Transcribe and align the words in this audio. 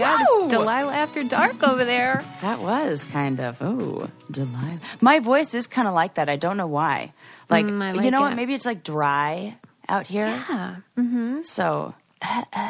God. 0.00 0.26
Whoa! 0.28 0.48
Delilah 0.48 0.92
After 0.94 1.22
Dark 1.24 1.62
over 1.62 1.84
there. 1.84 2.24
That 2.42 2.60
was 2.60 3.04
kind 3.04 3.40
of 3.40 3.58
oh, 3.60 4.08
Delilah. 4.30 4.80
My 5.00 5.18
voice 5.20 5.54
is 5.54 5.66
kind 5.66 5.86
of 5.88 5.94
like 5.94 6.14
that. 6.14 6.28
I 6.28 6.36
don't 6.36 6.56
know 6.56 6.66
why. 6.66 7.12
Like, 7.48 7.66
Mm, 7.66 7.82
I 7.82 7.92
you 7.92 8.00
like 8.00 8.10
know 8.10 8.20
what? 8.22 8.36
Maybe 8.36 8.54
it's 8.54 8.66
like 8.66 8.82
dry 8.84 9.56
out 9.88 10.06
here. 10.06 10.26
Yeah. 10.26 10.76
Mm-hmm. 10.98 11.42
So 11.42 11.94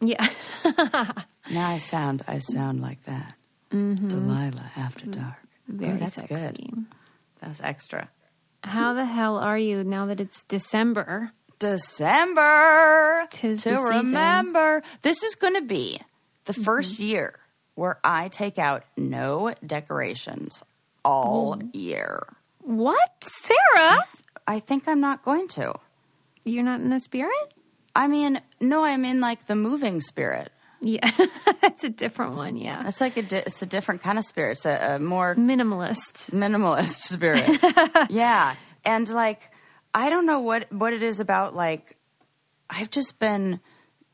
Yeah. 0.00 0.28
now 1.50 1.68
I 1.70 1.78
sound 1.78 2.22
I 2.28 2.38
sound 2.38 2.80
like 2.82 3.02
that. 3.04 3.34
Delilah 3.70 4.70
after 4.76 5.06
dark. 5.06 5.34
Mm-hmm. 5.70 5.78
Very 5.78 5.92
oh, 5.92 5.96
that's 5.96 6.14
sexy. 6.16 6.34
good. 6.34 6.84
That's 7.40 7.60
extra. 7.60 8.08
How 8.62 8.94
the 8.94 9.04
hell 9.04 9.36
are 9.36 9.58
you 9.58 9.84
now 9.84 10.06
that 10.06 10.20
it's 10.20 10.42
December? 10.44 11.32
December 11.58 13.26
Tis 13.30 13.62
to 13.62 13.76
remember. 13.78 14.82
This 15.02 15.22
is 15.22 15.34
going 15.34 15.54
to 15.54 15.62
be 15.62 16.00
the 16.46 16.52
Mm-hmm. 16.52 16.62
first 16.62 16.98
year 17.00 17.38
where 17.74 17.98
I 18.02 18.28
take 18.28 18.58
out 18.58 18.84
no 18.96 19.52
decorations 19.64 20.62
all 21.04 21.56
Mm. 21.56 21.70
year. 21.74 22.26
What? 22.62 23.24
Sarah? 23.42 23.98
I 24.46 24.58
think 24.60 24.88
I'm 24.88 25.00
not 25.00 25.22
going 25.24 25.48
to. 25.48 25.74
You're 26.44 26.64
not 26.64 26.80
in 26.80 26.90
the 26.90 27.00
spirit? 27.00 27.52
I 27.94 28.06
mean, 28.08 28.40
no, 28.60 28.84
I'm 28.84 29.04
in 29.04 29.20
like 29.20 29.46
the 29.46 29.56
moving 29.56 30.00
spirit. 30.00 30.50
Yeah. 30.80 31.10
That's 31.62 31.84
a 31.84 31.88
different 31.88 32.34
one. 32.36 32.56
Yeah. 32.56 32.86
It's 32.86 33.00
like 33.00 33.16
a 33.16 33.22
di- 33.22 33.42
it's 33.46 33.62
a 33.62 33.66
different 33.66 34.02
kind 34.02 34.18
of 34.18 34.24
spirit. 34.24 34.52
It's 34.52 34.66
a, 34.66 34.96
a 34.96 34.98
more 34.98 35.34
Minimalist. 35.34 36.30
minimalist 36.32 36.88
spirit. 37.14 37.48
yeah, 38.10 38.54
and 38.84 39.08
like 39.08 39.50
I 39.94 40.10
don't 40.10 40.26
know 40.26 40.40
what 40.40 40.70
what 40.72 40.92
it 40.92 41.02
is 41.02 41.18
about. 41.20 41.56
Like 41.56 41.96
I've 42.68 42.90
just 42.90 43.18
been 43.18 43.60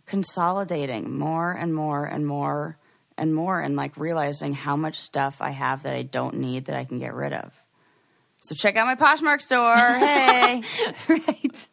consolidating 0.06 1.18
more 1.18 1.52
and 1.52 1.74
more 1.74 2.04
and 2.04 2.26
more 2.26 2.78
and 3.18 3.34
more, 3.34 3.60
and 3.60 3.76
like 3.76 3.96
realizing 3.96 4.54
how 4.54 4.76
much 4.76 4.98
stuff 4.98 5.36
I 5.40 5.50
have 5.50 5.82
that 5.82 5.94
I 5.94 6.02
don't 6.02 6.36
need 6.36 6.64
that 6.64 6.76
I 6.76 6.84
can 6.84 6.98
get 6.98 7.14
rid 7.14 7.32
of. 7.32 7.52
So 8.42 8.54
check 8.54 8.76
out 8.76 8.86
my 8.86 8.96
Poshmark 8.96 9.40
store. 9.40 9.76
Hey, 10.04 10.62
right. 11.08 11.68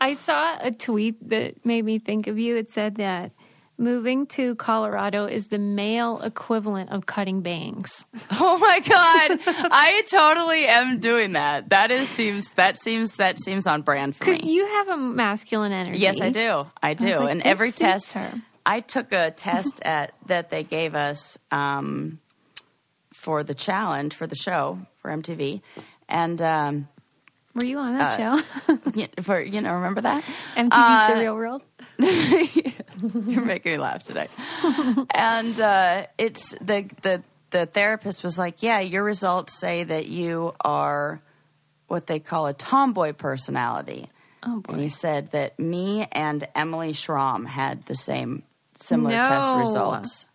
I 0.00 0.14
saw 0.14 0.56
a 0.60 0.70
tweet 0.70 1.28
that 1.28 1.64
made 1.66 1.84
me 1.84 1.98
think 1.98 2.26
of 2.26 2.38
you. 2.38 2.56
It 2.56 2.70
said 2.70 2.94
that 2.96 3.32
moving 3.80 4.26
to 4.26 4.54
Colorado 4.56 5.24
is 5.24 5.48
the 5.48 5.58
male 5.58 6.20
equivalent 6.20 6.90
of 6.90 7.06
cutting 7.06 7.40
bangs. 7.40 8.04
oh 8.32 8.58
my 8.58 8.78
god, 8.80 9.40
I 9.72 10.02
totally 10.08 10.66
am 10.66 11.00
doing 11.00 11.32
that. 11.32 11.70
That 11.70 11.90
is 11.90 12.08
seems 12.08 12.52
that 12.52 12.76
seems 12.76 13.16
that 13.16 13.40
seems 13.40 13.66
on 13.66 13.82
brand 13.82 14.14
for 14.14 14.26
me. 14.26 14.32
Because 14.34 14.48
you 14.48 14.66
have 14.66 14.88
a 14.88 14.96
masculine 14.96 15.72
energy. 15.72 15.98
Yes, 15.98 16.20
I 16.20 16.30
do. 16.30 16.66
I 16.82 16.94
do. 16.94 17.18
like, 17.20 17.30
and 17.30 17.42
every 17.42 17.72
test, 17.72 18.12
her. 18.12 18.32
I 18.66 18.80
took 18.80 19.12
a 19.12 19.30
test 19.30 19.80
at 19.84 20.12
that 20.26 20.50
they 20.50 20.62
gave 20.62 20.94
us 20.94 21.38
um, 21.50 22.20
for 23.14 23.42
the 23.42 23.54
challenge 23.54 24.14
for 24.14 24.26
the 24.26 24.36
show 24.36 24.78
for 24.98 25.10
MTV, 25.10 25.62
and 26.08 26.40
um, 26.42 26.88
Were 27.54 27.64
you 27.64 27.78
on 27.78 27.94
Uh, 27.94 27.98
that 27.98 28.16
show? 28.76 29.22
for 29.22 29.40
you 29.40 29.60
know, 29.62 29.74
remember 29.74 30.02
that? 30.02 30.22
MTV's 30.56 30.70
uh, 30.72 31.14
The 31.14 31.20
Real 31.22 31.34
World? 31.34 31.62
You're 33.26 33.44
making 33.44 33.72
me 33.72 33.78
laugh 33.78 34.02
today. 34.02 34.28
and 35.14 35.58
uh, 35.60 36.06
it's 36.18 36.54
the 36.60 36.88
the 37.02 37.22
the 37.50 37.66
therapist 37.66 38.22
was 38.22 38.38
like, 38.38 38.62
"Yeah, 38.62 38.80
your 38.80 39.02
results 39.04 39.58
say 39.58 39.84
that 39.84 40.06
you 40.08 40.54
are 40.64 41.20
what 41.88 42.06
they 42.06 42.18
call 42.20 42.46
a 42.46 42.52
tomboy 42.54 43.12
personality." 43.12 44.08
Oh, 44.42 44.60
boy. 44.60 44.72
And 44.72 44.80
he 44.82 44.88
said 44.88 45.32
that 45.32 45.58
me 45.58 46.06
and 46.12 46.46
Emily 46.54 46.92
Schramm 46.94 47.44
had 47.44 47.84
the 47.86 47.96
same 47.96 48.42
similar 48.76 49.16
No. 49.16 49.24
test 49.24 49.54
results, 49.54 50.26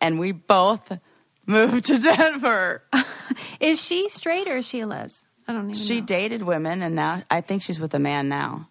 and 0.00 0.18
we 0.18 0.32
both 0.32 0.98
moved 1.46 1.84
to 1.86 1.98
Denver. 1.98 2.82
Is 3.60 3.82
she 3.82 4.08
straight 4.08 4.48
or 4.48 4.56
is 4.58 4.66
she 4.66 4.80
a 4.80 4.86
les? 4.86 5.24
I 5.46 5.52
don't 5.52 5.64
even 5.70 5.74
she 5.74 6.00
know. 6.00 6.06
dated 6.06 6.42
women, 6.42 6.82
and 6.82 6.94
now 6.94 7.22
I 7.30 7.40
think 7.42 7.62
she's 7.62 7.78
with 7.80 7.92
a 7.94 7.98
man 7.98 8.28
now. 8.28 8.68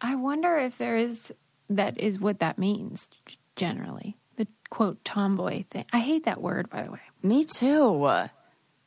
I 0.00 0.14
wonder 0.16 0.56
if 0.58 0.78
there 0.78 0.96
is 0.96 1.32
that 1.76 1.98
is 1.98 2.18
what 2.18 2.40
that 2.40 2.58
means 2.58 3.08
generally. 3.56 4.16
The 4.36 4.46
quote 4.70 5.04
tomboy 5.04 5.64
thing. 5.70 5.84
I 5.92 6.00
hate 6.00 6.24
that 6.24 6.40
word, 6.42 6.68
by 6.70 6.82
the 6.82 6.90
way. 6.92 7.00
Me 7.22 7.44
too. 7.44 8.08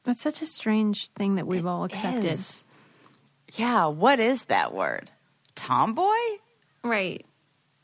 That's 0.03 0.21
such 0.21 0.41
a 0.41 0.45
strange 0.45 1.09
thing 1.11 1.35
that 1.35 1.47
we've 1.47 1.65
all 1.65 1.83
accepted. 1.83 2.25
Is. 2.25 2.65
Yeah, 3.53 3.87
what 3.87 4.19
is 4.19 4.45
that 4.45 4.73
word? 4.73 5.09
Tomboy? 5.55 6.13
Right. 6.83 7.25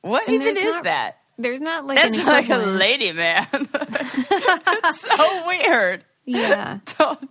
What 0.01 0.27
And 0.27 0.35
even 0.41 0.57
is 0.57 0.75
not- 0.75 0.83
that? 0.85 1.17
There's 1.37 1.61
not 1.61 1.85
like 1.85 1.97
That's 1.97 2.23
like 2.25 2.49
a 2.49 2.57
lady 2.57 3.11
man. 3.11 3.47
it's 3.53 5.01
so 5.01 5.47
weird. 5.47 6.05
Yeah. 6.25 6.79
Don't- 6.99 7.29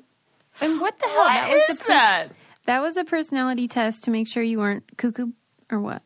And 0.61 0.81
what 0.81 0.99
the 0.99 1.07
hell? 1.07 1.17
What 1.19 1.29
that 1.29 1.49
was 1.51 1.63
is 1.71 1.77
the 1.77 1.85
pers- 1.85 1.89
that? 1.89 2.29
That 2.67 2.81
was 2.83 2.97
a 2.97 3.05
personality 3.05 3.69
test 3.69 4.05
to 4.05 4.11
make 4.11 4.27
sure 4.29 4.43
you 4.43 4.59
weren't 4.59 4.85
cuckoo 4.97 5.29
or 5.71 5.79
what? 5.81 6.03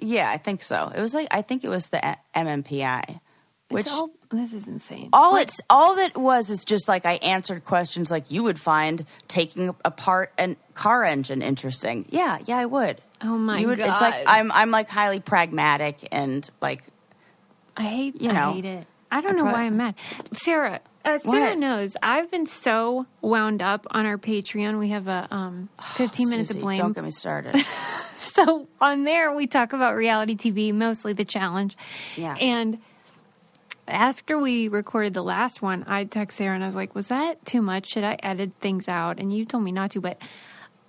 Yeah, 0.00 0.30
I 0.30 0.36
think 0.38 0.62
so. 0.62 0.90
It 0.94 1.00
was 1.00 1.14
like 1.14 1.28
I 1.30 1.42
think 1.42 1.62
it 1.64 1.68
was 1.68 1.86
the 1.86 2.16
MMPI, 2.34 3.20
which 3.68 3.86
all, 3.88 4.10
this 4.30 4.52
is 4.52 4.66
insane. 4.66 5.10
all 5.12 5.36
it's 5.36 5.60
all 5.68 5.96
that 5.96 6.16
was 6.16 6.50
is 6.50 6.64
just 6.64 6.88
like 6.88 7.04
I 7.06 7.14
answered 7.14 7.64
questions 7.64 8.10
like 8.10 8.30
you 8.30 8.42
would 8.42 8.58
find 8.58 9.04
taking 9.28 9.74
apart 9.84 10.32
a 10.38 10.56
car 10.74 11.04
engine 11.04 11.42
interesting. 11.42 12.06
Yeah, 12.10 12.38
yeah, 12.46 12.58
I 12.58 12.66
would. 12.66 13.00
Oh 13.22 13.36
my 13.36 13.58
you 13.58 13.66
would, 13.68 13.78
It's 13.78 14.00
like 14.00 14.24
I'm 14.26 14.50
I'm 14.52 14.70
like 14.70 14.88
highly 14.88 15.20
pragmatic 15.20 16.08
and 16.10 16.48
like 16.62 16.82
I 17.76 17.82
hate. 17.82 18.20
you 18.20 18.30
I 18.30 18.32
know. 18.32 18.52
hate 18.52 18.64
it. 18.64 18.86
I 19.12 19.20
don't 19.20 19.36
know 19.36 19.42
prob- 19.42 19.54
why 19.54 19.62
I'm 19.64 19.76
mad. 19.76 19.94
Sarah, 20.32 20.80
uh, 21.04 21.18
Sarah 21.18 21.50
What? 21.50 21.58
knows. 21.58 21.96
I've 22.02 22.30
been 22.30 22.46
so 22.46 23.06
wound 23.20 23.62
up 23.62 23.86
on 23.90 24.06
our 24.06 24.18
Patreon. 24.18 24.78
We 24.78 24.88
have 24.90 25.08
a 25.08 25.26
um, 25.30 25.68
15 25.96 26.28
minutes 26.28 26.50
Susie, 26.50 26.58
of 26.58 26.62
blame. 26.62 26.76
Don't 26.76 26.92
get 26.92 27.04
me 27.04 27.10
started. 27.10 27.56
So 28.20 28.68
on 28.82 29.04
there, 29.04 29.34
we 29.34 29.46
talk 29.46 29.72
about 29.72 29.96
reality 29.96 30.36
TV, 30.36 30.74
mostly 30.74 31.14
the 31.14 31.24
challenge. 31.24 31.76
Yeah. 32.16 32.34
And 32.34 32.78
after 33.88 34.38
we 34.38 34.68
recorded 34.68 35.14
the 35.14 35.22
last 35.22 35.62
one, 35.62 35.84
I 35.86 36.04
text 36.04 36.36
Sarah 36.36 36.54
and 36.54 36.62
I 36.62 36.66
was 36.66 36.76
like, 36.76 36.94
"Was 36.94 37.08
that 37.08 37.44
too 37.46 37.62
much? 37.62 37.88
Should 37.88 38.04
I 38.04 38.18
edit 38.22 38.52
things 38.60 38.88
out?" 38.88 39.18
And 39.18 39.34
you 39.34 39.44
told 39.46 39.64
me 39.64 39.72
not 39.72 39.90
to, 39.92 40.00
but 40.00 40.18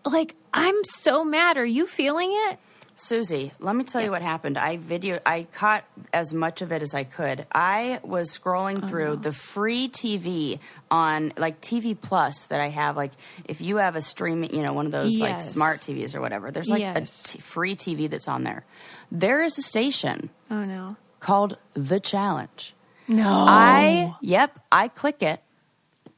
like, 0.06 0.36
I'm 0.54 0.76
so 0.84 1.24
mad. 1.24 1.58
Are 1.58 1.66
you 1.66 1.88
feeling 1.88 2.32
it? 2.32 2.60
Susie, 2.96 3.52
let 3.60 3.76
me 3.76 3.84
tell 3.84 4.02
you 4.02 4.12
what 4.12 4.22
happened. 4.22 4.58
I 4.58 4.78
video 4.78 5.20
I 5.26 5.48
caught 5.52 5.84
as 6.14 6.34
much 6.34 6.62
of 6.62 6.72
it 6.72 6.82
as 6.84 6.94
I 6.94 7.04
could. 7.04 7.48
I 7.52 8.00
was 8.04 8.38
scrolling 8.38 8.82
oh, 8.84 8.88
through 8.88 9.16
the 9.18 9.32
free 9.32 9.88
TV 9.90 10.60
on 10.92 11.34
like 11.36 11.62
TV 11.62 12.00
Plus 12.00 12.46
that 12.46 12.62
I 12.62 12.68
have 12.70 12.96
like 12.98 13.12
if 13.46 13.60
you 13.60 13.78
have 13.78 13.96
a 13.96 14.02
streaming, 14.02 14.54
you 14.56 14.62
know, 14.62 14.74
one 14.74 14.86
of 14.86 14.92
those 14.92 15.20
like 15.20 15.42
smart 15.42 15.80
TVs 15.80 16.14
or 16.16 16.22
whatever. 16.22 16.52
There's 16.52 16.70
like 16.70 16.82
Yes. 16.82 17.22
a 17.22 17.24
t- 17.24 17.40
free 17.40 17.76
TV 17.76 18.08
that's 18.10 18.28
on 18.28 18.44
there. 18.44 18.66
There 19.12 19.42
is 19.44 19.58
a 19.58 19.62
station 19.64 20.30
Oh 20.52 20.64
no, 20.66 20.96
called 21.20 21.58
The 21.74 22.00
Challenge. 22.00 22.76
no. 23.08 23.46
I 23.48 24.16
yep, 24.22 24.60
I 24.72 24.90
click 24.90 25.24
it. 25.24 25.42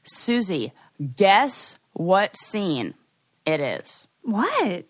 Susie, 0.04 0.74
guess 1.16 1.78
what 1.94 2.36
scene 2.36 2.94
it 3.46 3.62
is? 3.62 4.08
what? 4.24 4.84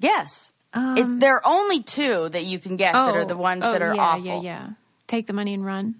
Guess. 0.00 0.52
Um, 0.74 0.98
it's, 0.98 1.10
there 1.14 1.36
are 1.36 1.46
only 1.46 1.82
two 1.82 2.28
that 2.28 2.44
you 2.44 2.58
can 2.58 2.76
guess 2.76 2.94
that 2.94 3.16
are 3.16 3.24
the 3.24 3.36
ones 3.36 3.64
oh, 3.64 3.72
that 3.72 3.82
are 3.82 3.94
yeah, 3.94 4.02
awful. 4.02 4.24
Yeah, 4.24 4.40
yeah. 4.42 4.68
Take 5.06 5.26
the 5.26 5.32
money 5.32 5.54
and 5.54 5.64
run. 5.64 5.96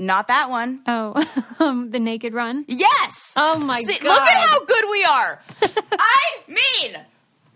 Not 0.00 0.28
that 0.28 0.50
one. 0.50 0.80
Oh, 0.86 1.14
um, 1.60 1.90
the 1.90 1.98
naked 1.98 2.32
run. 2.32 2.64
Yes. 2.68 3.34
Oh 3.36 3.58
my 3.58 3.80
See, 3.82 3.94
god! 3.98 4.04
Look 4.04 4.22
at 4.22 4.48
how 4.48 4.64
good 4.64 4.84
we 4.90 5.04
are. 5.04 5.42
I 5.92 6.22
mean, 6.48 6.96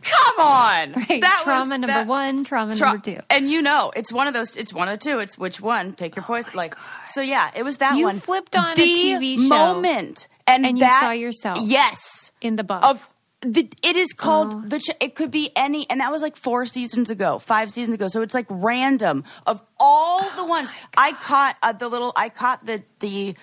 come 0.02 0.40
on. 0.40 0.92
Right, 0.92 1.20
That 1.20 1.40
trauma 1.44 1.60
was, 1.60 1.69
number 1.70 1.86
that- 1.88 2.06
one, 2.08 2.44
trauma 2.44 2.75
tra- 2.75 2.86
number 2.88 3.02
two. 3.02 3.18
And 3.30 3.48
you 3.48 3.62
know, 3.62 3.92
it's 3.94 4.12
one 4.12 4.26
of 4.26 4.34
those. 4.34 4.56
It's 4.56 4.72
one 4.72 4.88
of 4.88 4.98
the 4.98 5.04
two. 5.04 5.18
It's 5.20 5.38
which 5.38 5.60
one? 5.60 5.92
Pick 5.92 6.16
your 6.16 6.25
poison. 6.25 6.54
like 6.54 6.76
so. 7.04 7.20
Yeah, 7.20 7.50
it 7.54 7.64
was 7.64 7.76
that 7.78 7.92
Oh 7.94 7.96
You 7.98 8.04
one. 8.06 8.18
flipped 8.18 8.56
on 8.56 8.72
a 8.72 8.75
the 8.75 8.82
TV 8.82 9.36
show 9.36 9.48
moment, 9.75 10.26
and, 10.46 10.66
and 10.66 10.78
you 10.78 10.88
saw 10.88 11.10
yourself. 11.12 11.58
Yes. 11.62 12.32
in 12.40 12.56
the 12.56 12.64
buff. 12.64 12.82
of 12.84 13.08
the, 13.44 13.68
it 13.82 13.96
is 13.96 14.12
called 14.12 14.52
Oh. 14.54 14.62
the 14.68 14.78
ch- 14.78 14.96
it 15.00 15.14
could 15.14 15.30
be 15.30 15.50
any 15.56 15.88
and 15.90 16.00
that 16.00 16.10
was 16.12 16.22
like 16.22 16.36
four 16.36 16.64
seasons 16.66 17.10
ago 17.10 17.38
five 17.38 17.70
seasons 17.72 17.94
ago 17.94 18.06
so 18.08 18.22
it's 18.22 18.34
like 18.34 18.46
random 18.48 19.24
of 19.46 19.60
all 19.80 20.20
Oh 20.22 20.32
the 20.36 20.44
ones 20.44 20.70
i 20.96 21.12
caught 21.12 21.56
uh, 21.62 21.72
the 21.72 21.88
little 21.88 22.12
i 22.16 22.28
caught 22.28 22.64
the 22.66 22.82
the 23.00 23.34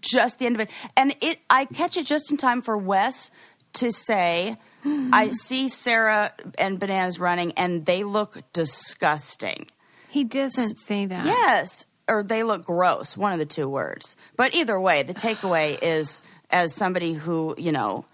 just 0.00 0.38
the 0.38 0.46
end 0.46 0.56
of 0.56 0.60
it 0.60 0.70
and 0.96 1.14
it 1.20 1.38
i 1.50 1.66
catch 1.66 1.96
it 1.98 2.06
just 2.06 2.30
in 2.30 2.36
time 2.38 2.62
for 2.62 2.76
wes 2.78 3.30
to 3.74 3.92
say 3.92 4.56
i 4.86 5.30
see 5.44 5.68
sarah 5.68 6.32
and 6.58 6.78
bananas 6.80 7.18
running 7.18 7.52
and 7.52 7.84
they 7.84 8.02
look 8.04 8.38
disgusting 8.54 9.66
he 10.08 10.22
doesn't 10.22 10.78
say 10.78 11.06
that. 11.06 11.26
Yes, 11.26 11.86
or 12.08 12.22
they 12.22 12.44
look 12.44 12.64
gross, 12.66 13.16
one 13.16 13.32
of 13.32 13.40
the 13.40 13.44
two 13.46 13.68
words. 13.68 14.16
But 14.36 14.54
either 14.54 14.78
way, 14.80 15.02
the 15.02 15.12
takeaway 15.12 15.76
is 15.82 16.22
as 16.50 16.72
somebody 16.72 17.14
who, 17.14 17.56
you 17.58 17.72
know, 17.72 18.04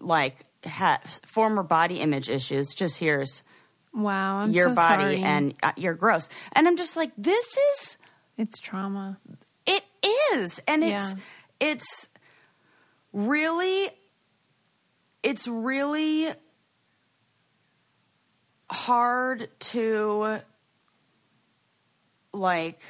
like 0.00 0.38
has 0.64 1.20
former 1.26 1.62
body 1.62 2.00
image 2.00 2.28
issues, 2.28 2.68
just 2.74 2.98
hears 2.98 3.42
Wow, 3.92 4.38
I'm 4.38 4.50
your 4.50 4.68
so 4.68 4.74
body 4.74 5.02
sorry. 5.02 5.22
and 5.22 5.54
uh, 5.62 5.72
you're 5.76 5.94
gross. 5.94 6.28
And 6.52 6.68
I'm 6.68 6.76
just 6.76 6.96
like, 6.96 7.10
this 7.18 7.56
is 7.74 7.96
it's 8.36 8.58
trauma. 8.58 9.18
it 9.66 9.82
is, 10.34 10.60
and 10.68 10.84
it's 10.84 11.12
Yeah. 11.12 11.18
it's 11.60 12.08
really 13.12 13.88
it's 15.22 15.48
really 15.48 16.28
hard 18.70 19.48
to 19.58 20.38
like 22.32 22.80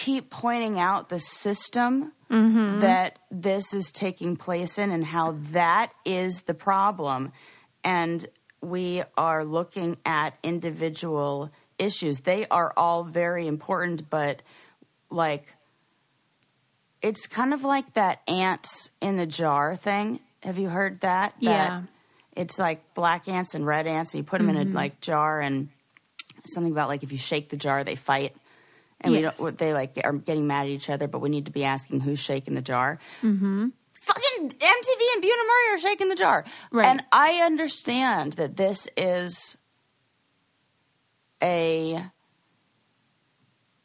keep 0.00 0.30
pointing 0.30 0.78
out 0.78 1.10
the 1.10 1.18
system 1.18 2.10
mm-hmm. 2.30 2.78
that 2.80 3.18
this 3.30 3.74
is 3.74 3.92
taking 3.92 4.34
place 4.34 4.78
in 4.78 4.90
and 4.90 5.04
how 5.04 5.36
that 5.52 5.92
is 6.06 6.40
the 6.46 6.54
problem. 6.54 7.32
And 7.84 8.26
we 8.62 9.02
are 9.18 9.44
looking 9.44 9.98
at 10.06 10.38
individual 10.42 11.50
issues. 11.78 12.20
They 12.20 12.46
are 12.48 12.72
all 12.78 13.04
very 13.04 13.46
important 13.46 14.08
but 14.08 14.40
like 15.10 15.54
it's 17.02 17.26
kind 17.26 17.52
of 17.52 17.62
like 17.62 17.92
that 17.94 18.20
ants 18.26 18.90
in 19.02 19.18
a 19.18 19.26
jar 19.26 19.76
thing. 19.76 20.20
Have 20.42 20.58
you 20.58 20.70
heard 20.70 21.00
that? 21.00 21.34
That 21.42 21.70
Yeah. 21.70 21.82
it's 22.34 22.58
like 22.58 22.94
black 22.94 23.28
ants 23.28 23.54
and 23.54 23.66
red 23.66 23.86
ants 23.86 24.14
and 24.14 24.20
you 24.20 24.24
put 24.24 24.38
them 24.38 24.48
in 24.48 24.56
a 24.56 24.64
mm-hmm. 24.64 24.74
like 24.74 25.02
jar 25.02 25.42
and 25.42 25.68
something 26.44 26.72
about 26.72 26.88
like 26.88 27.02
if 27.02 27.12
you 27.12 27.18
shake 27.18 27.50
the 27.50 27.56
jar 27.58 27.84
they 27.84 27.96
fight 27.96 28.34
and 29.00 29.14
Yes. 29.14 29.38
we 29.38 29.44
don't 29.46 29.58
they 29.58 29.72
like 29.72 29.98
are 30.04 30.12
getting 30.12 30.46
mad 30.46 30.62
at 30.66 30.68
each 30.70 30.90
other 30.90 31.08
but 31.08 31.20
we 31.20 31.28
need 31.28 31.46
to 31.46 31.52
be 31.52 31.64
asking 31.64 32.00
who's 32.00 32.18
shaking 32.20 32.54
the 32.54 32.62
jar. 32.62 32.98
Mm-hmm. 33.22 33.68
fucking 34.00 34.48
mtv 34.50 35.00
and 35.14 35.22
Bunim 35.22 35.46
Murray 35.46 35.74
are 35.74 35.78
shaking 35.78 36.08
the 36.08 36.14
jar. 36.16 36.44
Right. 36.70 36.86
and 36.86 37.02
i 37.12 37.40
understand 37.44 38.34
that 38.34 38.56
this 38.56 38.86
is 38.96 39.56
a 41.42 42.02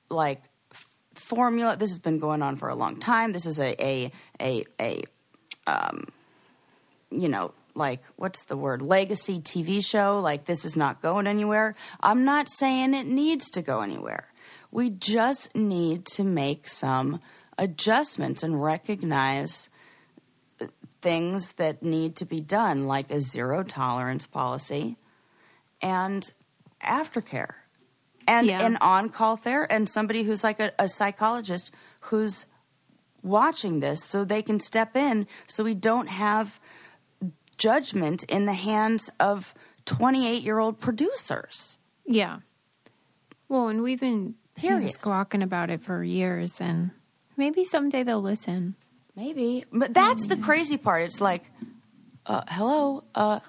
like 0.10 0.42
f- 0.72 0.86
formula. 1.16 1.78
This 1.78 1.90
has 1.92 2.00
been 2.00 2.20
going 2.20 2.42
on 2.42 2.56
for 2.58 2.70
a 2.70 2.76
long 2.76 2.98
time. 2.98 3.32
This 3.32 3.46
is 3.46 3.60
a 3.60 3.76
a 3.84 4.12
a, 4.42 4.66
a 4.80 5.04
um 5.68 6.08
you 7.12 7.30
know 7.30 7.54
like 7.76 8.02
what's 8.16 8.44
the 8.44 8.58
word? 8.58 8.82
Legacy 8.82 9.40
tv 9.40 9.84
show. 9.86 10.20
Like 10.20 10.46
this 10.46 10.66
is 10.66 10.76
not 10.78 11.02
going 11.02 11.28
anywhere. 11.28 11.76
I'm 12.02 12.24
not 12.26 12.50
saying 12.50 12.94
it 12.94 13.08
needs 13.08 13.50
to 13.52 13.62
go 13.62 13.82
anywhere 13.82 14.28
we 14.76 14.90
just 14.90 15.56
need 15.56 16.06
to 16.06 16.22
make 16.26 16.68
some 16.68 17.22
adjustments 17.58 18.44
and 18.44 18.62
recognize 18.62 19.70
things 21.02 21.54
that 21.54 21.82
need 21.82 22.18
to 22.18 22.26
be 22.26 22.42
done 22.42 22.86
like 22.86 23.10
a 23.10 23.22
zero 23.22 23.64
tolerance 23.64 24.28
policy 24.28 24.98
and 25.82 26.30
aftercare 26.84 27.54
and 28.28 28.48
Yeah. 28.48 28.66
an 28.66 28.78
on-call 28.82 29.38
therapist 29.38 29.74
and 29.74 29.88
somebody 29.88 30.24
who's 30.24 30.44
like 30.44 30.60
a, 30.60 30.74
a 30.78 30.90
psychologist 30.90 31.72
who's 32.02 32.46
watching 33.24 33.80
this 33.80 34.04
so 34.04 34.26
they 34.26 34.42
can 34.42 34.60
step 34.60 34.96
in 34.98 35.26
so 35.48 35.64
we 35.64 35.74
don't 35.74 36.08
have 36.08 36.60
judgment 37.58 38.24
in 38.26 38.46
the 38.46 38.54
hands 38.54 39.10
of 39.22 39.54
28 39.86 40.44
year 40.44 40.60
old 40.60 40.80
producers 40.82 41.78
Yeah. 42.06 42.40
Well, 43.48 43.68
and 43.70 43.82
we've 43.82 44.00
been 44.02 44.36
Period. 44.56 44.92
squawking 44.92 45.42
about 45.44 45.70
it 45.70 45.82
for 45.82 46.04
years, 46.04 46.60
and 46.62 46.92
maybe 47.38 47.66
someday 47.66 48.04
they'll 48.04 48.22
listen. 48.22 48.76
maybe 49.16 49.66
but 49.72 49.94
that's 49.94 50.26
the 50.28 50.38
crazy 50.38 50.78
part 50.78 51.04
it's 51.04 51.22
like 51.22 51.44
uh, 52.26 52.42
hello 52.48 53.04
uh, 53.16 53.40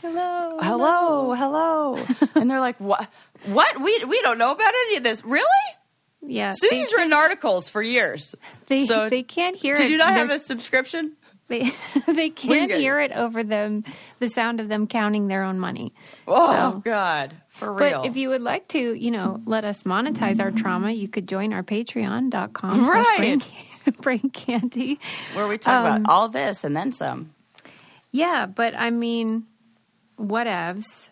Hello. 0.00 0.58
hello 0.60 1.32
hello 1.32 1.96
and 2.34 2.50
they're 2.50 2.60
like 2.60 2.78
what 2.80 3.08
what 3.46 3.80
we 3.80 4.04
we 4.04 4.20
don't 4.22 4.38
know 4.38 4.50
about 4.52 4.72
any 4.86 4.96
of 4.96 5.02
this 5.04 5.24
really 5.24 5.46
Yeah. 6.22 6.50
susie's 6.52 6.90
they, 6.90 6.96
written 6.96 7.12
articles 7.12 7.68
for 7.68 7.80
years 7.82 8.34
they, 8.66 8.84
so 8.86 9.08
they 9.08 9.22
can't 9.22 9.54
hear 9.56 9.74
did 9.76 9.86
it. 9.86 9.90
you 9.90 9.98
not 9.98 10.12
have 10.14 10.28
They're- 10.28 10.36
a 10.36 10.40
subscription 10.40 11.12
They 11.48 11.70
they 12.08 12.30
can't 12.30 12.72
hear 12.72 12.98
it 12.98 13.12
over 13.12 13.44
them 13.44 13.84
the 14.18 14.28
sound 14.28 14.58
of 14.60 14.68
them 14.68 14.86
counting 14.88 15.28
their 15.28 15.44
own 15.44 15.60
money. 15.60 15.94
oh 16.26 16.72
So- 16.72 16.78
god 16.80 17.34
for 17.62 17.72
real 17.72 18.02
But 18.02 18.08
if 18.08 18.16
you 18.16 18.28
would 18.30 18.42
like 18.42 18.68
to, 18.68 18.94
you 18.94 19.10
know, 19.10 19.40
let 19.44 19.64
us 19.64 19.84
monetize 19.84 20.40
our 20.40 20.50
trauma, 20.50 20.90
you 20.90 21.08
could 21.08 21.28
join 21.28 21.52
our 21.52 21.62
patreon.com. 21.62 22.88
Right. 22.88 23.40
Brain, 24.00 24.30
candy. 24.30 25.00
where 25.34 25.48
we 25.48 25.58
talk 25.58 25.74
um, 25.74 26.02
about 26.02 26.12
all 26.12 26.28
this 26.28 26.62
and 26.64 26.76
then 26.76 26.92
some 26.92 27.34
Yeah, 28.12 28.46
but 28.46 28.76
I 28.76 28.90
mean, 28.90 29.44
whatevs. 30.18 31.08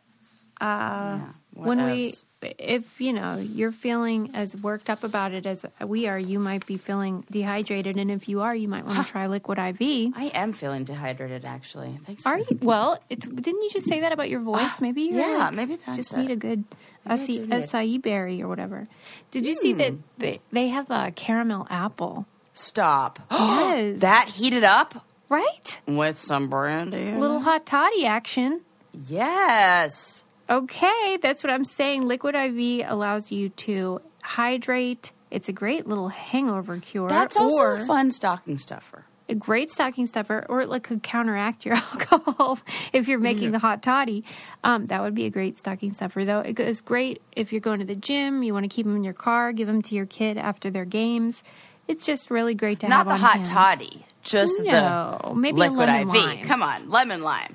Uh, 0.60 1.18
when 1.54 1.84
we, 1.84 2.14
if 2.42 3.00
you 3.00 3.12
know, 3.12 3.36
you're 3.36 3.72
feeling 3.72 4.30
as 4.34 4.56
worked 4.56 4.88
up 4.88 5.04
about 5.04 5.32
it 5.32 5.46
as 5.46 5.64
we 5.84 6.06
are, 6.08 6.18
you 6.18 6.38
might 6.38 6.66
be 6.66 6.76
feeling 6.76 7.24
dehydrated, 7.30 7.96
and 7.96 8.10
if 8.10 8.28
you 8.28 8.40
are, 8.40 8.54
you 8.54 8.68
might 8.68 8.84
want 8.84 9.04
to 9.04 9.10
try 9.10 9.26
Liquid 9.26 9.58
IV. 9.58 10.12
I 10.16 10.30
am 10.34 10.52
feeling 10.52 10.84
dehydrated, 10.84 11.44
actually. 11.44 11.98
Thanks. 12.04 12.26
Are 12.26 12.38
you? 12.38 12.58
Well, 12.62 12.98
it's 13.08 13.26
didn't 13.26 13.62
you 13.62 13.70
just 13.70 13.86
say 13.86 14.00
that 14.00 14.12
about 14.12 14.30
your 14.30 14.40
voice? 14.40 14.60
Ah, 14.62 14.78
maybe 14.80 15.02
you're 15.02 15.20
yeah, 15.20 15.36
like, 15.36 15.54
maybe 15.54 15.76
that's 15.76 15.96
just 15.96 16.12
it. 16.12 16.18
need 16.18 16.30
a 16.30 16.36
good 16.36 16.64
acai, 17.06 17.26
do 17.26 17.32
need 17.46 17.52
it. 17.52 17.70
acai 17.70 18.02
berry 18.02 18.42
or 18.42 18.48
whatever. 18.48 18.88
Did 19.30 19.46
you 19.46 19.54
see 19.54 19.72
that 19.74 19.92
hmm. 19.92 20.00
they, 20.18 20.40
they 20.50 20.68
have 20.68 20.90
a 20.90 21.12
caramel 21.12 21.66
apple? 21.70 22.26
Stop. 22.52 23.20
Yes. 23.30 24.00
that 24.00 24.28
heated 24.28 24.64
up 24.64 25.06
Right? 25.28 25.80
with 25.86 26.18
some 26.18 26.48
brandy. 26.48 27.12
Little 27.12 27.40
hot 27.40 27.64
toddy 27.64 28.04
action. 28.04 28.62
Yes. 28.92 30.24
Okay, 30.50 31.18
that's 31.22 31.44
what 31.44 31.52
I'm 31.52 31.64
saying. 31.64 32.06
Liquid 32.06 32.34
IV 32.34 32.84
allows 32.90 33.30
you 33.30 33.50
to 33.50 34.00
hydrate. 34.22 35.12
It's 35.30 35.48
a 35.48 35.52
great 35.52 35.86
little 35.86 36.08
hangover 36.08 36.78
cure. 36.78 37.08
That's 37.08 37.36
also 37.36 37.64
a 37.82 37.86
fun 37.86 38.10
stocking 38.10 38.58
stuffer. 38.58 39.04
a 39.28 39.34
great 39.36 39.70
stocking 39.70 40.08
stuffer, 40.08 40.44
or 40.48 40.60
it 40.60 40.68
like, 40.68 40.82
could 40.82 41.04
counteract 41.04 41.64
your 41.64 41.74
alcohol 41.92 42.58
if 42.92 43.06
you're 43.06 43.20
making 43.20 43.52
the 43.52 43.60
hot 43.60 43.80
toddy. 43.80 44.24
Um, 44.64 44.86
that 44.86 45.00
would 45.02 45.14
be 45.14 45.24
a 45.26 45.30
great 45.30 45.56
stocking 45.56 45.92
stuffer, 45.92 46.24
though. 46.24 46.40
It 46.40 46.54
goes 46.54 46.80
great 46.80 47.22
if 47.36 47.52
you're 47.52 47.60
going 47.60 47.78
to 47.78 47.86
the 47.86 47.94
gym. 47.94 48.42
You 48.42 48.52
want 48.52 48.64
to 48.64 48.68
keep 48.68 48.86
them 48.86 48.96
in 48.96 49.04
your 49.04 49.14
car, 49.14 49.52
give 49.52 49.68
them 49.68 49.82
to 49.82 49.94
your 49.94 50.06
kid 50.06 50.36
after 50.36 50.68
their 50.68 50.84
games. 50.84 51.44
It's 51.86 52.04
just 52.04 52.28
really 52.28 52.54
great 52.54 52.80
to 52.80 52.88
Not 52.88 52.98
have 52.98 53.06
Not 53.06 53.12
the 53.14 53.18
hot 53.20 53.32
hand. 53.34 53.46
toddy, 53.46 54.06
just 54.24 54.64
No, 54.64 55.20
the 55.28 55.34
maybe 55.36 55.60
a 55.60 55.70
liquid 55.70 55.88
lemon 55.88 56.08
IV. 56.08 56.14
lime. 56.24 56.42
Come 56.42 56.62
on, 56.64 56.90
lemon 56.90 57.22
lime. 57.22 57.54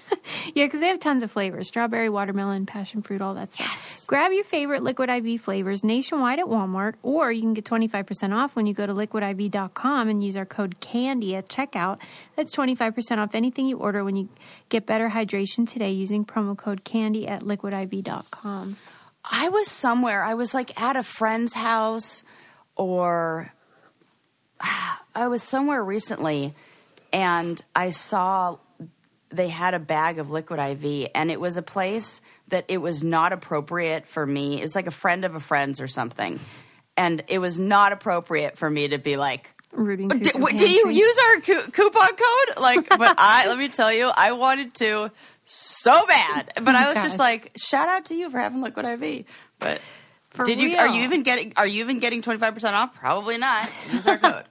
Yeah, 0.54 0.64
because 0.64 0.80
they 0.80 0.88
have 0.88 1.00
tons 1.00 1.22
of 1.22 1.30
flavors 1.30 1.68
strawberry, 1.68 2.08
watermelon, 2.08 2.64
passion 2.66 3.02
fruit, 3.02 3.20
all 3.20 3.34
that 3.34 3.52
stuff. 3.52 3.66
Yes. 3.68 4.06
Grab 4.06 4.32
your 4.32 4.44
favorite 4.44 4.82
Liquid 4.82 5.10
IV 5.10 5.40
flavors 5.40 5.84
nationwide 5.84 6.38
at 6.38 6.46
Walmart, 6.46 6.94
or 7.02 7.30
you 7.30 7.42
can 7.42 7.52
get 7.52 7.64
25% 7.64 8.34
off 8.34 8.56
when 8.56 8.66
you 8.66 8.72
go 8.72 8.86
to 8.86 8.94
liquidiv.com 8.94 10.08
and 10.08 10.24
use 10.24 10.36
our 10.36 10.46
code 10.46 10.80
CANDY 10.80 11.34
at 11.34 11.48
checkout. 11.48 11.98
That's 12.36 12.54
25% 12.56 13.18
off 13.18 13.34
anything 13.34 13.66
you 13.66 13.76
order 13.78 14.04
when 14.04 14.16
you 14.16 14.28
get 14.68 14.86
better 14.86 15.10
hydration 15.10 15.68
today 15.68 15.90
using 15.90 16.24
promo 16.24 16.56
code 16.56 16.84
CANDY 16.84 17.28
at 17.28 17.42
liquidiv.com. 17.42 18.76
I 19.24 19.48
was 19.48 19.68
somewhere. 19.68 20.22
I 20.22 20.34
was 20.34 20.54
like 20.54 20.80
at 20.80 20.96
a 20.96 21.02
friend's 21.02 21.52
house, 21.52 22.24
or 22.76 23.52
I 25.14 25.28
was 25.28 25.42
somewhere 25.42 25.84
recently, 25.84 26.54
and 27.12 27.62
I 27.74 27.90
saw 27.90 28.58
they 29.36 29.48
had 29.48 29.74
a 29.74 29.78
bag 29.78 30.18
of 30.18 30.30
liquid 30.30 30.58
IV, 30.58 31.10
and 31.14 31.30
it 31.30 31.38
was 31.40 31.56
a 31.56 31.62
place 31.62 32.20
that 32.48 32.64
it 32.68 32.78
was 32.78 33.04
not 33.04 33.32
appropriate 33.32 34.06
for 34.06 34.24
me. 34.26 34.58
It 34.58 34.62
was 34.62 34.74
like 34.74 34.86
a 34.86 34.90
friend 34.92 35.24
of 35.24 35.34
a 35.34 35.40
friend's 35.40 35.80
or 35.80 35.86
something, 35.88 36.40
and 36.96 37.22
it 37.28 37.38
was 37.38 37.58
not 37.58 37.92
appropriate 37.92 38.56
for 38.58 38.68
me 38.68 38.88
to 38.88 38.98
be 38.98 39.16
like. 39.16 39.52
Rooting 39.72 40.08
Did, 40.08 40.32
through 40.32 40.40
what- 40.40 40.52
the 40.52 40.58
did 40.58 40.72
you 40.72 40.88
use 40.88 41.18
our 41.28 41.40
cu- 41.40 41.70
coupon 41.70 42.08
code? 42.08 42.58
Like, 42.62 42.88
but 42.88 43.14
I 43.18 43.46
let 43.46 43.58
me 43.58 43.68
tell 43.68 43.92
you, 43.92 44.10
I 44.16 44.32
wanted 44.32 44.72
to 44.76 45.10
so 45.44 46.06
bad, 46.06 46.52
but 46.62 46.74
I 46.74 46.86
oh 46.86 46.94
was 46.94 47.02
just 47.02 47.18
like, 47.18 47.52
shout 47.56 47.88
out 47.88 48.06
to 48.06 48.14
you 48.14 48.30
for 48.30 48.38
having 48.38 48.62
liquid 48.62 48.86
IV. 48.86 49.26
But 49.58 49.80
For 50.30 50.44
did 50.44 50.60
you? 50.62 50.76
Are 50.78 50.88
you 50.88 51.02
even 51.02 51.22
getting? 51.24 51.52
Are 51.56 51.66
you 51.66 51.84
even 51.84 51.98
getting 51.98 52.22
twenty 52.22 52.38
five 52.40 52.54
percent 52.54 52.74
off? 52.74 52.94
Probably 52.94 53.36
not. 53.36 53.68
Use 53.92 54.06
our 54.06 54.16
code. 54.16 54.44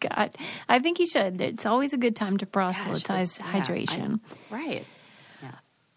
God, 0.00 0.36
I 0.68 0.78
think 0.78 0.98
you 1.00 1.06
should. 1.06 1.40
It's 1.40 1.66
always 1.66 1.92
a 1.92 1.96
good 1.96 2.14
time 2.16 2.36
to 2.38 2.46
Gosh, 2.46 2.52
proselytize 2.52 3.38
it's- 3.38 3.54
yeah, 3.54 3.56
I- 3.56 3.60
hydration. 3.60 4.20
right. 4.50 4.86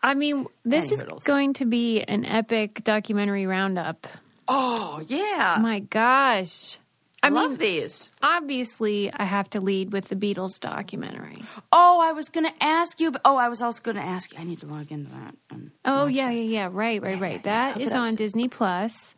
I 0.02 0.14
mean, 0.14 0.46
this 0.64 0.86
Any 0.86 0.94
is 0.94 1.00
hurdles. 1.02 1.24
going 1.26 1.54
to 1.56 1.66
be 1.66 2.02
an 2.02 2.24
epic 2.24 2.86
documentary 2.86 3.46
roundup. 3.46 4.08
Oh 4.48 5.02
yeah. 5.08 5.58
My 5.62 5.80
gosh. 5.82 6.78
I, 7.22 7.28
I 7.28 7.30
love 7.32 7.50
mean, 7.52 7.60
these. 7.60 8.10
obviously, 8.22 9.12
I 9.14 9.26
have 9.26 9.50
to 9.50 9.60
lead 9.60 9.92
with 9.92 10.08
the 10.08 10.16
Beatles 10.16 10.58
documentary. 10.58 11.44
Oh, 11.74 12.00
I 12.02 12.14
was 12.14 12.30
going 12.30 12.46
to 12.46 12.64
ask 12.64 13.02
you. 13.02 13.12
But, 13.12 13.20
oh, 13.26 13.36
I 13.36 13.50
was 13.50 13.62
also 13.62 13.84
going 13.84 13.98
to 13.98 14.02
ask 14.02 14.32
you. 14.32 14.40
I 14.40 14.46
need 14.46 14.60
to 14.60 14.68
log 14.68 14.90
into 14.90 15.12
that. 15.12 15.36
Oh, 15.84 16.06
yeah, 16.06 16.30
it. 16.30 16.36
yeah, 16.36 16.42
yeah. 16.62 16.70
Right, 16.72 17.02
right, 17.02 17.18
Yeah, 17.18 17.22
right. 17.22 17.42
yeah, 17.44 17.68
yeah. 17.68 17.74
That 17.74 17.82
is 17.82 17.92
on. 17.92 18.16
Disney 18.16 18.48
Plus. 18.48 19.16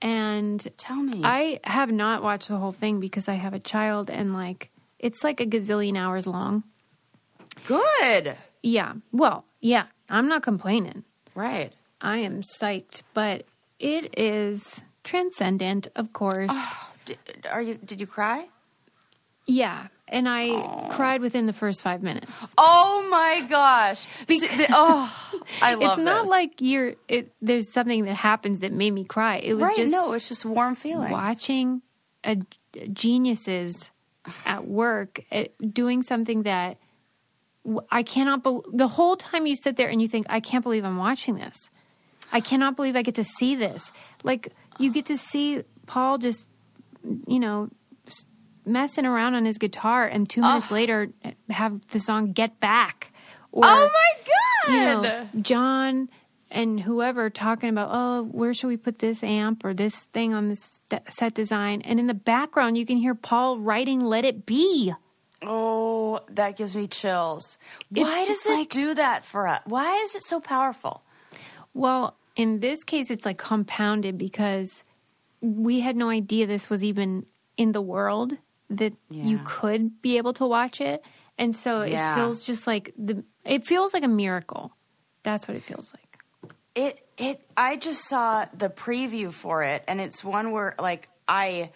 And 0.00 0.66
Tell 0.76 0.96
me. 0.96 1.22
I 1.24 1.60
have 1.64 1.90
not 1.90 2.22
watched 2.22 2.48
the 2.48 2.56
whole 2.56 2.72
thing 2.72 3.00
because 3.00 3.28
I 3.28 3.34
have 3.34 3.54
a 3.54 3.58
child, 3.58 4.10
and 4.10 4.32
like 4.34 4.70
it's 4.98 5.22
like 5.24 5.40
a 5.40 5.46
gazillion 5.46 5.96
hours 5.96 6.26
long. 6.26 6.64
Good. 7.66 8.36
Yeah. 8.62 8.94
Well, 9.12 9.44
yeah, 9.60 9.86
I'm 10.08 10.28
not 10.28 10.42
complaining. 10.42 11.04
Right. 11.34 11.72
I 12.00 12.18
am 12.18 12.42
psyched, 12.42 13.02
but 13.14 13.44
it 13.78 14.18
is 14.18 14.82
transcendent, 15.04 15.88
of 15.96 16.12
course. 16.12 16.50
Oh, 16.52 16.90
did, 17.04 17.18
are 17.50 17.62
you? 17.62 17.74
Did 17.74 18.00
you 18.00 18.06
cry? 18.06 18.48
Yeah. 19.46 19.88
And 20.10 20.28
I 20.28 20.88
cried 20.90 21.20
within 21.20 21.46
the 21.46 21.52
first 21.52 21.82
five 21.82 22.02
minutes. 22.02 22.30
Oh 22.56 23.06
my 23.10 23.46
gosh! 23.46 24.06
See, 24.26 24.38
the- 24.40 24.68
oh, 24.70 25.42
I 25.62 25.74
love 25.74 25.98
it's 25.98 26.04
not 26.04 26.26
like 26.26 26.60
you're, 26.60 26.94
it, 27.08 27.32
there's 27.42 27.72
something 27.72 28.04
that 28.06 28.14
happens 28.14 28.60
that 28.60 28.72
made 28.72 28.92
me 28.92 29.04
cry. 29.04 29.36
It 29.36 29.54
was 29.54 29.62
right. 29.62 29.76
just 29.76 29.92
no, 29.92 30.12
it's 30.12 30.28
just 30.28 30.44
warm 30.44 30.74
feelings. 30.74 31.12
watching 31.12 31.82
a, 32.24 32.38
geniuses 32.92 33.90
at 34.46 34.66
work 34.66 35.20
at 35.30 35.52
doing 35.72 36.02
something 36.02 36.42
that 36.44 36.78
I 37.90 38.02
cannot 38.02 38.42
bel 38.42 38.64
the 38.72 38.88
whole 38.88 39.16
time 39.16 39.46
you 39.46 39.56
sit 39.56 39.76
there 39.76 39.88
and 39.88 40.00
you 40.00 40.08
think 40.08 40.26
I 40.28 40.40
can't 40.40 40.62
believe 40.62 40.84
I'm 40.84 40.96
watching 40.96 41.36
this. 41.36 41.70
I 42.32 42.40
cannot 42.40 42.76
believe 42.76 42.96
I 42.96 43.02
get 43.02 43.14
to 43.16 43.24
see 43.24 43.54
this. 43.56 43.92
Like 44.22 44.52
you 44.78 44.90
get 44.90 45.06
to 45.06 45.16
see 45.16 45.62
Paul 45.86 46.18
just 46.18 46.46
you 47.26 47.40
know 47.40 47.70
messing 48.68 49.06
around 49.06 49.34
on 49.34 49.44
his 49.44 49.58
guitar 49.58 50.06
and 50.06 50.28
2 50.28 50.40
minutes 50.40 50.70
later 50.70 51.08
have 51.50 51.80
the 51.90 52.00
song 52.00 52.32
Get 52.32 52.60
Back 52.60 53.12
or 53.52 53.64
Oh 53.64 53.90
my 53.92 54.72
you 54.74 54.78
god! 54.94 55.02
know, 55.02 55.28
John 55.42 56.08
and 56.50 56.80
whoever 56.80 57.28
talking 57.30 57.68
about, 57.68 57.90
oh, 57.92 58.22
where 58.24 58.54
should 58.54 58.68
we 58.68 58.76
put 58.76 59.00
this 59.00 59.22
amp 59.22 59.64
or 59.64 59.74
this 59.74 60.04
thing 60.12 60.32
on 60.34 60.48
this 60.48 60.80
set 61.10 61.34
design? 61.34 61.82
And 61.82 62.00
in 62.00 62.06
the 62.06 62.14
background, 62.14 62.76
you 62.78 62.86
can 62.86 62.96
hear 62.96 63.14
Paul 63.14 63.58
writing 63.58 64.00
"Let 64.00 64.24
It 64.24 64.46
Be." 64.46 64.92
oh, 65.42 66.18
that 66.30 66.56
gives 66.56 66.74
me 66.76 66.88
chills. 66.88 67.58
It's 67.94 68.00
Why 68.08 68.24
does 68.24 68.44
it 68.46 68.50
like- 68.50 68.70
do 68.70 68.94
that 68.94 69.24
for 69.24 69.46
us? 69.46 69.60
Why 69.66 69.94
is 70.04 70.14
it 70.16 70.24
so 70.24 70.40
powerful? 70.40 71.02
Well, 71.74 72.16
in 72.34 72.58
this 72.60 72.82
case, 72.82 73.08
it's 73.10 73.24
like 73.24 73.38
compounded 73.38 74.18
because 74.18 74.82
we 75.40 75.78
had 75.80 75.96
no 75.96 76.08
idea 76.08 76.46
this 76.48 76.68
was 76.68 76.82
even 76.82 77.24
in 77.56 77.70
the 77.72 77.80
world 77.82 78.36
that 78.70 78.92
you 79.10 79.40
could 79.44 80.02
be 80.02 80.18
able 80.18 80.32
to 80.34 80.46
watch 80.46 80.80
it, 80.80 81.02
and 81.38 81.54
so 81.54 81.82
Yeah. 81.82 82.12
it 82.12 82.14
feels 82.16 82.42
just 82.42 82.66
like 82.66 82.92
the. 82.96 83.24
It 83.44 83.66
feels 83.66 83.94
like 83.94 84.04
a 84.04 84.08
miracle. 84.08 84.72
That's 85.22 85.48
what 85.48 85.56
it 85.56 85.62
feels 85.62 85.92
like. 85.94 86.18
It 86.74 87.06
it 87.16 87.40
I 87.56 87.76
just 87.76 88.08
saw 88.08 88.46
the 88.52 88.68
preview 88.70 89.32
for 89.32 89.62
it 89.64 89.82
and 89.88 90.00
it's 90.00 90.22
one 90.22 90.52
where 90.52 90.74
like 90.78 91.08
I 91.26 91.70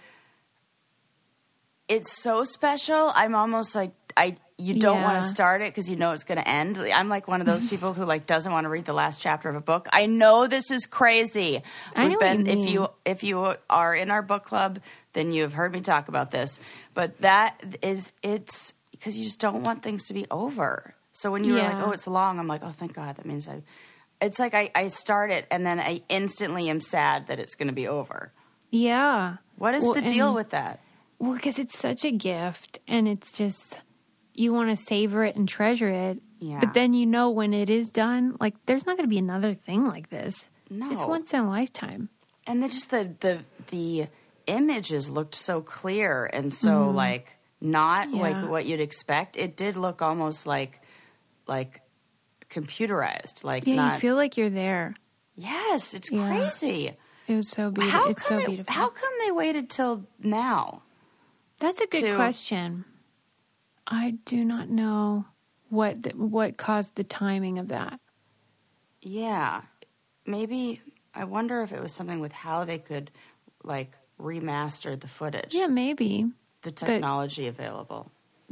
it's 1.89 2.23
so 2.23 2.45
special. 2.45 3.11
I'm 3.15 3.35
almost 3.35 3.75
like 3.75 3.93
I 4.17 4.37
you 4.59 4.75
don't 4.75 5.03
want 5.03 5.23
to 5.23 5.29
start 5.29 5.61
it 5.63 5.73
because 5.73 5.91
you 5.91 5.97
know 5.97 6.13
it's 6.13 6.25
going 6.25 6.39
to 6.39 6.49
end. 6.49 6.79
I'm 6.79 7.09
like 7.09 7.27
one 7.29 7.41
of 7.41 7.47
those 7.47 7.69
people 7.69 7.95
who 7.95 8.05
like 8.05 8.27
doesn't 8.27 8.53
want 8.53 8.65
to 8.65 8.69
read 8.69 8.85
the 8.85 8.93
last 8.93 9.21
chapter 9.21 9.49
of 9.49 9.57
a 9.57 9.61
book. 9.61 9.89
I 9.93 10.07
know 10.07 10.47
this 10.47 10.71
is 10.71 10.87
crazy. 10.87 11.63
I 11.97 12.09
know 12.09 12.17
what 12.21 12.39
you 12.39 12.47
if 12.47 12.71
you 12.71 12.89
if 13.05 13.23
you 13.25 13.55
are 13.71 13.95
in 13.95 14.11
our 14.11 14.23
book 14.23 14.45
club, 14.45 14.81
then 15.15 15.33
you 15.33 15.43
have 15.43 15.53
heard 15.53 15.73
me 15.73 15.81
talk 15.81 16.09
about 16.09 16.31
this. 16.31 16.61
But 16.95 17.21
that 17.23 17.61
is 17.83 18.13
it's 18.23 18.75
because 18.91 19.17
you 19.17 19.25
just 19.25 19.41
don't 19.41 19.65
want 19.65 19.83
things 19.83 20.07
to 20.07 20.15
be 20.15 20.27
over. 20.31 20.95
So 21.13 21.31
when 21.31 21.45
you 21.45 21.55
were 21.55 21.59
like, 21.63 21.77
"Oh, 21.87 21.91
it's 21.91 22.07
long," 22.07 22.39
I'm 22.39 22.47
like, 22.47 22.63
"Oh, 22.63 22.71
thank 22.71 22.95
God." 22.95 23.17
That 23.17 23.27
means 23.27 23.49
I. 23.49 23.63
It's 24.21 24.39
like 24.39 24.55
I, 24.55 24.71
I 24.75 24.89
start 24.89 25.31
it 25.33 25.47
and 25.51 25.67
then 25.67 25.81
I 25.81 26.03
instantly 26.09 26.71
am 26.71 26.81
sad 26.81 27.27
that 27.27 27.41
it's 27.41 27.55
going 27.57 27.67
to 27.67 27.75
be 27.75 27.89
over. 27.89 28.33
Yeah. 28.71 29.39
What 29.57 29.75
is 29.75 29.83
Well, 29.85 29.95
the 29.95 30.03
deal 30.03 30.27
and- 30.29 30.35
with 30.37 30.51
that? 30.51 30.81
Well, 31.19 31.35
because 31.35 31.59
it's 31.59 31.79
such 31.79 32.05
a 32.05 32.11
gift, 32.11 32.79
and 32.89 33.07
it's 33.07 33.31
just 33.31 33.77
you 34.35 34.53
want 34.53 34.71
to 34.71 34.77
savor 34.77 35.25
it 35.25 35.37
and 35.37 35.49
treasure 35.49 35.89
it. 35.89 36.21
Yeah. 36.39 36.59
But 36.61 36.75
then 36.75 36.93
you 36.93 37.07
know 37.07 37.31
when 37.31 37.55
it 37.55 37.71
is 37.71 37.91
done, 37.91 38.37
like 38.41 38.55
there's 38.67 38.87
not 38.87 38.97
going 38.97 39.05
to 39.09 39.11
be 39.11 39.19
another 39.19 39.55
thing 39.55 39.85
like 39.87 40.11
this. 40.11 40.49
No. 40.71 40.91
It's 40.91 41.05
once 41.05 41.33
in 41.33 41.41
a 41.41 41.49
lifetime. 41.49 42.09
And 42.47 42.63
then 42.63 42.71
just 42.71 42.91
the 42.91 43.15
the 43.21 43.41
the 43.69 44.07
images 44.47 45.09
looked 45.09 45.35
so 45.37 45.61
clear 45.61 46.27
and 46.27 46.53
so 46.53 46.71
mm-hmm. 46.71 46.97
like 46.97 47.39
not. 47.61 48.11
Yeah. 48.11 48.21
like 48.23 48.51
what 48.51 48.67
you'd 48.67 48.81
expect. 48.81 49.37
It 49.37 49.57
did 49.57 49.77
look 49.77 50.03
almost 50.03 50.47
like 50.47 50.81
like 51.47 51.83
computerized. 52.51 53.45
Like 53.45 53.67
Yeah, 53.67 53.77
not 53.77 53.95
you 53.95 54.01
feel 54.01 54.17
like 54.17 54.37
you're 54.37 54.51
there. 54.51 54.95
Yes, 55.35 55.95
it's 55.95 56.11
Yeah. 56.11 56.27
crazy. 56.29 56.91
It 57.29 57.35
was 57.37 57.49
so 57.49 57.71
beautiful. 57.71 58.01
How 58.01 58.09
It's 58.09 58.29
come 58.29 58.39
so 58.39 58.43
it- 58.45 58.49
beautiful. 58.49 58.75
how 58.75 58.89
come 58.89 59.13
they 59.25 59.31
waited 59.31 59.71
till 59.71 60.07
now? 60.19 60.83
That's 61.61 61.81
a 61.81 61.87
good 61.87 62.01
to- 62.03 62.17
question. 62.17 62.85
I 63.87 64.15
do 64.25 64.45
not 64.45 64.69
know 64.69 65.27
what 65.69 66.15
what 66.15 66.57
caused 66.57 66.95
the 66.95 67.05
timing 67.05 67.59
of 67.59 67.69
that. 67.69 67.99
Yeah. 69.01 69.63
Maybe 70.27 70.81
I 71.15 71.25
wonder 71.25 71.63
if 71.63 71.73
it 71.73 71.83
was 71.83 71.93
something 71.93 72.21
with 72.21 72.33
how 72.33 72.65
they 72.65 72.79
could 72.79 73.11
like 73.65 73.93
remaster 74.21 74.99
the 74.99 75.09
footage. 75.09 75.55
Yeah, 75.55 75.67
maybe. 75.67 76.31
The 76.63 76.71
technology 76.71 77.49
available. 77.49 78.11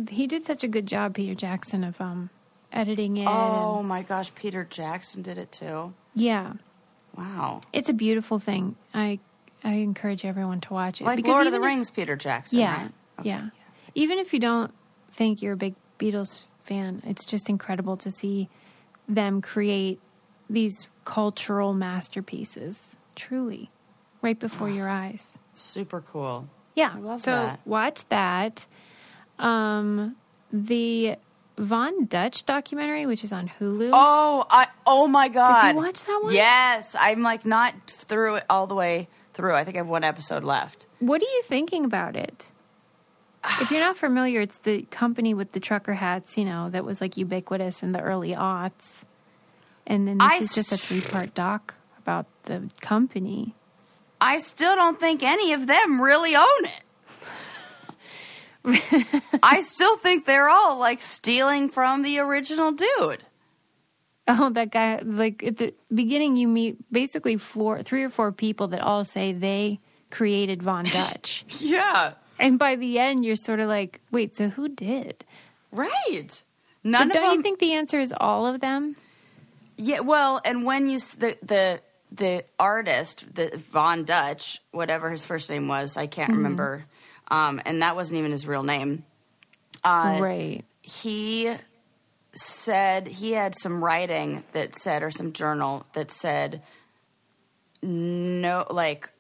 He 0.09 0.27
did 0.27 0.47
such 0.47 0.65
a 0.65 0.69
good 0.69 0.87
job, 0.87 1.15
Peter 1.15 1.35
Jackson, 1.35 1.85
of 1.85 2.01
um, 2.01 2.31
editing 2.73 3.19
it. 3.19 3.29
Oh 3.29 3.79
and- 3.79 3.89
my 3.89 4.03
gosh, 4.03 4.35
Peter 4.35 4.65
Jackson 4.69 5.23
did 5.23 5.39
it 5.39 5.53
too. 5.53 5.95
yeah. 6.15 6.55
Wow. 7.17 7.61
It's 7.73 7.89
a 7.89 7.93
beautiful 7.93 8.39
thing. 8.39 8.77
I 8.95 9.19
I 9.65 9.75
encourage 9.75 10.25
everyone 10.25 10.61
to 10.63 10.73
watch 10.73 11.01
it. 11.01 11.05
Like 11.05 11.17
because 11.17 11.31
Lord 11.31 11.47
of 11.47 11.53
the 11.53 11.59
even 11.59 11.69
if- 11.69 11.75
Rings, 11.77 11.91
Peter 11.91 12.17
Jackson, 12.17 12.61
yeah, 12.61 12.83
right? 12.83 12.93
Okay. 13.19 13.29
yeah. 13.29 13.49
Even 13.97 14.19
if 14.19 14.33
you 14.33 14.39
don't 14.39 14.73
think 15.15 15.43
you're 15.43 15.55
a 15.55 15.57
big 15.57 15.75
Beatles 15.99 16.45
fan, 16.63 17.03
it's 17.07 17.25
just 17.25 17.49
incredible 17.49 17.97
to 17.99 18.11
see 18.11 18.49
them 19.09 19.43
create 19.43 20.01
these 20.49 20.89
cultural 21.05 21.73
masterpieces. 21.75 22.97
Truly, 23.15 23.71
right 24.23 24.39
before 24.39 24.71
your 24.71 24.89
eyes. 24.89 25.39
Super 25.55 26.01
cool. 26.01 26.49
Yeah. 26.75 26.93
I 26.95 26.99
love 26.99 27.23
so 27.23 27.33
that. 27.33 27.61
watch 27.67 28.09
that. 28.09 28.67
Um, 29.39 30.17
the 30.53 31.17
Von 31.59 32.07
Dutch 32.07 32.47
documentary, 32.47 33.05
which 33.07 33.23
is 33.23 33.33
on 33.33 33.51
Hulu. 33.61 33.91
Oh, 33.93 34.47
I 34.49 34.69
oh 34.87 35.07
my 35.07 35.29
god. 35.29 35.63
Did 35.63 35.75
you 35.75 35.83
watch 35.83 36.05
that 36.05 36.21
one? 36.23 36.33
Yes, 36.33 36.97
I'm 36.99 37.23
like 37.23 37.45
not 37.45 37.75
through 37.87 38.37
it 38.37 38.45
all 38.49 38.67
the 38.67 38.75
way 38.75 39.09
through. 39.35 39.55
I 39.55 39.65
think 39.65 39.77
I 39.77 39.81
have 39.81 39.87
one 39.87 40.05
episode 40.05 40.43
left. 40.45 40.87
What 41.01 41.21
are 41.21 41.27
you 41.27 41.43
thinking 41.45 41.85
about 41.85 42.17
it? 42.17 42.47
If 43.61 43.71
you're 43.71 43.81
not 43.81 43.97
familiar, 43.97 44.41
it's 44.41 44.59
the 44.59 44.83
company 44.91 45.33
with 45.33 45.53
the 45.53 45.61
trucker 45.61 45.95
hats, 45.95 46.37
you 46.37 46.45
know, 46.45 46.69
that 46.71 46.85
was 46.85 47.01
like 47.01 47.17
ubiquitous 47.17 47.83
in 47.83 47.93
the 47.93 48.01
early 48.01 48.35
aughts. 48.35 49.05
And 49.87 50.07
then 50.07 50.19
this 50.19 50.31
I 50.31 50.37
is 50.37 50.55
just 50.55 50.73
a 50.73 50.77
three 50.77 51.01
part 51.01 51.35
doc 51.35 51.75
about 51.99 52.27
the 52.45 52.71
company. 52.81 53.55
I 54.21 54.39
still 54.39 54.75
don't 54.75 55.01
think 55.01 55.23
any 55.23 55.55
of 55.55 55.67
them 55.67 56.01
really 56.01 56.37
own 56.37 56.65
it. 56.65 56.83
I 59.43 59.61
still 59.63 59.97
think 59.97 60.27
they're 60.27 60.51
all 60.51 60.79
like 60.79 61.01
stealing 61.01 61.71
from 61.71 62.03
the 62.03 62.19
original 62.19 62.73
dude. 62.73 63.25
Oh, 64.29 64.51
that 64.51 64.71
guy! 64.71 65.01
Like 65.03 65.43
at 65.43 65.57
the 65.57 65.75
beginning, 65.93 66.37
you 66.37 66.47
meet 66.47 66.77
basically 66.93 67.39
four, 67.39 67.83
three 67.83 68.05
or 68.05 68.11
four 68.11 68.33
people 68.33 68.69
that 68.69 68.83
all 68.83 69.05
say 69.05 69.33
they 69.33 69.81
created 70.11 70.63
Von 70.63 70.85
Dutch, 70.93 71.45
Yeah. 71.59 72.13
And 72.41 72.59
by 72.59 72.77
the 72.77 72.99
end, 72.99 73.25
you're 73.25 73.37
sort 73.37 73.61
of 73.61 73.69
like, 73.69 74.01
wait, 74.11 74.37
so 74.37 74.49
who 74.49 74.69
did? 74.69 75.25
Right. 75.71 76.43
None 76.83 77.09
But 77.09 77.17
of 77.17 77.23
don't 77.23 77.31
them. 77.31 77.37
you 77.37 77.43
think 77.43 77.59
the 77.59 77.73
answer 77.75 78.01
is 78.01 78.13
all 78.19 78.47
of 78.47 78.61
them? 78.61 78.97
Yeah, 79.77 80.01
well, 80.01 80.41
and 80.45 80.65
when 80.65 80.89
you 80.89 80.99
the 80.99 81.37
the 81.43 81.81
the 82.13 82.45
artist, 82.59 83.25
the 83.35 83.57
Von 83.71 84.05
Dutch, 84.05 84.61
whatever 84.73 85.11
his 85.11 85.25
first 85.25 85.49
name 85.49 85.69
was, 85.69 85.97
I 85.97 86.07
can't 86.07 86.31
remember, 86.33 86.85
um, 87.29 87.63
and 87.65 87.83
that 87.83 87.95
wasn't 87.97 88.19
even 88.19 88.33
his 88.33 88.47
real 88.47 88.63
name. 88.63 89.05
Uh, 89.85 90.19
right. 90.21 90.65
He 90.83 91.55
said 92.33 93.07
he 93.07 93.33
had 93.33 93.55
some 93.57 93.83
writing 93.83 94.43
that 94.53 94.75
said, 94.77 95.03
or 95.03 95.11
some 95.11 95.33
journal 95.33 95.87
that 95.95 96.11
said, 96.11 96.63
no, 97.83 98.67
like 98.71 99.11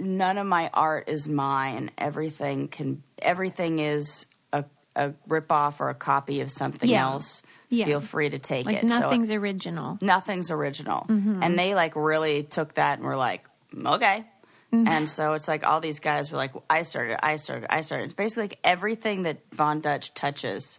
none 0.00 0.38
of 0.38 0.46
my 0.46 0.70
art 0.72 1.08
is 1.08 1.28
mine. 1.28 1.90
Everything 1.98 2.68
can, 2.68 3.02
everything 3.20 3.78
is 3.80 4.26
a 4.52 4.64
a 4.96 5.12
ripoff 5.28 5.80
or 5.80 5.90
a 5.90 5.94
copy 5.94 6.40
of 6.40 6.50
something 6.50 6.88
Yeah. 6.88 7.04
else. 7.04 7.42
Yeah. 7.68 7.84
Feel 7.86 8.00
free 8.00 8.30
to 8.30 8.38
take 8.38 8.66
Like 8.66 8.76
it. 8.82 8.88
So- 8.88 8.98
nothing's 9.00 9.30
original. 9.30 9.98
nothing's 10.00 10.50
original. 10.50 11.04
Mm-hmm. 11.08 11.42
And 11.42 11.58
they 11.58 11.74
like 11.74 11.94
really 11.96 12.42
took 12.42 12.74
that 12.74 12.98
and 12.98 13.06
were 13.06 13.16
like, 13.16 13.44
okay. 13.76 14.24
Mm-hmm. 14.72 14.88
And 14.88 15.08
so 15.08 15.32
it's 15.34 15.48
like 15.48 15.66
all 15.66 15.80
these 15.80 16.00
guys 16.00 16.30
were 16.30 16.36
like, 16.36 16.52
I 16.68 16.82
started, 16.82 17.24
I 17.24 17.36
started, 17.36 17.72
I 17.72 17.80
started. 17.82 18.04
It's 18.04 18.14
basically 18.14 18.44
like 18.44 18.58
everything 18.64 19.22
that 19.22 19.38
Von 19.52 19.80
Dutch 19.80 20.12
touches, 20.14 20.78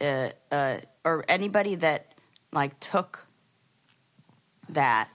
uh, 0.00 0.30
uh, 0.50 0.78
or 1.04 1.24
anybody 1.28 1.74
that 1.76 2.14
like 2.52 2.78
took 2.80 3.26
that 4.70 5.08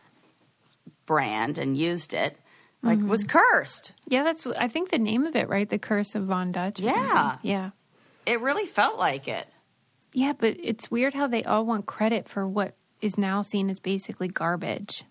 brand 1.06 1.58
and 1.58 1.76
used 1.78 2.14
it, 2.14 2.38
like 2.81 3.00
was 3.01 3.24
Mm-hmm. 3.25 3.38
cursed. 3.38 3.91
Yeah, 4.07 4.24
that's 4.24 4.45
I 4.48 4.67
think 4.67 4.89
the 4.89 5.00
name 5.00 5.25
of 5.25 5.36
it, 5.36 5.50
right? 5.50 5.67
The 5.69 5.79
Curse 5.79 6.15
of 6.15 6.24
Von 6.25 6.51
Dutch. 6.51 6.79
Yeah. 6.79 6.91
something. 6.93 7.39
yeah. 7.50 7.69
It 8.25 8.41
really 8.41 8.65
felt 8.65 8.98
like 8.98 9.27
it. 9.27 9.48
Yeah, 10.13 10.33
but 10.38 10.55
it's 10.62 10.89
weird 10.89 11.13
how 11.13 11.27
they 11.27 11.43
all 11.43 11.65
want 11.65 11.86
credit 11.86 12.27
for 12.29 12.48
what 12.48 12.75
is 13.01 13.17
now 13.17 13.41
seen 13.41 13.69
as 13.69 13.79
basically 13.79 14.27
garbage. 14.27 15.03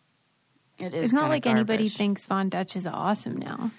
It 0.78 0.94
is. 0.94 1.04
It's 1.06 1.12
not 1.12 1.28
like 1.28 1.46
anybody 1.46 1.88
thinks 1.88 2.26
Von 2.26 2.48
Dutch 2.48 2.76
is 2.76 2.86
awesome 2.86 3.36
now. 3.36 3.70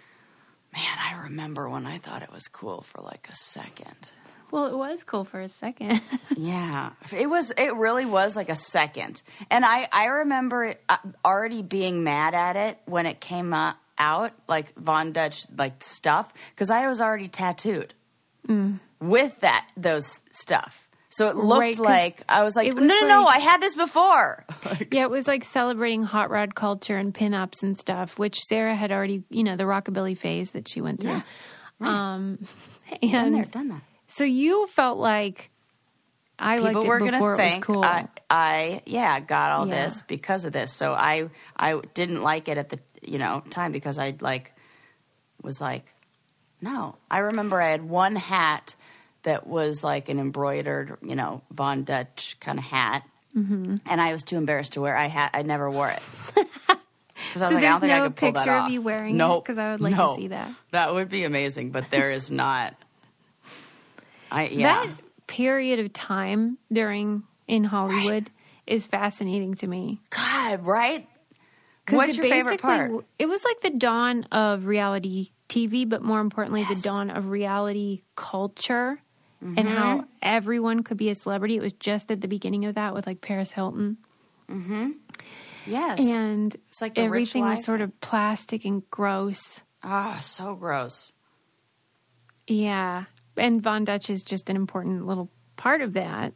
Man, 0.73 0.97
I 0.99 1.21
remember 1.23 1.67
when 1.69 1.85
I 1.85 1.97
thought 1.97 2.21
it 2.21 2.31
was 2.31 2.47
cool 2.47 2.81
for 2.81 3.01
like 3.01 3.27
a 3.29 3.35
second. 3.35 4.11
Well, 4.51 4.65
it 4.67 4.75
was 4.77 5.03
cool 5.03 5.23
for 5.25 5.39
a 5.41 5.49
second. 5.49 6.01
Yeah, 6.37 6.91
it 7.11 7.29
was. 7.29 7.51
It 7.57 7.75
really 7.75 8.05
was 8.05 8.35
like 8.37 8.47
a 8.49 8.55
second, 8.55 9.21
and 9.51 9.65
I 9.65 9.89
I 9.91 10.05
remember 10.05 10.63
it, 10.65 10.81
uh, 10.87 10.95
already 11.25 11.61
being 11.63 12.03
mad 12.05 12.33
at 12.33 12.55
it 12.55 12.77
when 12.85 13.05
it 13.05 13.19
came 13.19 13.53
uh, 13.53 13.73
out, 13.97 14.31
like 14.47 14.73
Von 14.77 15.11
Dutch 15.11 15.43
like 15.57 15.83
stuff, 15.83 16.33
because 16.55 16.69
I 16.71 16.87
was 16.87 17.01
already 17.01 17.27
tattooed 17.27 17.93
with 19.01 19.39
that 19.41 19.67
those 19.77 20.21
stuff. 20.31 20.87
So 21.09 21.27
it 21.27 21.35
looked 21.35 21.59
Mm. 21.59 21.59
Right, 21.59 21.75
'cause 21.75 21.79
like 21.85 22.23
I 22.29 22.43
was 22.43 22.55
like, 22.55 22.67
it 22.67 22.75
no, 22.75 22.81
was 22.81 22.87
no, 23.01 23.07
no, 23.07 23.23
like- 23.23 23.37
I 23.37 23.39
had 23.39 23.61
this 23.61 23.75
before. 23.75 24.45
yeah, 24.91 25.03
it 25.03 25.09
was 25.09 25.27
like 25.27 25.43
celebrating 25.43 26.03
hot 26.03 26.29
rod 26.29 26.55
culture 26.55 26.97
and 26.97 27.13
pinups 27.13 27.63
and 27.63 27.77
stuff, 27.77 28.17
which 28.17 28.39
Sarah 28.47 28.75
had 28.75 28.91
already, 28.91 29.23
you 29.29 29.43
know, 29.43 29.55
the 29.57 29.63
rockabilly 29.65 30.17
phase 30.17 30.51
that 30.51 30.69
she 30.69 30.79
went 30.81 31.01
through. 31.01 31.09
Yeah, 31.09 31.21
Um, 31.81 32.37
Done 33.01 33.11
and 33.13 33.35
there, 33.35 33.43
done 33.43 33.67
that. 33.69 33.81
So 34.09 34.23
you 34.25 34.67
felt 34.67 34.97
like 34.97 35.49
I 36.37 36.57
liked 36.57 36.75
People 36.75 36.83
it 36.83 36.87
were 36.87 36.97
it 36.97 37.37
think 37.37 37.67
was 37.67 37.75
cool. 37.75 37.83
I, 37.83 38.07
I 38.29 38.81
yeah 38.85 39.19
got 39.19 39.51
all 39.51 39.67
Yeah. 39.67 39.85
this 39.85 40.01
because 40.03 40.45
of 40.45 40.53
this. 40.53 40.73
So 40.73 40.93
I 40.93 41.29
I 41.55 41.79
didn't 41.93 42.21
like 42.21 42.47
it 42.47 42.57
at 42.57 42.69
the 42.69 42.79
you 43.01 43.17
know 43.17 43.41
time 43.49 43.71
because 43.71 43.97
I 43.97 44.15
like 44.19 44.53
was 45.41 45.59
like 45.61 45.93
no. 46.61 46.95
I 47.09 47.19
remember 47.19 47.61
I 47.61 47.69
had 47.71 47.83
one 47.89 48.15
hat 48.15 48.75
that 49.23 49.47
was 49.47 49.83
like 49.83 50.09
an 50.09 50.19
embroidered 50.19 50.97
you 51.01 51.15
know 51.15 51.41
Von 51.51 51.83
Dutch 51.83 52.37
kind 52.39 52.57
of 52.59 52.65
hat, 52.65 53.03
Mm-hmm. 53.37 53.75
and 53.85 54.01
I 54.01 54.11
was 54.13 54.23
too 54.23 54.37
embarrassed 54.37 54.73
to 54.73 54.81
wear. 54.81 54.95
I 54.97 55.05
had 55.07 55.29
I 55.33 55.41
never 55.43 55.69
wore 55.69 55.89
it. 55.89 56.01
So 57.33 57.41
like, 57.41 57.57
I 57.57 57.59
there's 57.59 57.61
don't 57.73 57.81
think 57.81 57.93
I 57.93 57.99
no 57.99 58.09
picture 58.09 58.51
of 58.53 58.69
you 58.71 58.81
wearing 58.81 59.19
it? 59.19 59.39
because 59.43 59.57
I 59.57 59.71
would 59.71 59.81
like 59.81 59.95
to 59.95 60.15
see 60.15 60.27
that. 60.29 60.51
That 60.71 60.93
would 60.93 61.09
be 61.09 61.25
amazing, 61.25 61.71
but 61.71 61.89
there 61.91 62.11
is 62.11 62.31
not. 62.31 62.73
I 64.31 64.47
yeah. 64.47 64.85
That 64.85 64.95
period 65.27 65.79
of 65.79 65.93
time 65.93 66.57
during 66.71 67.23
in 67.47 67.63
Hollywood 67.63 68.29
is 68.67 68.85
fascinating 68.87 69.55
to 69.55 69.67
me. 69.67 69.99
God, 70.09 70.65
right? 70.65 71.07
What's 71.89 72.17
your 72.17 72.27
favorite 72.27 72.61
part? 72.61 72.91
It 73.17 73.25
was 73.27 73.43
like 73.43 73.61
the 73.61 73.71
dawn 73.71 74.23
of 74.31 74.67
reality 74.67 75.31
TV, 75.47 75.89
but 75.89 76.03
more 76.03 76.19
importantly, 76.19 76.61
Yes. 76.69 76.81
the 76.83 76.87
dawn 76.89 77.09
of 77.09 77.29
reality 77.29 78.01
culture 78.15 79.01
and 79.41 79.57
Mm-hmm. 79.57 79.67
how 79.67 80.05
everyone 80.21 80.83
could 80.83 80.97
be 80.97 81.09
a 81.09 81.15
celebrity. 81.15 81.55
It 81.55 81.61
was 81.61 81.73
just 81.73 82.11
at 82.11 82.21
the 82.21 82.27
beginning 82.27 82.65
of 82.65 82.75
that 82.75 82.93
with 82.93 83.07
like 83.07 83.21
Paris 83.21 83.51
Hilton. 83.51 83.97
Mm-hmm. 84.49 84.91
Yes. 85.65 85.99
And 85.99 86.55
It's 86.69 86.81
like 86.81 86.97
everything 86.97 87.43
was 87.43 87.63
sort 87.63 87.81
of 87.81 87.99
plastic 88.01 88.65
and 88.65 88.87
gross. 88.91 89.61
Oh, 89.83 90.17
so 90.21 90.55
gross. 90.55 91.13
Yeah. 92.47 93.05
And 93.39 93.61
Von 93.61 93.85
Dutch 93.85 94.09
is 94.09 94.23
just 94.23 94.49
an 94.49 94.55
important 94.55 95.07
little 95.07 95.29
part 95.55 95.81
of 95.81 95.93
that. 95.93 96.33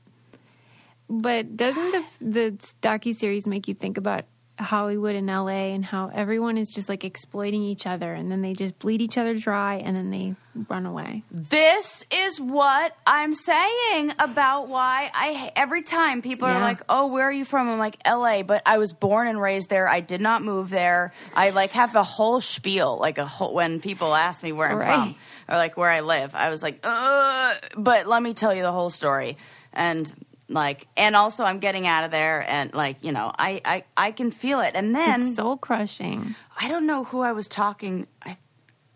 But 1.10 1.56
doesn't 1.56 1.92
the 1.92 2.04
the 2.22 2.74
docu 2.82 3.14
series 3.14 3.46
make 3.46 3.68
you 3.68 3.74
think 3.74 3.98
about 3.98 4.26
Hollywood 4.60 5.16
and 5.16 5.28
LA 5.28 5.74
and 5.74 5.84
how 5.84 6.12
everyone 6.14 6.58
is 6.58 6.70
just 6.70 6.88
like 6.88 7.04
exploiting 7.04 7.64
each 7.64 7.88
other 7.88 8.14
and 8.14 8.32
then 8.32 8.42
they 8.42 8.54
just 8.54 8.78
bleed 8.78 9.02
each 9.02 9.18
other 9.18 9.36
dry 9.36 9.76
and 9.76 9.96
then 9.96 10.12
they 10.12 10.36
run 10.70 10.86
away. 10.86 11.24
This 11.32 12.06
is 12.12 12.40
what 12.40 12.96
I'm 13.08 13.34
saying 13.34 14.14
about 14.20 14.68
why 14.68 15.10
I 15.14 15.52
every 15.56 15.82
time 15.82 16.22
people 16.22 16.48
are 16.48 16.62
like, 16.62 16.82
"Oh, 16.88 17.08
where 17.08 17.28
are 17.28 17.32
you 17.32 17.46
from?" 17.46 17.68
I'm 17.68 17.80
like, 17.80 17.98
"LA," 18.08 18.44
but 18.44 18.62
I 18.66 18.78
was 18.78 18.94
born 18.94 19.28
and 19.28 19.42
raised 19.42 19.70
there. 19.70 19.90
I 19.90 20.02
did 20.02 20.22
not 20.22 20.44
move 20.44 20.70
there. 20.70 21.14
I 21.34 21.50
like 21.50 21.72
have 21.72 21.96
a 21.96 22.04
whole 22.04 22.40
spiel 22.40 22.98
like 23.00 23.18
a 23.18 23.26
whole 23.26 23.54
when 23.56 23.80
people 23.82 24.14
ask 24.14 24.44
me 24.44 24.52
where 24.52 24.70
I'm 24.70 24.78
Right. 24.78 24.94
from 24.94 25.16
or 25.50 25.58
like 25.58 25.76
where 25.78 25.90
I 25.90 26.02
live. 26.02 26.36
I 26.36 26.50
was 26.52 26.62
like, 26.62 26.80
"Uh," 26.84 27.56
but 27.76 28.06
let 28.06 28.22
me 28.22 28.36
tell 28.36 28.54
you 28.54 28.62
the 28.62 28.72
whole 28.72 28.92
story. 28.92 29.38
And 29.74 30.14
like 30.54 30.88
and 30.96 31.16
also 31.16 31.44
I'm 31.44 31.60
getting 31.60 31.88
out 31.88 32.04
of 32.04 32.12
there 32.12 32.46
and 32.48 32.74
like, 32.74 32.98
you 33.02 33.12
know, 33.12 33.32
I 33.38 33.62
I 33.66 33.84
I 33.98 34.12
can 34.12 34.32
feel 34.32 34.62
it. 34.62 34.76
And 34.76 34.96
then 34.96 35.34
soul 35.34 35.58
crushing. 35.58 36.36
I 36.60 36.68
don't 36.68 36.86
know 36.86 37.04
who 37.04 37.22
I 37.22 37.32
was 37.32 37.48
talking. 37.48 38.08
I, 38.22 38.38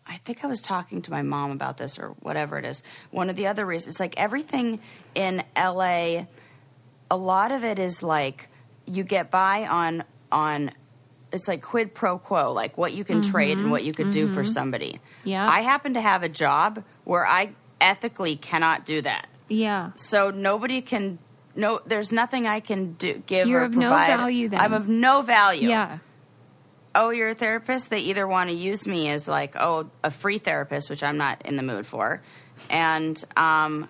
I 0.06 0.18
think 0.18 0.44
I 0.44 0.48
was 0.48 0.62
talking 0.62 1.02
to 1.04 1.12
my 1.12 1.22
mom 1.22 1.52
about 1.52 1.78
this 1.78 2.00
or 2.00 2.10
whatever 2.20 2.58
it 2.58 2.66
is. 2.66 2.82
One 3.12 3.30
of 3.30 3.36
the 3.36 3.48
other 3.48 3.66
reasons, 3.66 3.96
it's 3.96 4.00
like 4.00 4.16
everything 4.18 4.80
in 5.16 5.44
LA. 5.58 6.26
A 7.10 7.18
lot 7.18 7.52
of 7.52 7.64
it 7.64 7.80
is 7.80 8.02
like 8.02 8.50
you 8.86 9.04
get 9.04 9.32
by 9.32 9.66
on 9.66 10.04
on. 10.32 10.72
It's 11.30 11.48
like 11.48 11.62
quid 11.62 11.94
pro 11.94 12.18
quo, 12.18 12.54
like 12.54 12.78
what 12.78 12.94
you 12.94 13.04
can 13.04 13.22
trade 13.22 13.52
and 13.52 13.64
mm-hmm. 13.64 13.72
what 13.72 13.84
you 13.84 13.94
could 13.94 14.12
do 14.12 14.28
for 14.28 14.44
mm-hmm. 14.44 14.52
somebody. 14.52 15.02
Yeah. 15.26 15.46
I 15.48 15.60
happen 15.60 15.96
to 15.96 16.02
have 16.02 16.24
a 16.24 16.30
job 16.30 16.86
where 17.04 17.26
I 17.28 17.50
ethically 17.82 18.38
cannot 18.38 18.86
do 18.86 19.02
that. 19.02 19.28
Yeah. 19.50 19.92
So 19.96 20.32
nobody 20.32 20.82
can. 20.82 21.20
No, 21.58 21.82
there's 21.86 22.12
nothing 22.14 22.48
I 22.48 22.60
can 22.62 22.94
do. 22.94 23.22
Give 23.26 23.48
You're 23.48 23.62
or 23.62 23.66
of 23.66 23.74
no 23.76 23.90
provide. 23.90 24.08
value 24.16 24.48
then. 24.48 24.62
I'm 24.62 24.74
of 24.74 24.88
no 24.88 25.22
value 25.24 25.70
Yeah. 25.70 25.98
oh, 26.96 27.10
you're 27.10 27.30
a 27.30 27.34
therapist. 27.34 27.90
They 27.90 28.00
either 28.00 28.26
want 28.28 28.50
to 28.52 28.56
use 28.56 28.88
me 28.88 29.10
as 29.10 29.28
like, 29.28 29.56
oh, 29.60 29.90
a 30.04 30.12
free 30.12 30.38
therapist, 30.38 30.90
which 30.90 31.04
I'm 31.04 31.18
not 31.18 31.42
in 31.46 31.56
the 31.56 31.64
mood 31.64 31.86
for, 31.86 32.22
and 32.70 33.22
um, 33.36 33.90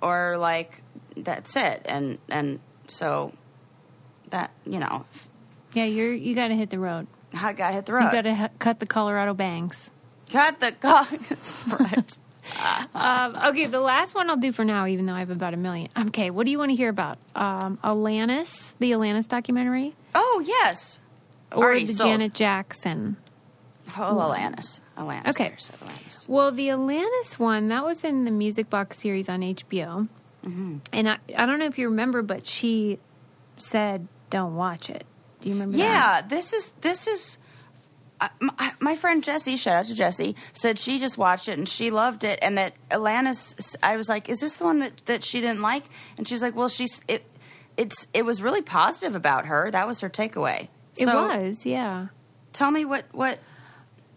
or 0.00 0.36
like 0.38 0.82
that's 1.16 1.54
it. 1.56 1.82
And 1.84 2.18
and 2.28 2.58
so 2.88 3.32
that 4.30 4.50
you 4.66 4.78
know, 4.78 5.04
Yeah, 5.74 5.84
you're 5.84 6.12
you 6.14 6.34
got 6.34 6.48
to 6.48 6.54
hit 6.56 6.70
the 6.70 6.78
road. 6.78 7.06
I 7.34 7.52
got 7.52 7.68
to 7.68 7.74
hit 7.74 7.86
the 7.86 7.92
road. 7.94 8.04
You 8.04 8.12
got 8.12 8.22
to 8.22 8.34
ha- 8.34 8.48
cut 8.58 8.80
the 8.80 8.86
Colorado 8.86 9.34
bangs. 9.34 9.90
cut 10.30 10.60
the 10.60 10.72
cogs. 10.80 11.56
right. 11.78 12.18
Um, 12.94 13.36
okay, 13.46 13.66
the 13.66 13.80
last 13.80 14.14
one 14.14 14.28
I'll 14.30 14.36
do 14.36 14.52
for 14.52 14.64
now, 14.64 14.86
even 14.86 15.06
though 15.06 15.14
I 15.14 15.20
have 15.20 15.30
about 15.30 15.54
a 15.54 15.56
million. 15.56 15.88
Okay, 16.08 16.30
what 16.30 16.44
do 16.44 16.50
you 16.50 16.58
want 16.58 16.70
to 16.70 16.76
hear 16.76 16.88
about? 16.88 17.18
Um, 17.34 17.78
Alanis, 17.82 18.72
the 18.78 18.92
Alanis 18.92 19.28
documentary, 19.28 19.94
Oh 20.14 20.42
yes. 20.46 21.00
or 21.50 21.64
Already 21.64 21.86
the 21.86 21.92
sold. 21.94 22.10
Janet 22.10 22.34
Jackson? 22.34 23.16
Oh, 23.96 24.00
Alanis. 24.00 24.80
Alanis. 24.96 25.26
Okay. 25.28 25.50
Alanis. 25.50 26.28
Well, 26.28 26.52
the 26.52 26.68
Alanis 26.68 27.38
one 27.38 27.68
that 27.68 27.84
was 27.84 28.04
in 28.04 28.24
the 28.24 28.30
Music 28.30 28.70
Box 28.70 28.98
series 28.98 29.28
on 29.28 29.40
HBO, 29.40 30.08
Mm-hmm. 30.44 30.78
and 30.92 31.08
I, 31.08 31.18
I 31.38 31.46
don't 31.46 31.58
know 31.60 31.66
if 31.66 31.78
you 31.78 31.88
remember, 31.88 32.20
but 32.22 32.46
she 32.46 32.98
said, 33.58 34.08
"Don't 34.30 34.56
watch 34.56 34.90
it." 34.90 35.06
Do 35.40 35.48
you 35.48 35.54
remember? 35.54 35.76
that? 35.76 35.82
Yeah, 35.84 36.22
this 36.28 36.52
is 36.52 36.68
this 36.80 37.06
is. 37.06 37.38
My, 38.40 38.72
my 38.80 38.96
friend 38.96 39.22
Jesse, 39.22 39.56
shout 39.56 39.74
out 39.74 39.86
to 39.86 39.94
Jesse, 39.94 40.36
said 40.52 40.78
she 40.78 40.98
just 40.98 41.18
watched 41.18 41.48
it 41.48 41.58
and 41.58 41.68
she 41.68 41.90
loved 41.90 42.24
it, 42.24 42.38
and 42.42 42.58
that 42.58 42.74
Alanis. 42.90 43.76
I 43.82 43.96
was 43.96 44.08
like, 44.08 44.28
"Is 44.28 44.40
this 44.40 44.54
the 44.54 44.64
one 44.64 44.78
that, 44.80 44.96
that 45.06 45.24
she 45.24 45.40
didn't 45.40 45.60
like?" 45.62 45.84
And 46.18 46.26
she's 46.26 46.42
like, 46.42 46.54
"Well, 46.54 46.68
she's 46.68 47.00
it. 47.08 47.24
It's 47.76 48.06
it 48.12 48.24
was 48.24 48.42
really 48.42 48.62
positive 48.62 49.16
about 49.16 49.46
her. 49.46 49.70
That 49.70 49.86
was 49.86 50.00
her 50.00 50.10
takeaway." 50.10 50.68
it 50.96 51.06
so 51.06 51.26
was. 51.26 51.64
Yeah. 51.66 52.08
Tell 52.52 52.70
me 52.70 52.84
what 52.84 53.06
what. 53.12 53.38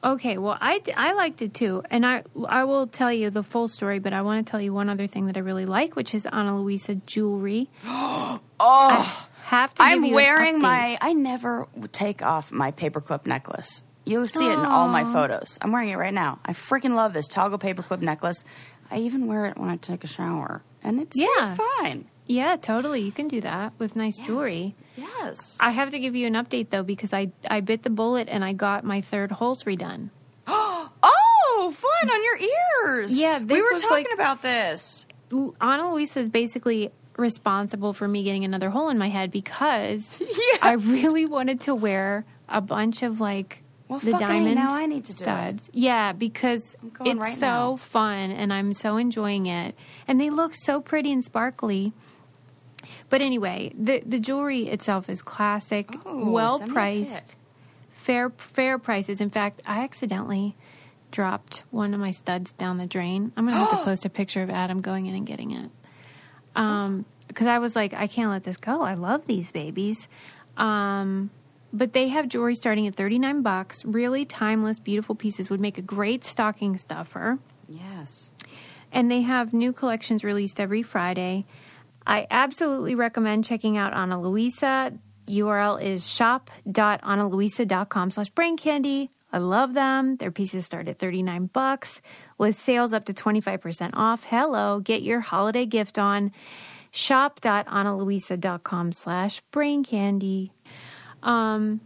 Okay, 0.04 0.38
well, 0.38 0.56
I, 0.62 0.84
I 0.96 1.14
liked 1.14 1.42
it 1.42 1.56
too, 1.56 1.82
and 1.90 2.06
I 2.06 2.22
I 2.48 2.66
will 2.66 2.86
tell 2.86 3.12
you 3.12 3.32
the 3.32 3.42
full 3.42 3.68
story, 3.68 3.98
but 3.98 4.14
I 4.14 4.22
want 4.22 4.46
to 4.46 4.52
tell 4.52 4.62
you 4.62 4.72
one 4.72 4.88
other 4.88 5.08
thing 5.08 5.26
that 5.26 5.38
I 5.38 5.40
really 5.40 5.66
like, 5.66 5.96
which 5.96 6.14
is 6.14 6.28
Ana 6.28 6.60
Luisa 6.60 6.96
jewelry. 6.96 7.70
Oh, 8.58 9.28
Have 9.46 9.74
to. 9.76 9.84
I'm 9.84 10.12
wearing 10.12 10.60
my. 10.60 10.98
I 11.02 11.14
never 11.14 11.68
take 11.92 12.22
off 12.22 12.52
my 12.52 12.72
paperclip 12.72 13.26
necklace. 13.26 13.84
You'll 14.06 14.28
see 14.28 14.46
it 14.48 14.54
in 14.54 14.60
all 14.60 14.88
my 14.88 15.04
photos. 15.04 15.58
I'm 15.62 15.72
wearing 15.72 15.90
it 15.90 15.98
right 15.98 16.14
now. 16.14 16.40
I 16.46 16.54
freaking 16.54 16.96
love 16.96 17.14
this 17.14 17.28
toggle 17.28 17.58
paperclip 17.60 18.02
necklace. 18.02 18.44
I 18.92 19.00
even 19.00 19.26
wear 19.28 19.46
it 19.46 19.58
when 19.58 19.70
I 19.70 19.78
take 19.78 20.04
a 20.04 20.08
shower, 20.08 20.62
and 20.84 21.00
it 21.02 21.12
stays 21.14 21.28
Yeah. 21.38 21.58
fine. 21.80 22.06
Yeah, 22.28 22.56
totally. 22.56 23.02
You 23.02 23.12
can 23.12 23.28
do 23.28 23.42
that 23.42 23.74
with 23.80 23.96
nice 23.96 24.18
jewelry. 24.18 24.76
Yes. 24.96 25.58
I 25.60 25.72
have 25.72 25.90
to 25.92 26.00
give 26.00 26.16
you 26.16 26.26
an 26.28 26.34
update 26.34 26.70
though 26.70 26.84
because 26.84 27.14
I 27.14 27.32
I 27.50 27.60
bit 27.62 27.84
the 27.84 27.90
bullet 27.90 28.28
and 28.30 28.44
I 28.46 28.54
got 28.54 28.84
my 28.84 29.02
third 29.02 29.32
holes 29.32 29.64
redone. 29.64 30.10
Oh, 31.58 31.72
fun 31.72 32.10
on 32.12 32.24
your 32.24 32.38
ears. 32.92 33.18
Yeah, 33.20 33.40
we 33.40 33.46
this 33.46 33.60
were 33.64 33.72
was 33.74 33.82
talking 33.82 34.06
like- 34.10 34.14
about 34.14 34.42
this. 34.42 35.06
L- 35.32 35.56
Ana 35.62 35.92
Luisa 35.94 36.20
is 36.20 36.30
basically 36.30 36.92
responsible 37.18 37.94
for 37.94 38.08
me 38.08 38.24
getting 38.24 38.44
another 38.44 38.70
hole 38.70 38.90
in 38.90 38.98
my 38.98 39.10
head 39.10 39.32
because. 39.32 40.20
I 40.62 40.74
really 40.74 41.26
wanted 41.26 41.62
to 41.62 41.74
wear 41.74 42.26
a 42.50 42.62
bunch 42.62 43.04
of 43.04 43.20
like 43.22 43.62
Well, 43.88 44.00
the 44.00 44.14
diamond 44.14 44.56
now 44.56 44.74
I 44.74 44.88
need 44.88 45.06
to 45.06 45.14
do 45.14 45.22
it. 45.24 45.26
studs. 45.26 45.70
Yeah, 45.74 46.12
because 46.12 46.76
it's 47.02 47.20
right 47.20 47.38
so 47.40 47.46
now. 47.46 47.76
fun 47.78 48.32
and 48.32 48.52
I'm 48.52 48.74
so 48.74 48.98
enjoying 48.98 49.46
it, 49.46 49.76
and 50.08 50.20
they 50.20 50.30
look 50.30 50.54
so 50.56 50.82
pretty 50.82 51.12
and 51.12 51.24
sparkly. 51.24 51.94
But 53.10 53.22
anyway, 53.22 53.72
the 53.78 54.00
the 54.06 54.20
jewelry 54.20 54.68
itself 54.68 55.10
is 55.10 55.22
classic, 55.22 55.90
Oh, 56.06 56.30
well 56.32 56.58
send 56.58 56.72
me 56.72 56.74
a 56.74 56.74
priced, 56.74 57.36
fair 57.92 58.30
fair 58.32 58.78
prices. 58.80 59.22
In 59.22 59.30
fact, 59.30 59.62
I 59.66 59.84
accidentally 59.84 60.56
dropped 61.12 61.64
one 61.72 61.94
of 61.94 62.00
my 62.00 62.12
studs 62.12 62.52
down 62.54 62.78
the 62.78 62.88
drain. 62.88 63.32
I'm 63.38 63.46
gonna 63.46 63.58
have 63.58 63.70
to 63.72 63.78
post 63.86 64.06
a 64.06 64.10
picture 64.10 64.42
of 64.42 64.50
Adam 64.50 64.82
going 64.82 65.06
in 65.06 65.16
and 65.16 65.26
getting 65.28 65.52
it. 65.52 65.70
Um, 66.56 67.06
because 67.28 67.48
I 67.48 67.60
was 67.60 67.76
like, 67.76 67.94
I 67.94 68.08
can't 68.08 68.30
let 68.32 68.44
this 68.44 68.58
go. 68.58 68.82
I 68.82 68.94
love 68.94 69.26
these 69.28 69.52
babies. 69.52 70.08
Um, 70.58 71.30
but 71.78 71.94
they 71.94 72.10
have 72.10 72.28
jewelry 72.28 72.56
starting 72.56 72.88
at 72.88 72.96
39 72.96 73.42
bucks. 73.42 73.86
Really 73.86 74.26
timeless, 74.26 74.80
beautiful 74.80 75.16
pieces 75.16 75.50
would 75.50 75.60
make 75.60 75.78
a 75.78 75.82
great 75.82 76.24
stocking 76.24 76.78
stuffer. 76.78 77.40
Yes. 77.68 78.32
And 78.92 79.12
they 79.12 79.22
have 79.22 79.54
new 79.54 79.74
collections 79.74 80.24
released 80.24 80.60
every 80.60 80.84
Friday. 80.84 81.46
I 82.08 82.28
absolutely 82.30 82.94
recommend 82.96 83.46
checking 83.46 83.78
out 83.78 83.94
Ana 83.94 84.22
Luisa. 84.22 84.94
URL 85.28 85.82
is 85.82 86.08
shop.analuisa.com 86.08 88.12
slash 88.12 88.30
brain 88.30 88.58
candy. 88.58 89.10
I 89.34 89.40
love 89.40 89.74
them. 89.74 90.18
Their 90.18 90.30
pieces 90.32 90.66
start 90.66 90.88
at 90.88 91.00
39 91.00 91.48
bucks 91.48 92.00
with 92.38 92.56
sales 92.56 92.94
up 92.94 93.06
to 93.06 93.14
25% 93.14 93.90
off. 93.94 94.24
Hello, 94.24 94.80
get 94.80 95.02
your 95.02 95.20
holiday 95.20 95.66
gift 95.66 95.98
on 96.00 96.32
shop.analuisa.com 96.92 98.92
slash 98.94 99.42
brain 99.52 99.84
candy. 99.84 100.54
Um, 101.26 101.82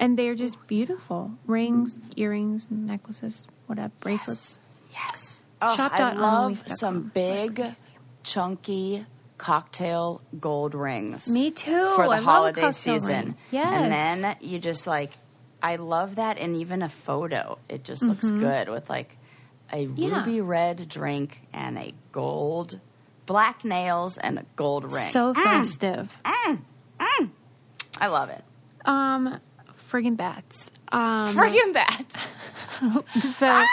and 0.00 0.18
they're 0.18 0.34
just 0.34 0.66
beautiful. 0.66 1.30
Rings, 1.46 1.98
earrings, 2.16 2.68
necklaces, 2.70 3.46
whatever, 3.66 3.92
bracelets. 4.00 4.58
Yes. 4.92 5.42
Oh, 5.62 5.76
Shop 5.76 5.92
I 5.92 6.12
love 6.14 6.52
analuisa.com. 6.52 6.76
some 6.76 7.02
big, 7.14 7.64
chunky 8.22 9.04
cocktail 9.38 10.20
gold 10.40 10.74
rings. 10.74 11.28
Me 11.28 11.50
too. 11.50 11.92
For 11.96 12.04
the 12.04 12.10
I 12.12 12.20
holiday 12.20 12.70
season. 12.72 13.08
ring. 13.26 13.36
Yes. 13.50 13.66
And 13.70 13.92
then 13.92 14.36
you 14.40 14.58
just 14.58 14.86
like, 14.86 15.12
I 15.62 15.76
love 15.76 16.16
that. 16.16 16.38
And 16.38 16.56
even 16.56 16.82
a 16.82 16.88
photo, 16.88 17.58
it 17.68 17.84
just 17.84 18.02
looks 18.02 18.30
good 18.30 18.68
with 18.68 18.88
like 18.88 19.16
a 19.72 19.84
Mm-hmm. 19.86 19.94
Yeah. 20.02 20.18
ruby 20.20 20.40
red 20.40 20.88
drink 20.88 21.42
and 21.52 21.76
a 21.76 21.92
gold, 22.10 22.80
black 23.26 23.64
nails 23.64 24.16
and 24.16 24.38
a 24.38 24.44
gold 24.56 24.90
ring. 24.92 25.10
So 25.10 25.34
festive. 25.34 26.10
I 26.24 28.06
love 28.06 28.30
it. 28.30 28.44
Um, 28.84 29.40
friggin' 29.76 30.16
bats. 30.16 30.70
Um, 30.90 31.34
Friggin' 31.34 31.72
bats. 31.72 32.30
so 33.36 33.64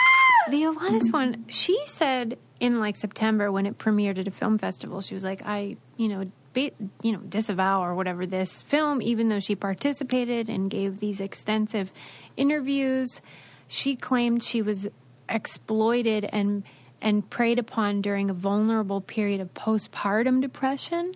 the 0.50 0.64
Alanis 0.64 1.12
one, 1.12 1.46
she 1.50 1.80
said 1.88 2.38
in 2.60 2.80
like 2.80 2.96
September 2.96 3.52
when 3.52 3.66
it 3.66 3.78
premiered 3.78 4.18
at 4.18 4.28
a 4.28 4.32
film 4.32 4.58
festival, 4.58 5.02
she 5.02 5.14
was 5.14 5.24
like, 5.24 5.42
I, 5.46 5.78
you 5.98 6.08
know, 6.08 6.32
ba- 6.54 6.72
you 7.02 7.12
know, 7.14 7.20
disavow 7.20 7.84
or 7.84 7.96
whatever 7.96 8.26
this 8.26 8.62
film, 8.62 9.02
even 9.02 9.30
though 9.30 9.40
she 9.40 9.56
participated 9.56 10.50
and 10.50 10.70
gave 10.70 11.00
these 11.00 11.20
extensive 11.20 11.92
interviews. 12.38 13.22
She 13.68 13.96
claimed 13.96 14.44
she 14.44 14.62
was 14.62 14.88
exploited 15.30 16.26
and 16.32 16.64
and 17.02 17.30
preyed 17.30 17.60
upon 17.60 18.02
during 18.02 18.30
a 18.30 18.34
vulnerable 18.34 19.02
period 19.02 19.42
of 19.42 19.54
postpartum 19.54 20.42
depression. 20.42 21.14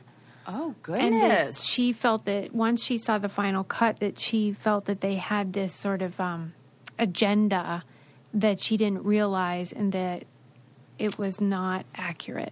Oh, 0.52 0.74
And 0.92 1.14
goodness. 1.14 1.64
she 1.64 1.94
felt 1.94 2.26
that 2.26 2.54
once 2.56 2.84
she 2.84 2.98
saw 2.98 3.18
the 3.20 3.30
final 3.30 3.64
cut, 3.64 4.00
that 4.00 4.18
she 4.20 4.52
felt 4.52 4.86
that 4.86 5.00
they 5.02 5.16
had 5.16 5.54
this 5.54 5.74
sort 5.76 6.02
of 6.02 6.20
um, 6.20 6.54
agenda 6.98 7.84
that 8.34 8.60
she 8.60 8.76
didn't 8.76 9.04
realize 9.04 9.72
and 9.72 9.92
that 9.92 10.24
it 10.98 11.18
was 11.20 11.40
not 11.40 11.86
accurate. 11.96 12.52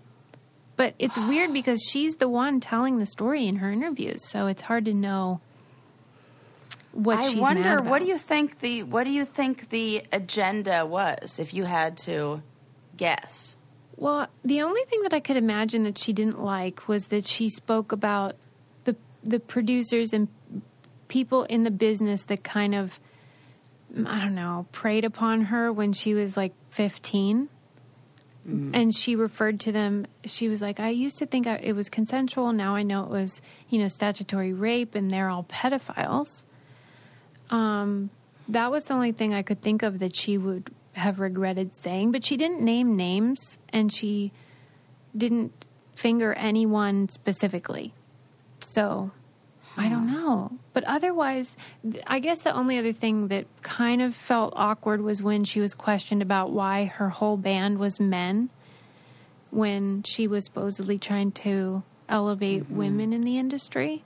But 0.76 0.94
it's 1.00 1.18
weird 1.18 1.52
because 1.60 1.82
she's 1.82 2.18
the 2.18 2.30
one 2.30 2.60
telling 2.60 3.00
the 3.00 3.06
story 3.08 3.48
in 3.48 3.56
her 3.58 3.72
interviews, 3.72 4.24
so 4.30 4.46
it's 4.48 4.62
hard 4.62 4.86
to 4.86 4.94
know 4.94 5.42
what 6.92 7.18
I 7.20 7.30
she's 7.30 7.42
wonder 7.42 7.62
mad 7.64 7.80
about. 7.80 7.90
what 7.90 8.00
do 8.02 8.06
you 8.08 8.18
think 8.18 8.60
the 8.60 8.84
what 8.84 9.04
do 9.06 9.12
you 9.12 9.26
think 9.26 9.70
the 9.70 10.04
agenda 10.14 10.86
was 10.86 11.40
if 11.40 11.54
you 11.54 11.64
had 11.66 11.98
to 12.06 12.42
guess? 12.96 13.57
Well, 13.98 14.28
the 14.46 14.62
only 14.62 14.84
thing 14.86 15.02
that 15.02 15.14
I 15.14 15.20
could 15.20 15.38
imagine 15.38 15.84
that 15.84 15.98
she 15.98 16.14
didn't 16.14 16.42
like 16.42 16.88
was 16.88 17.08
that 17.08 17.26
she 17.26 17.50
spoke 17.50 17.92
about 17.92 18.36
the 18.84 18.96
the 19.24 19.40
producers 19.40 20.14
and 20.14 20.28
people 21.08 21.44
in 21.44 21.64
the 21.64 21.72
business 21.72 22.24
that 22.24 22.44
kind 22.44 22.76
of 22.76 23.00
I 24.06 24.20
don't 24.20 24.36
know, 24.36 24.68
preyed 24.72 25.06
upon 25.06 25.46
her 25.46 25.72
when 25.72 25.94
she 25.94 26.14
was 26.14 26.38
like 26.38 26.54
15. 26.70 27.50
And 28.74 28.96
she 28.96 29.16
referred 29.16 29.60
to 29.62 29.74
them. 29.74 30.08
She 30.24 30.48
was 30.48 30.62
like, 30.62 30.80
"I 30.80 30.90
used 30.90 31.18
to 31.18 31.26
think 31.26 31.48
I, 31.48 31.58
it 31.58 31.74
was 31.74 31.90
consensual. 31.90 32.54
Now 32.54 32.76
I 32.76 32.84
know 32.84 33.04
it 33.04 33.10
was, 33.10 33.42
you 33.70 33.78
know, 33.78 33.90
statutory 33.90 34.54
rape, 34.54 34.96
and 34.96 35.12
they're 35.12 35.28
all 35.28 35.44
pedophiles." 35.44 36.44
Um, 37.50 38.10
that 38.48 38.72
was 38.72 38.86
the 38.86 38.94
only 38.94 39.12
thing 39.12 39.34
I 39.34 39.42
could 39.42 39.62
think 39.62 39.84
of 39.84 40.00
that 40.00 40.16
she 40.16 40.38
would 40.38 40.70
have 40.98 41.20
regretted 41.20 41.76
saying. 41.76 42.12
But 42.12 42.26
she 42.26 42.38
didn't 42.38 42.62
name 42.62 42.96
names, 42.96 43.58
and 43.70 43.94
she 43.94 44.32
didn't 45.16 45.52
finger 45.96 46.34
anyone 46.34 47.10
specifically. 47.10 47.94
So 48.60 49.12
I 49.78 49.90
don't 49.90 50.12
know. 50.12 50.52
But 50.74 50.84
otherwise, 50.84 51.56
I 52.06 52.20
guess 52.20 52.42
the 52.42 52.54
only 52.54 52.78
other 52.78 52.94
thing 52.94 53.28
that 53.30 53.46
kind 53.62 54.02
of 54.02 54.16
felt 54.16 54.54
awkward 54.56 55.02
was 55.02 55.22
when 55.22 55.44
she 55.44 55.60
was 55.60 55.74
questioned 55.74 56.22
about 56.22 56.52
why 56.52 56.86
her 56.86 57.10
whole 57.10 57.38
band 57.38 57.80
was 57.80 58.00
men 58.00 58.50
when 59.50 60.04
she 60.04 60.28
was 60.28 60.46
supposedly 60.46 61.00
trying 61.00 61.32
to 61.32 61.84
elevate 62.10 62.70
women 62.70 63.14
in 63.14 63.24
the 63.24 63.38
industry. 63.38 64.04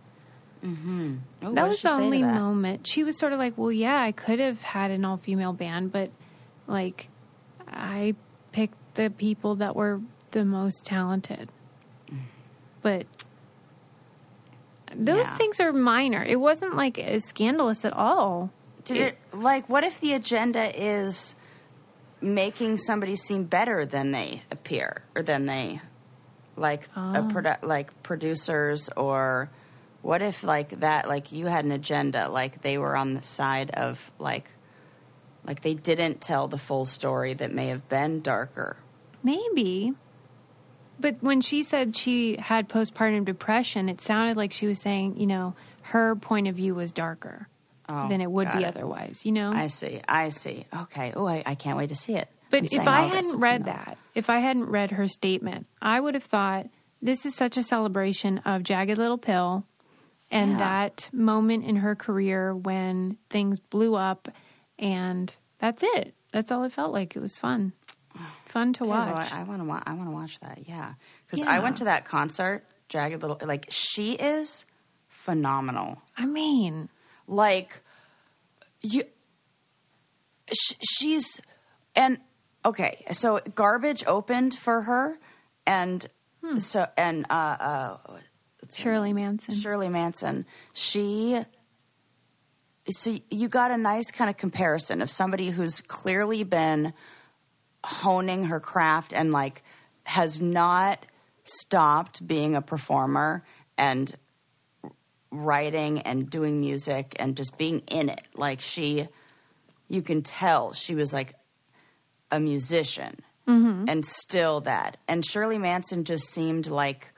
Oh, 0.63 1.17
That 1.41 1.67
was 1.67 1.81
the 1.81 1.89
only 1.91 2.21
moment. 2.21 2.85
She 2.85 3.03
was 3.03 3.17
sort 3.17 3.33
of 3.33 3.39
like, 3.39 3.57
well, 3.57 3.71
yeah, 3.71 3.99
I 3.99 4.11
could 4.11 4.39
have 4.39 4.61
had 4.61 4.91
an 4.91 5.03
all 5.03 5.17
female 5.17 5.53
band, 5.53 5.91
but 5.91 6.11
like, 6.71 7.07
I 7.67 8.15
picked 8.51 8.95
the 8.95 9.09
people 9.09 9.55
that 9.55 9.75
were 9.75 9.99
the 10.31 10.45
most 10.45 10.85
talented. 10.85 11.49
But 12.81 13.05
those 14.93 15.25
Yeah. 15.25 15.37
things 15.37 15.59
are 15.59 15.71
minor. 15.71 16.23
It 16.23 16.37
wasn't 16.39 16.75
like 16.75 16.97
as 16.99 17.25
scandalous 17.25 17.85
at 17.85 17.93
all. 17.93 18.49
Did 18.85 18.97
it 18.97 19.17
like 19.31 19.69
what 19.69 19.83
if 19.83 19.99
the 19.99 20.13
agenda 20.13 20.71
is 20.79 21.35
making 22.19 22.77
somebody 22.79 23.15
seem 23.15 23.43
better 23.45 23.85
than 23.85 24.11
they 24.11 24.41
appear 24.51 25.01
or 25.15 25.21
than 25.23 25.45
they 25.45 25.81
like 26.55 26.85
a 26.95 27.19
Oh. 27.19 27.29
produ- 27.31 27.63
like 27.63 27.89
producers 28.03 28.89
or 28.97 29.49
what 30.01 30.21
if 30.21 30.43
like 30.43 30.79
that 30.81 31.07
like 31.07 31.31
you 31.31 31.45
had 31.45 31.63
an 31.63 31.71
agenda 31.71 32.27
like 32.27 32.61
they 32.63 32.77
were 32.77 32.95
on 32.95 33.13
the 33.13 33.23
side 33.23 33.69
of 33.71 34.11
like 34.19 34.49
like 35.45 35.61
they 35.61 35.73
didn't 35.73 36.21
tell 36.21 36.47
the 36.47 36.57
full 36.57 36.85
story 36.85 37.33
that 37.33 37.51
may 37.53 37.67
have 37.67 37.87
been 37.89 38.21
darker 38.21 38.77
Maybe. 39.23 39.93
But 40.99 41.17
when 41.21 41.41
she 41.41 41.63
said 41.63 41.95
she 41.95 42.37
had 42.39 42.69
postpartum 42.69 43.25
depression, 43.25 43.89
it 43.89 44.01
sounded 44.01 44.37
like 44.37 44.51
she 44.51 44.67
was 44.67 44.79
saying, 44.79 45.17
you 45.17 45.27
know, 45.27 45.55
her 45.83 46.15
point 46.15 46.47
of 46.47 46.55
view 46.55 46.75
was 46.75 46.91
darker 46.91 47.47
Oh, 47.89 48.07
than 48.07 48.21
it 48.21 48.31
would 48.31 48.51
be 48.51 48.59
it. 48.63 48.67
otherwise, 48.67 49.25
you 49.25 49.31
know? 49.31 49.51
I 49.51 49.67
see 49.67 49.99
I 50.07 50.29
see 50.29 50.65
okay 50.83 51.11
oh 51.15 51.27
I, 51.27 51.43
I 51.45 51.55
can't 51.55 51.77
wait 51.77 51.89
to 51.89 51.95
see 51.95 52.13
it 52.15 52.29
I'm 52.31 52.47
But 52.51 52.73
if 52.73 52.87
I 52.87 53.01
hadn't 53.01 53.39
read 53.39 53.61
you 53.61 53.65
know. 53.65 53.71
that, 53.73 53.97
if 54.15 54.29
I 54.29 54.39
hadn't 54.39 54.65
read 54.69 54.91
her 54.91 55.07
statement, 55.07 55.67
I 55.81 55.99
would 55.99 56.13
have 56.13 56.23
thought 56.23 56.67
this 57.01 57.25
is 57.25 57.35
such 57.35 57.57
a 57.57 57.63
celebration 57.63 58.37
of 58.39 58.63
Jagged 58.63 58.97
Little 58.97 59.17
Pill 59.17 59.65
and 60.29 60.51
Yeah. 60.51 60.57
that 60.59 61.09
moment 61.11 61.65
in 61.65 61.77
her 61.77 61.95
career 61.95 62.55
when 62.55 63.17
things 63.29 63.59
blew 63.59 63.95
up 63.95 64.29
and 64.81 65.33
that's 65.59 65.83
it. 65.83 66.13
That's 66.33 66.51
all 66.51 66.63
it 66.65 66.73
felt 66.73 66.91
like. 66.91 67.15
It 67.15 67.19
was 67.21 67.37
fun. 67.37 67.71
Fun 68.45 68.73
to 68.73 68.83
Okay, 68.83 68.89
watch. 68.89 69.31
I, 69.31 69.39
I 69.39 69.43
want 69.43 69.61
to. 69.61 69.65
Wa- 69.65 69.83
I 69.85 69.93
want 69.93 70.07
to 70.09 70.13
watch 70.13 70.39
that. 70.41 70.59
Yeah, 70.67 70.93
because 71.25 71.43
I 71.47 71.59
went 71.59 71.77
to 71.77 71.85
that 71.85 72.03
concert. 72.03 72.65
Jagged 72.89 73.21
Little. 73.21 73.39
Like 73.41 73.67
she 73.69 74.13
is 74.13 74.65
phenomenal. 75.07 76.01
I 76.17 76.25
mean, 76.25 76.89
Like 77.27 77.81
you. 78.81 79.03
Sh- 80.51 80.73
she's 80.83 81.39
and 81.95 82.17
okay. 82.65 83.05
So 83.13 83.39
garbage 83.55 84.03
opened 84.05 84.53
for 84.55 84.81
her, 84.81 85.17
and 85.65 86.05
Hmm. 86.43 86.57
so 86.57 86.87
and 86.97 87.25
uh, 87.29 87.33
uh, 87.33 87.97
Shirley? 88.75 89.13
Manson. 89.13 89.53
Shirley 89.55 89.89
Manson. 89.89 90.45
She. 90.73 91.39
So 92.89 93.17
you 93.29 93.47
got 93.47 93.71
a 93.71 93.77
nice 93.77 94.09
kind 94.11 94.29
of 94.29 94.37
comparison 94.37 95.01
of 95.01 95.09
somebody 95.09 95.49
who's 95.51 95.81
clearly 95.81 96.43
been 96.43 96.93
honing 97.83 98.45
her 98.45 98.59
craft 98.59 99.13
and 99.13 99.31
like 99.31 99.63
has 100.03 100.41
not 100.41 101.05
stopped 101.43 102.25
being 102.25 102.55
a 102.55 102.61
performer 102.61 103.43
and 103.77 104.13
writing 105.31 105.99
and 105.99 106.29
doing 106.29 106.59
music 106.59 107.15
and 107.19 107.37
just 107.37 107.57
being 107.57 107.79
in 107.87 108.09
it. 108.09 108.21
Like 108.35 108.61
she 108.61 109.07
you 109.87 110.01
can 110.01 110.21
tell 110.21 110.73
she 110.73 110.95
was 110.95 111.11
like 111.13 111.35
a 112.31 112.39
musician 112.39 113.19
mm-hmm. 113.47 113.85
and 113.87 114.05
still 114.05 114.61
that. 114.61 114.97
And 115.07 115.25
shirley 115.25 115.57
manson 115.57 116.03
just 116.03 116.29
seemed 116.29 116.67
like 116.67 117.10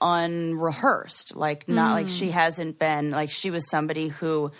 unrehearsed 0.00 1.34
like 1.36 1.68
not 1.68 1.92
like 1.92 2.08
she 2.08 2.30
hasn't 2.30 2.78
been 2.78 3.10
like 3.10 3.30
she 3.30 3.50
was 3.50 3.68
somebody 3.68 4.08
who 4.08 4.50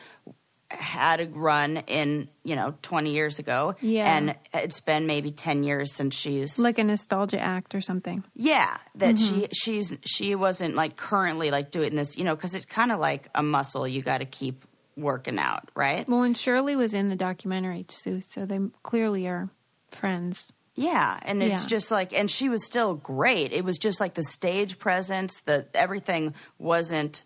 had 0.69 1.21
a 1.21 1.27
run 1.29 1.77
in 1.87 2.29
you 2.43 2.57
know 2.57 2.75
20 2.83 3.13
years 3.13 3.39
ago 3.39 3.77
Yeah. 3.81 4.17
and 4.17 4.35
it's 4.53 4.81
been 4.81 5.07
maybe 5.07 5.31
10 5.31 5.63
years 5.63 5.93
since 5.93 6.15
she's 6.17 6.59
Like 6.59 6.79
a 6.79 6.85
nostalgia 6.85 7.39
act 7.39 7.75
or 7.75 7.81
something. 7.81 8.25
yeah 8.35 8.77
that 8.97 9.15
Mm-hmm. 9.15 9.41
she 9.43 9.49
she's 9.53 9.97
she 10.05 10.35
wasn't 10.35 10.75
like 10.75 10.97
currently 10.97 11.51
like 11.51 11.71
doing 11.71 11.95
this 11.95 12.17
you 12.19 12.25
know 12.25 12.35
because 12.35 12.55
it's 12.55 12.67
kind 12.67 12.91
of 12.91 12.99
like 12.99 13.29
a 13.35 13.43
muscle 13.43 13.87
you 13.87 14.03
got 14.03 14.19
to 14.19 14.25
keep 14.27 14.65
working 14.97 15.39
out 15.39 15.71
right 15.75 16.09
Well, 16.09 16.23
and 16.23 16.37
Shirley 16.37 16.75
was 16.75 16.95
in 16.95 17.11
the 17.11 17.17
documentary 17.17 17.85
too, 17.85 18.21
so 18.23 18.47
they 18.47 18.59
clearly 18.83 19.29
are 19.29 19.51
friends. 19.91 20.51
Yeah 20.77 21.19
and 21.23 21.43
it's 21.43 21.63
Yeah. 21.63 21.69
just 21.69 21.91
like 21.91 22.13
and 22.13 22.31
she 22.31 22.49
was 22.49 22.65
still 22.65 22.95
great. 22.95 23.53
It 23.53 23.65
was 23.65 23.79
just 23.79 23.99
like 23.99 24.15
the 24.15 24.23
stage 24.25 24.79
presence 24.79 25.41
the 25.41 25.67
everything 25.75 26.35
wasn't 26.59 27.23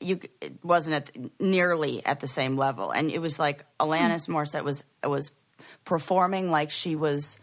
you 0.00 0.20
it 0.40 0.64
wasn't 0.64 0.96
at 0.96 1.10
nearly 1.40 2.04
at 2.06 2.20
the 2.20 2.28
same 2.28 2.56
level. 2.56 2.90
And 2.90 3.10
it 3.10 3.18
was 3.20 3.38
like 3.38 3.64
Alanis 3.80 4.26
Hmm. 4.26 4.34
Morissette 4.36 4.62
was 4.64 4.84
was 5.04 5.30
performing 5.84 6.50
like 6.50 6.70
she 6.70 6.94
was 6.96 7.38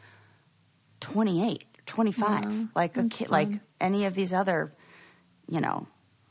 28 1.00 1.66
25 1.86 2.68
like 2.76 2.98
a 2.98 3.02
that's 3.04 3.16
kid 3.18 3.30
fun. 3.30 3.52
like 3.52 3.60
any 3.82 4.06
of 4.06 4.14
these 4.14 4.34
other 4.34 4.74
you 5.48 5.62
know 5.62 5.88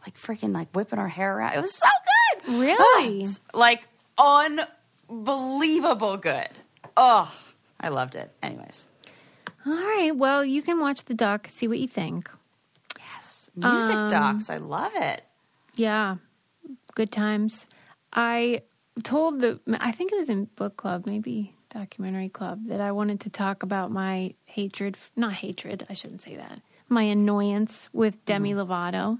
like 0.06 0.16
freaking 0.16 0.54
like 0.54 0.68
whipping 0.74 0.98
her 0.98 1.08
hair 1.08 1.40
out. 1.40 1.56
It 1.56 1.60
was 1.62 1.74
so 1.74 1.88
good! 2.46 2.54
Really? 2.60 3.26
Like 3.52 3.88
unbelievable 5.08 6.16
good. 6.18 6.48
Oh 6.96 7.32
i 7.80 7.88
loved 7.88 8.14
it. 8.16 8.30
Anyways 8.42 8.86
All 9.66 9.72
right, 9.74 10.12
well, 10.14 10.44
you 10.44 10.62
can 10.62 10.80
watch 10.80 11.04
the 11.04 11.14
doc, 11.14 11.48
see 11.50 11.68
what 11.68 11.78
you 11.78 11.88
think. 11.88 12.30
yes. 12.98 13.50
Music 13.54 13.96
Um, 13.96 14.08
docs. 14.08 14.50
I 14.50 14.58
love 14.58 14.92
it. 14.94 15.22
Yeah, 15.74 16.16
good 16.94 17.10
times. 17.10 17.66
I 18.12 18.62
told 19.02 19.40
the, 19.40 19.60
I 19.80 19.92
think 19.92 20.12
it 20.12 20.18
was 20.18 20.28
in 20.28 20.44
book 20.56 20.76
club, 20.76 21.06
maybe 21.06 21.54
documentary 21.70 22.28
club, 22.28 22.66
that 22.68 22.80
I 22.80 22.92
wanted 22.92 23.20
to 23.20 23.30
talk 23.30 23.62
about 23.62 23.90
my 23.90 24.34
hatred, 24.46 24.96
not 25.16 25.34
hatred, 25.34 25.86
I 25.90 25.92
shouldn't 25.94 26.22
say 26.22 26.36
that, 26.36 26.60
my 26.88 27.02
annoyance 27.02 27.88
with 27.92 28.24
Demi 28.24 28.54
Mm-hmm. 28.54 28.72
Lovato. 28.72 29.18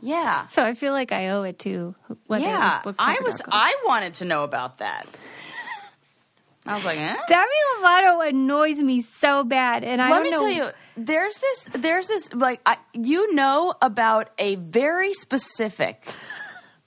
yeah. 0.00 0.46
So 0.46 0.62
I 0.64 0.74
feel 0.74 0.92
like 0.92 1.12
I 1.12 1.28
owe 1.30 1.42
it 1.42 1.58
to 1.60 1.94
whether 2.26 2.44
it 2.44 2.48
yeah. 2.48 2.76
was 2.76 2.82
book 2.84 2.96
club 2.96 3.16
i 3.20 3.22
was 3.24 3.42
i 3.50 3.74
wanted 3.86 4.14
to 4.14 4.24
know 4.24 4.44
about 4.44 4.78
that 4.78 5.04
i 6.66 6.74
was 6.74 6.84
like 6.84 6.98
eh? 6.98 7.16
Demi 7.28 7.46
Lovato 7.76 8.28
annoys 8.28 8.78
me 8.78 9.00
so 9.02 9.44
bad, 9.44 9.84
and 9.84 10.00
I 10.00 10.10
Let 10.10 10.22
me 10.22 10.30
know. 10.30 10.38
tell 10.40 10.50
you, 10.50 10.66
there's 10.96 11.38
this, 11.38 11.68
there's 11.74 12.08
this, 12.08 12.32
like, 12.32 12.60
I, 12.64 12.78
you 12.92 13.34
know 13.34 13.74
about 13.82 14.30
a 14.38 14.54
very 14.56 15.12
specific, 15.12 16.06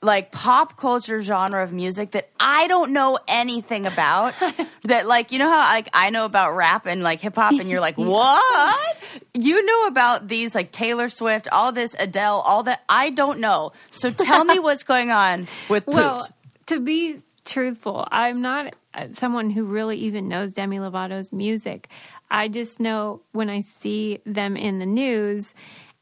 like, 0.02 0.32
pop 0.32 0.78
culture 0.78 1.22
genre 1.22 1.62
of 1.64 1.74
music 1.74 2.12
that 2.12 2.30
I 2.40 2.68
don't 2.68 2.92
know 2.92 3.20
anything 3.28 3.86
about. 3.86 4.34
that, 4.86 5.08
like, 5.08 5.32
you 5.32 5.40
know 5.40 5.50
how, 5.50 5.60
like, 5.74 5.90
I 5.94 6.10
know 6.10 6.26
about 6.26 6.56
rap 6.56 6.86
and, 6.86 7.04
like, 7.04 7.20
hip 7.20 7.36
hop, 7.36 7.60
and 7.60 7.70
you're 7.70 7.82
like, 7.82 7.98
what? 7.98 8.98
You 9.34 9.64
know 9.66 9.88
about 9.88 10.28
these, 10.28 10.56
like, 10.56 10.72
Taylor 10.72 11.10
Swift, 11.10 11.48
all 11.52 11.72
this, 11.72 11.96
Adele, 12.00 12.40
all 12.40 12.64
that. 12.64 12.84
I 12.90 13.10
don't 13.10 13.40
know. 13.40 13.74
So 13.92 14.10
tell 14.10 14.44
me 14.46 14.58
what's 14.68 14.84
going 14.84 15.12
on 15.12 15.48
with 15.70 15.86
Poot. 15.86 15.96
Well, 15.96 16.28
to 16.68 16.80
be 16.80 17.18
truthful, 17.48 18.08
I'm 18.12 18.42
not 18.42 18.76
uh, 18.94 19.08
someone 19.12 19.50
who 19.50 19.66
really 19.66 19.98
even 19.98 20.28
knows 20.28 20.54
Demi 20.54 20.78
Lovato's 20.80 21.32
music. 21.32 21.90
I 22.30 22.48
just 22.48 22.80
know 22.80 23.22
when 23.32 23.50
I 23.50 23.62
see 23.62 24.20
them 24.26 24.56
in 24.56 24.78
the 24.80 24.86
news, 24.86 25.54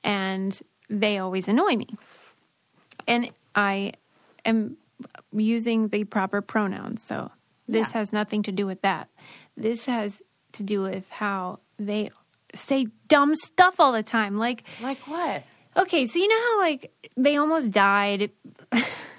and 0.04 0.60
they 0.90 1.18
always 1.20 1.48
annoy 1.48 1.76
me. 1.78 1.88
And 3.08 3.32
I 3.56 3.94
am 4.46 4.78
using 5.32 5.90
the 5.90 6.04
proper 6.04 6.42
pronouns, 6.42 7.04
so 7.04 7.32
this 7.68 7.90
Yeah. 7.90 8.00
has 8.00 8.12
nothing 8.14 8.44
to 8.44 8.52
do 8.52 8.66
with 8.66 8.82
that. 8.82 9.10
This 9.56 9.86
has 9.86 10.22
to 10.54 10.64
do 10.64 10.82
with 10.82 11.10
how 11.10 11.60
they 11.78 12.10
say 12.54 12.88
dumb 13.08 13.36
stuff 13.36 13.80
all 13.80 13.92
the 13.92 14.04
time. 14.04 14.38
Like, 14.38 14.64
like 14.82 15.00
what? 15.08 15.44
Okay, 15.78 16.06
so 16.06 16.18
you 16.20 16.28
know 16.30 16.40
how 16.40 16.60
like 16.60 16.92
they 17.18 17.36
almost 17.38 17.72
died, 17.72 18.32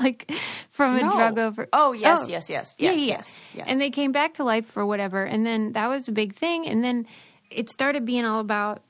like 0.04 0.30
from 0.70 0.96
a 0.96 1.02
No. 1.02 1.12
drug 1.12 1.38
over. 1.38 1.68
Oh, 1.72 1.92
yes, 1.92 2.28
yes, 2.28 2.48
yes, 2.50 2.74
yes, 2.78 2.98
yes, 2.98 3.40
yes. 3.54 3.66
And 3.68 3.80
they 3.80 3.90
came 3.90 4.12
back 4.12 4.34
to 4.34 4.44
life 4.44 4.66
for 4.66 4.84
whatever, 4.86 5.24
and 5.24 5.44
then 5.46 5.72
that 5.72 5.88
was 5.88 6.08
a 6.08 6.12
big 6.12 6.34
thing, 6.34 6.66
and 6.66 6.82
then 6.82 7.06
it 7.50 7.68
started 7.68 8.04
being 8.06 8.24
all 8.24 8.40
about 8.40 8.82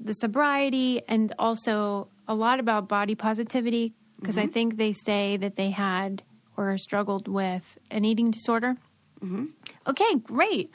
the 0.00 0.12
sobriety 0.14 1.02
and 1.08 1.34
also 1.38 2.08
a 2.26 2.34
lot 2.34 2.58
about 2.60 2.88
body 2.88 3.14
positivity 3.14 3.92
because 4.20 4.36
Mm-hmm. 4.36 4.48
I 4.48 4.52
think 4.52 4.76
they 4.78 4.92
say 4.92 5.36
that 5.36 5.56
they 5.56 5.70
had 5.70 6.22
or 6.56 6.78
struggled 6.78 7.28
with 7.28 7.78
an 7.90 8.04
eating 8.06 8.30
disorder. 8.30 8.76
Mm-hmm. 9.20 9.46
Okay, 9.86 10.14
great. 10.22 10.70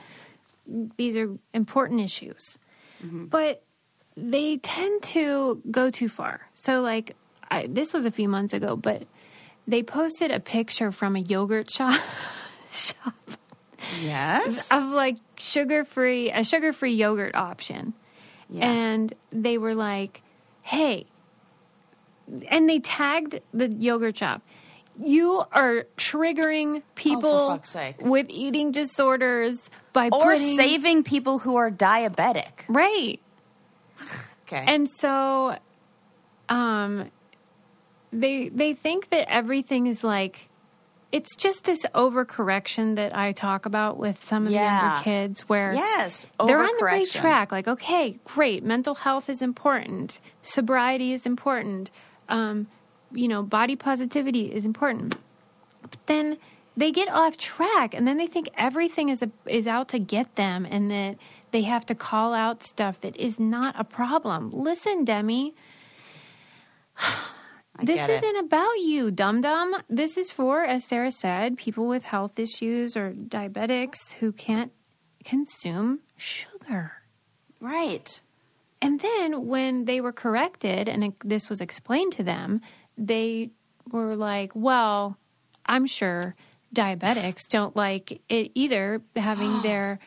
These 0.97 1.15
are 1.15 1.29
important 1.53 2.01
issues, 2.01 2.57
Mm-hmm. 3.03 3.25
but 3.27 3.63
they 4.17 4.57
tend 4.57 5.01
to 5.03 5.61
go 5.71 5.89
too 5.89 6.09
far. 6.09 6.41
So, 6.53 6.81
like, 6.81 7.15
I, 7.49 7.65
this 7.67 7.93
was 7.93 8.05
a 8.05 8.11
few 8.11 8.27
months 8.27 8.53
ago, 8.53 8.75
but 8.75 9.03
they 9.69 9.83
posted 9.83 10.31
a 10.31 10.39
picture 10.39 10.91
from 10.91 11.15
a 11.15 11.19
yogurt 11.19 11.69
shop 11.71 11.99
shop 12.71 13.13
Yes. 14.01 14.71
of 14.71 14.83
like 14.89 15.17
sugar 15.37 15.85
free, 15.85 16.31
a 16.31 16.43
sugar 16.43 16.73
free 16.73 16.93
yogurt 16.93 17.33
option. 17.35 17.93
Yeah. 18.49 18.69
And 18.69 19.13
they 19.31 19.57
were 19.57 19.73
like, 19.75 20.21
hey, 20.61 21.05
and 22.49 22.69
they 22.69 22.79
tagged 22.79 23.39
the 23.53 23.69
yogurt 23.69 24.17
shop. 24.17 24.41
You 25.01 25.43
are 25.53 25.85
triggering 25.97 26.83
people 26.95 27.59
Oh, 27.59 27.59
with 28.01 28.25
eating 28.29 28.71
disorders 28.71 29.69
by 29.93 30.09
or 30.11 30.23
putting, 30.33 30.55
saving 30.57 31.03
people 31.03 31.39
who 31.39 31.55
are 31.55 31.71
diabetic. 31.71 32.65
right. 32.67 33.19
Okay. 34.51 34.63
And 34.67 34.89
so, 34.89 35.55
um, 36.49 37.11
they 38.11 38.49
they 38.49 38.73
think 38.73 39.09
that 39.09 39.31
everything 39.31 39.87
is 39.87 40.03
like, 40.03 40.49
it's 41.11 41.35
just 41.35 41.63
this 41.63 41.79
overcorrection 41.95 42.95
that 42.95 43.15
I 43.15 43.31
talk 43.31 43.65
about 43.65 43.97
with 43.97 44.23
some 44.23 44.43
of 44.43 44.49
the 44.49 44.55
Yeah. 44.55 44.81
younger 44.81 45.03
kids, 45.03 45.41
where 45.49 45.73
yes, 45.73 46.27
they're 46.45 46.61
on 46.61 46.69
the 46.77 46.85
right 46.85 47.07
track. 47.07 47.51
Like, 47.51 47.67
okay, 47.67 48.19
great, 48.25 48.63
mental 48.63 48.95
health 48.95 49.29
is 49.29 49.41
important, 49.41 50.19
sobriety 50.41 51.13
is 51.13 51.25
important, 51.25 51.89
um, 52.27 52.67
you 53.11 53.27
know, 53.27 53.41
body 53.41 53.75
positivity 53.75 54.53
is 54.53 54.65
important. 54.65 55.15
But 55.81 55.97
then 56.05 56.37
they 56.77 56.91
get 56.91 57.09
off 57.09 57.37
track, 57.37 57.93
and 57.93 58.07
then 58.07 58.17
they 58.17 58.27
think 58.27 58.47
everything 58.57 59.09
is 59.09 59.21
a, 59.21 59.31
is 59.47 59.67
out 59.67 59.89
to 59.89 59.99
get 59.99 60.35
them, 60.35 60.65
and 60.69 60.89
that 60.91 61.17
they 61.51 61.63
have 61.63 61.85
to 61.87 61.95
call 61.95 62.33
out 62.33 62.63
stuff 62.63 63.01
that 63.01 63.17
is 63.17 63.39
not 63.39 63.73
a 63.77 63.83
problem. 63.83 64.51
Listen, 64.53 65.03
Demi. 65.03 65.53
I 67.79 67.85
This 67.85 67.95
get 67.95 68.09
it. 68.09 68.23
isn't 68.23 68.45
about 68.45 68.79
you, 68.79 69.09
dum 69.11 69.41
dum. 69.41 69.75
This 69.89 70.17
is 70.17 70.29
for, 70.31 70.63
as 70.63 70.83
Sarah 70.85 71.11
said, 71.11 71.57
people 71.57 71.87
with 71.87 72.05
health 72.05 72.37
issues 72.37 72.97
or 72.97 73.11
diabetics 73.13 74.13
who 74.19 74.31
can't 74.31 74.71
consume 75.23 75.99
sugar. 76.17 76.93
right. 77.59 78.21
And 78.81 79.01
then 79.01 79.47
when 79.47 79.83
they 79.85 79.99
were 79.99 80.13
corrected 80.13 80.87
and 80.87 81.13
this 81.25 81.49
was 81.49 81.59
explained 81.59 82.13
to 82.13 82.23
them, 82.23 82.61
they 82.97 83.49
were 83.91 84.15
like, 84.15 84.51
well, 84.55 85.17
I'm 85.65 85.85
sure 85.85 86.33
diabetics 86.73 87.45
don't 87.49 87.75
like 87.75 88.21
it 88.29 88.51
either, 88.55 89.01
having 89.17 89.61
their, 89.63 89.99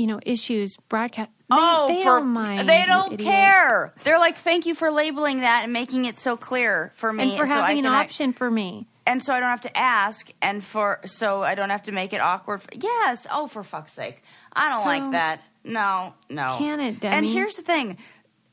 you 0.00 0.06
know, 0.06 0.18
issues 0.24 0.76
broadcast. 0.88 1.30
They, 1.50 1.56
oh, 1.58 1.88
they 1.88 2.02
for, 2.02 2.18
don't 2.20 2.28
mind. 2.28 2.68
They 2.68 2.84
don't 2.86 3.18
care. 3.18 3.92
They're 4.04 4.18
like, 4.18 4.36
thank 4.36 4.66
you 4.66 4.74
for 4.74 4.90
labeling 4.90 5.40
that 5.40 5.64
and 5.64 5.72
making 5.72 6.04
it 6.06 6.18
so 6.18 6.36
clear 6.36 6.92
for 6.96 7.12
me, 7.12 7.30
And 7.30 7.38
for 7.38 7.46
so 7.46 7.54
I 7.54 7.68
having 7.70 7.78
an 7.78 7.84
can 7.84 7.92
act- 7.92 8.10
option 8.10 8.32
for 8.32 8.50
me. 8.50 8.86
and 9.06 9.20
so 9.22 9.34
I 9.34 9.40
don't 9.40 9.48
have 9.50 9.60
to 9.62 9.76
ask, 9.76 10.30
and 10.40 10.62
for 10.64 11.00
so 11.04 11.42
I 11.42 11.54
don't 11.56 11.70
have 11.70 11.82
to 11.84 11.92
make 11.92 12.12
it 12.12 12.20
awkward. 12.20 12.62
For, 12.62 12.70
yes. 12.74 13.26
Oh, 13.30 13.46
for 13.46 13.62
fuck's 13.62 13.92
sake, 13.92 14.22
I 14.52 14.68
don't 14.68 14.80
So- 14.80 14.86
like 14.86 15.10
that. 15.12 15.42
No, 15.64 16.14
no. 16.28 16.54
Can 16.58 16.80
it, 16.80 17.00
Demi? 17.00 17.16
And 17.16 17.26
here's 17.26 17.56
the 17.56 17.62
thing: 17.62 17.98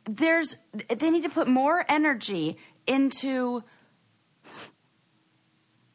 there's 0.05 0.57
they 0.89 1.09
need 1.09 1.23
to 1.23 1.29
put 1.29 1.47
more 1.47 1.85
energy 1.87 2.57
into 2.85 3.63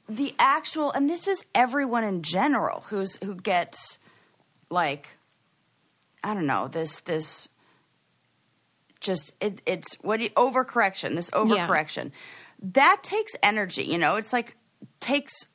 the 0.08 0.34
actual, 0.38 0.90
and 0.92 1.08
this 1.08 1.26
is 1.28 1.44
everyone 1.54 2.04
in 2.04 2.22
general 2.22 2.84
who's 2.88 3.16
who 3.24 3.34
gets 3.34 3.98
like 4.70 5.16
I 6.24 6.34
don't 6.34 6.46
know 6.46 6.68
this 6.68 7.00
this 7.00 7.48
just 9.00 9.32
it, 9.40 9.60
it's 9.66 9.94
what 10.02 10.18
do 10.18 10.24
you, 10.24 10.30
overcorrection 10.30 11.16
this 11.16 11.28
overcorrection 11.30 12.12
that 12.62 13.00
takes 13.02 13.34
energy 13.42 13.82
you 13.82 13.98
know 13.98 14.14
it's 14.16 14.32
like 14.32 14.56
takes 15.00 15.46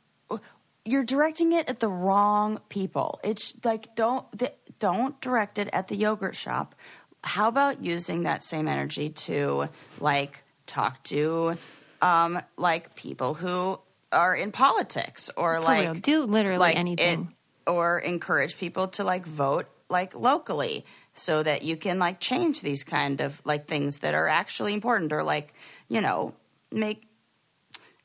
you're 0.83 1.05
directing 1.05 1.53
it 1.53 1.69
at 1.69 1.79
the 1.79 1.87
wrong 1.87 2.59
people 2.69 3.19
it's 3.23 3.53
like 3.63 3.95
don't 3.95 4.29
the, 4.37 4.51
don't 4.79 5.19
direct 5.21 5.57
it 5.57 5.69
at 5.71 5.87
the 5.87 5.95
yogurt 5.95 6.35
shop 6.35 6.75
how 7.23 7.47
about 7.47 7.81
using 7.83 8.23
that 8.23 8.43
same 8.43 8.67
energy 8.67 9.09
to 9.09 9.69
like 10.01 10.43
talk 10.65 11.01
to 11.03 11.57
um 12.01 12.41
like 12.57 12.95
people 12.95 13.33
who 13.33 13.79
are 14.11 14.35
in 14.35 14.51
politics 14.51 15.29
or 15.37 15.55
For 15.55 15.61
like 15.61 15.83
real. 15.85 15.93
do 15.93 16.23
literally 16.23 16.59
like 16.59 16.75
anything. 16.77 17.33
it, 17.65 17.69
or 17.71 17.99
encourage 17.99 18.57
people 18.57 18.89
to 18.89 19.03
like 19.05 19.25
vote 19.25 19.67
like 19.89 20.13
locally 20.15 20.85
so 21.13 21.43
that 21.43 21.63
you 21.63 21.77
can 21.77 21.99
like 21.99 22.19
change 22.19 22.61
these 22.61 22.83
kind 22.83 23.21
of 23.21 23.41
like 23.45 23.67
things 23.67 23.99
that 23.99 24.13
are 24.13 24.27
actually 24.27 24.73
important 24.73 25.13
or 25.13 25.23
like 25.23 25.53
you 25.87 26.01
know 26.01 26.33
make 26.71 27.03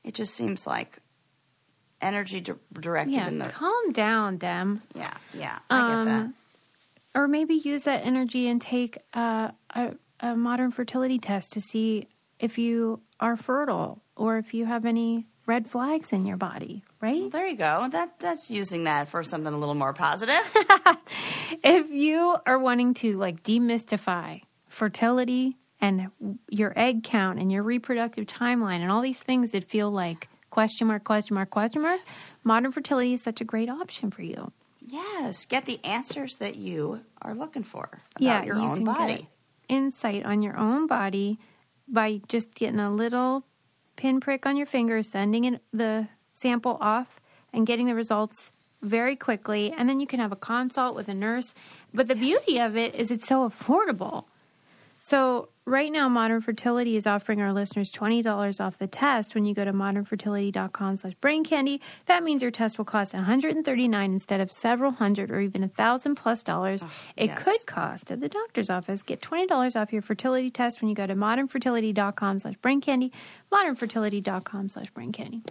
it 0.04 0.14
just 0.14 0.34
seems 0.34 0.66
like 0.66 0.98
energy 2.00 2.40
di- 2.40 2.52
directed 2.80 3.14
yeah, 3.14 3.28
in 3.28 3.38
the 3.38 3.48
calm 3.48 3.92
down, 3.92 4.36
Dem. 4.38 4.82
yeah 4.94 5.14
yeah 5.34 5.58
I 5.70 5.80
get 5.88 6.04
that 6.04 6.20
Um, 6.22 6.34
Or 7.14 7.28
maybe 7.28 7.54
use 7.54 7.84
that 7.84 8.04
energy 8.06 8.48
and 8.48 8.60
take 8.60 8.98
uh, 9.12 9.50
a, 9.74 9.94
a 10.20 10.34
modern 10.34 10.70
fertility 10.70 11.18
test 11.18 11.52
to 11.52 11.60
see 11.60 12.08
if 12.38 12.58
you 12.58 13.00
are 13.20 13.36
fertile 13.36 14.02
or 14.16 14.38
if 14.38 14.54
you 14.54 14.66
have 14.66 14.84
any 14.86 15.26
red 15.46 15.66
flags 15.68 16.12
in 16.12 16.24
your 16.26 16.36
body, 16.38 16.82
right? 17.02 17.20
Well, 17.20 17.28
there 17.30 17.46
you 17.46 17.56
go. 17.56 17.88
That 17.90 18.18
that's 18.18 18.50
using 18.50 18.84
that 18.84 19.08
for 19.10 19.22
something 19.22 19.52
a 19.52 19.58
little 19.58 19.74
more 19.74 19.92
positive. 19.92 20.40
If 21.62 21.90
you 21.90 22.36
are 22.46 22.58
wanting 22.58 22.94
to 22.94 23.16
like 23.18 23.42
demystify 23.42 24.40
fertility 24.68 25.58
and 25.80 26.08
your 26.48 26.72
egg 26.76 27.04
count 27.04 27.38
and 27.38 27.52
your 27.52 27.62
reproductive 27.62 28.26
timeline 28.26 28.80
and 28.80 28.90
all 28.90 29.02
these 29.02 29.20
things 29.22 29.50
that 29.50 29.64
feel 29.64 29.90
like 29.90 30.28
question 30.50 30.86
mark 30.86 31.04
question 31.04 31.34
mark 31.34 31.50
question 31.50 31.82
mark 31.82 32.00
modern 32.42 32.72
fertility 32.72 33.12
is 33.12 33.22
such 33.22 33.40
a 33.40 33.44
great 33.44 33.68
option 33.68 34.10
for 34.10 34.22
you. 34.22 34.50
Yes. 34.80 35.44
Get 35.44 35.66
the 35.66 35.78
answers 35.84 36.36
that 36.36 36.56
you 36.56 37.00
are 37.20 37.34
looking 37.34 37.62
for 37.64 37.88
about 38.16 38.46
your 38.46 38.56
you 38.56 38.62
own 38.62 38.74
can 38.76 38.84
body. 38.84 39.14
get 39.16 39.26
insight 39.68 40.24
on 40.24 40.42
your 40.42 40.56
own 40.56 40.86
body 40.86 41.38
by 41.86 42.20
just 42.28 42.54
getting 42.54 42.80
a 42.80 42.90
little 42.90 43.44
pinprick 43.96 44.46
on 44.46 44.56
your 44.56 44.66
finger 44.66 45.02
sending 45.02 45.44
it, 45.44 45.62
the 45.72 46.08
sample 46.42 46.76
off 46.80 47.20
and 47.52 47.66
getting 47.66 47.86
the 47.86 47.94
results 47.94 48.50
very 48.82 49.16
quickly. 49.16 49.72
And 49.76 49.88
then 49.88 50.00
you 50.00 50.06
can 50.06 50.20
have 50.20 50.32
a 50.32 50.36
consult 50.36 50.96
with 50.96 51.08
a 51.08 51.14
nurse. 51.14 51.54
But 51.94 52.08
the 52.08 52.14
beauty 52.14 52.58
of 52.60 52.76
it 52.76 52.94
is 52.94 53.10
it's 53.10 53.26
so 53.26 53.48
affordable. 53.48 54.24
So 55.04 55.48
right 55.64 55.90
now 55.90 56.08
modern 56.08 56.40
fertility 56.40 56.96
is 56.96 57.08
offering 57.08 57.40
our 57.40 57.52
listeners 57.52 57.90
$20 57.90 58.60
off 58.64 58.78
the 58.78 58.86
test 58.86 59.34
when 59.34 59.44
you 59.44 59.52
go 59.52 59.64
to 59.64 59.72
modernfertility.com 59.72 60.96
slash 60.96 61.14
brain 61.14 61.42
candy. 61.42 61.80
That 62.06 62.22
means 62.22 62.40
your 62.40 62.52
test 62.52 62.78
will 62.78 62.84
cost 62.84 63.12
139 63.12 64.12
instead 64.12 64.40
of 64.40 64.52
several 64.52 64.92
hundred 64.92 65.32
or 65.32 65.40
even 65.40 65.64
a 65.64 65.68
thousand 65.68 66.14
plus 66.14 66.44
dollars. 66.44 66.84
Oh, 66.84 66.92
it 67.16 67.26
yes. 67.26 67.42
could 67.42 67.66
cost 67.66 68.12
at 68.12 68.20
the 68.20 68.28
doctor's 68.28 68.70
office. 68.70 69.02
Get 69.02 69.20
$20 69.20 69.74
off 69.74 69.92
your 69.92 70.02
fertility 70.02 70.50
test 70.50 70.80
when 70.80 70.88
you 70.88 70.94
go 70.94 71.06
to 71.06 71.16
modernfertility.com 71.16 72.38
slash 72.38 72.56
brain 72.58 72.80
candy. 72.80 73.12
modernfertility.com 73.52 74.68
slash 74.68 74.90
brain 74.90 75.10
candy 75.10 75.42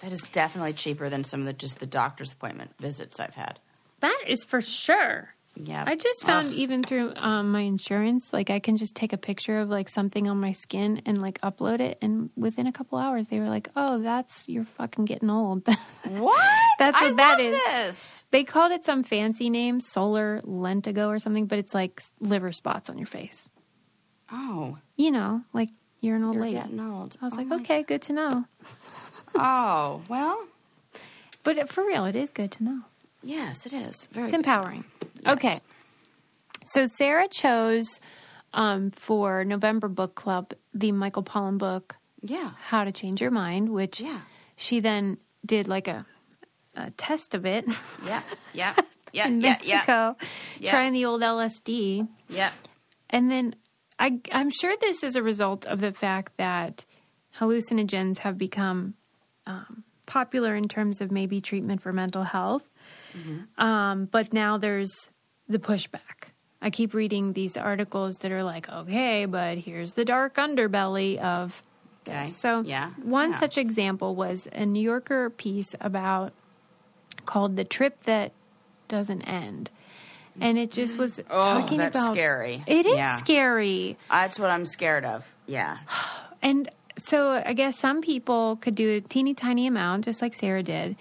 that 0.00 0.12
is 0.12 0.22
definitely 0.32 0.72
cheaper 0.72 1.08
than 1.08 1.24
some 1.24 1.40
of 1.40 1.46
the 1.46 1.52
just 1.52 1.78
the 1.78 1.86
doctor's 1.86 2.32
appointment 2.32 2.72
visits 2.78 3.18
I've 3.20 3.34
had. 3.34 3.58
that 4.00 4.20
is 4.26 4.44
for 4.44 4.60
sure 4.60 5.34
Yeah, 5.56 5.84
I 5.86 5.94
just 5.96 6.22
found 6.24 6.48
Ugh. 6.48 6.54
even 6.54 6.82
through 6.82 7.12
um, 7.16 7.52
my 7.52 7.60
insurance, 7.60 8.32
like 8.32 8.50
I 8.50 8.58
can 8.58 8.76
just 8.76 8.96
take 8.96 9.12
a 9.12 9.16
picture 9.16 9.60
of 9.60 9.68
like 9.68 9.88
something 9.88 10.28
on 10.28 10.40
my 10.40 10.50
skin 10.52 11.00
and 11.06 11.16
like 11.22 11.40
upload 11.42 11.78
it, 11.80 11.96
and 12.02 12.30
within 12.36 12.66
a 12.66 12.72
couple 12.72 12.98
hours 12.98 13.28
they 13.28 13.38
were 13.38 13.48
like, 13.48 13.68
"Oh, 13.76 14.02
that's 14.02 14.48
you're 14.48 14.64
fucking 14.64 15.04
getting 15.04 15.30
old." 15.30 15.66
what? 16.08 16.50
That's 16.80 16.98
I 17.00 17.04
what 17.06 17.16
that 17.16 17.38
love 17.38 17.46
is. 17.46 17.60
This. 17.66 18.24
they 18.32 18.42
called 18.42 18.72
it 18.72 18.84
some 18.84 19.04
fancy 19.04 19.48
name, 19.48 19.80
solar 19.80 20.40
lentigo 20.42 21.06
or 21.06 21.20
something, 21.20 21.46
but 21.46 21.58
it's 21.60 21.72
like 21.72 22.02
liver 22.18 22.50
spots 22.50 22.90
on 22.90 22.98
your 22.98 23.06
face. 23.06 23.48
Oh, 24.32 24.78
You 24.96 25.12
know, 25.12 25.42
like 25.52 25.68
you're 26.00 26.16
an 26.16 26.24
old 26.24 26.34
you're 26.34 26.42
lady. 26.44 26.56
getting 26.58 26.80
old. 26.80 27.16
I 27.22 27.26
was 27.26 27.34
Oh 27.34 27.36
like, 27.42 27.52
okay, 27.60 27.82
good 27.84 28.02
to 28.02 28.12
know. 28.12 28.44
Oh 29.36 30.02
well, 30.08 30.44
But 31.42 31.68
for 31.70 31.84
real, 31.84 32.04
it 32.04 32.16
is 32.16 32.30
good 32.30 32.50
to 32.52 32.64
know. 32.64 32.80
yes, 33.22 33.66
it 33.66 33.72
is 33.72 34.06
very. 34.12 34.26
It's 34.26 34.32
good 34.34 34.42
to 34.44 34.48
know. 34.48 34.54
empowering. 34.54 34.84
Yes. 35.24 35.34
Okay. 35.36 35.58
So 36.66 36.86
Sarah 36.86 37.28
chose 37.28 38.00
um, 38.52 38.90
for 38.90 39.44
November 39.44 39.88
book 39.88 40.14
club 40.14 40.52
the 40.72 40.92
Michael 40.92 41.22
Pollan 41.22 41.58
book 41.58 41.96
Yeah, 42.22 42.52
How 42.68 42.84
to 42.84 42.92
Change 42.92 43.20
Your 43.20 43.30
Mind, 43.30 43.68
which 43.70 44.00
Yeah. 44.00 44.20
she 44.56 44.80
then 44.80 45.18
did 45.44 45.68
like 45.68 45.88
a, 45.88 46.06
a 46.74 46.90
test 46.92 47.34
of 47.34 47.44
it 47.44 47.66
yeah, 48.06 48.22
yeah, 48.54 48.74
yeah, 49.12 49.26
in 49.26 49.40
yeah, 49.40 49.48
Mexico, 49.50 50.16
Yeah. 50.58 50.70
trying 50.70 50.92
the 50.94 51.04
old 51.04 51.20
LSD. 51.22 52.08
yeah. 52.28 52.50
And 53.10 53.30
then 53.30 53.54
I, 53.98 54.20
I'm 54.32 54.50
sure 54.50 54.74
this 54.80 55.04
is 55.04 55.14
a 55.16 55.22
result 55.22 55.66
of 55.66 55.80
the 55.80 55.92
fact 55.92 56.36
that 56.38 56.84
hallucinogens 57.38 58.18
have 58.18 58.38
become 58.38 58.94
um, 59.46 59.84
popular 60.06 60.54
in 60.54 60.68
terms 60.68 61.00
of 61.00 61.10
maybe 61.10 61.40
treatment 61.40 61.80
for 61.82 61.92
mental 61.92 62.24
health. 62.24 62.62
Mm-hmm. 63.16 63.62
Um, 63.62 64.06
but 64.06 64.32
now 64.32 64.58
there's 64.58 65.10
the 65.48 65.58
pushback. 65.58 66.30
I 66.62 66.70
keep 66.70 66.94
reading 66.94 67.34
these 67.34 67.56
articles 67.56 68.16
that 68.18 68.32
are 68.32 68.42
like, 68.42 68.68
okay, 68.68 69.26
but 69.26 69.58
here's 69.58 69.94
the 69.94 70.04
dark 70.04 70.36
underbelly 70.36 71.18
of 71.18 71.62
Okay. 72.06 72.26
So, 72.26 72.60
Yeah. 72.62 72.90
one 73.02 73.30
Yeah. 73.30 73.40
such 73.40 73.56
example 73.56 74.14
was 74.14 74.46
a 74.52 74.66
New 74.66 74.82
Yorker 74.82 75.30
piece 75.30 75.74
about 75.80 76.34
called 77.24 77.56
The 77.56 77.64
Trip 77.64 78.04
That 78.04 78.32
Doesn't 78.88 79.22
End. 79.22 79.70
And 80.38 80.58
it 80.58 80.70
just 80.70 80.98
was 80.98 81.18
Oh, 81.30 81.42
talking 81.42 81.78
that's 81.78 81.96
about 81.96 82.12
scary. 82.12 82.62
It 82.66 82.84
is 82.84 82.96
Yeah. 82.96 83.16
scary. 83.16 83.96
That's 84.10 84.38
what 84.38 84.50
I'm 84.50 84.66
scared 84.66 85.04
of. 85.06 85.32
Yeah. 85.46 85.78
And 86.42 86.68
so 86.96 87.42
I 87.44 87.52
guess 87.52 87.78
some 87.78 88.00
people 88.00 88.56
could 88.56 88.74
do 88.74 88.90
a 88.96 89.00
teeny 89.00 89.34
tiny 89.34 89.66
amount, 89.66 90.04
just 90.04 90.22
like 90.22 90.34
Sarah 90.34 90.62
did, 90.62 90.96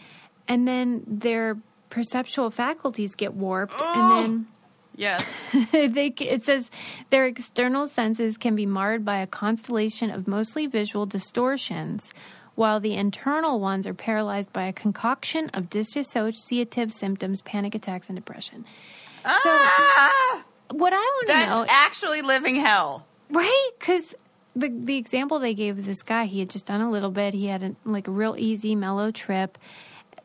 and 0.48 0.68
then 0.68 1.04
their 1.08 1.58
perceptual 1.90 2.52
faculties 2.52 3.16
get 3.16 3.34
warped, 3.34 3.82
and 3.82 4.12
then. 4.12 4.48
Yes. 4.96 5.42
they 5.72 6.14
it 6.20 6.44
says 6.46 6.70
their 7.10 7.26
external 7.26 7.88
senses 7.88 8.38
can 8.38 8.56
be 8.56 8.68
marred 8.68 9.04
by 9.04 9.18
a 9.22 9.28
constellation 9.28 10.12
of 10.12 10.28
mostly 10.28 10.68
visual 10.68 11.06
distortions. 11.08 12.14
While 12.56 12.80
the 12.80 12.94
internal 12.94 13.60
ones 13.60 13.88
are 13.88 13.96
paralyzed 13.96 14.54
by 14.54 14.66
a 14.66 14.74
concoction 14.74 15.50
of 15.56 15.72
dissociative 15.72 16.92
symptoms, 16.92 17.42
panic 17.42 17.74
attacks, 17.74 18.08
and 18.10 18.16
depression. 18.16 18.66
ah, 19.26 20.44
What 20.70 20.94
I 20.94 20.98
want 20.98 21.28
to 21.28 21.34
know. 21.34 21.60
That's 21.62 21.74
actually 21.74 22.22
living 22.22 22.56
hell. 22.58 23.08
Right, 23.32 23.70
because 23.80 24.14
the 24.56 24.70
the 24.70 24.98
example 24.98 25.40
they 25.40 25.54
gave 25.54 25.80
of 25.80 25.86
this 25.86 26.04
guy, 26.04 26.26
he 26.26 26.40
had 26.40 26.50
just 26.50 26.66
done 26.66 26.82
a 26.82 26.92
little 26.92 27.12
bit. 27.12 27.34
He 27.34 27.48
had 27.48 27.64
a, 27.64 27.76
like 27.86 28.08
a 28.08 28.12
real 28.12 28.36
easy, 28.38 28.76
mellow 28.76 29.12
trip, 29.12 29.58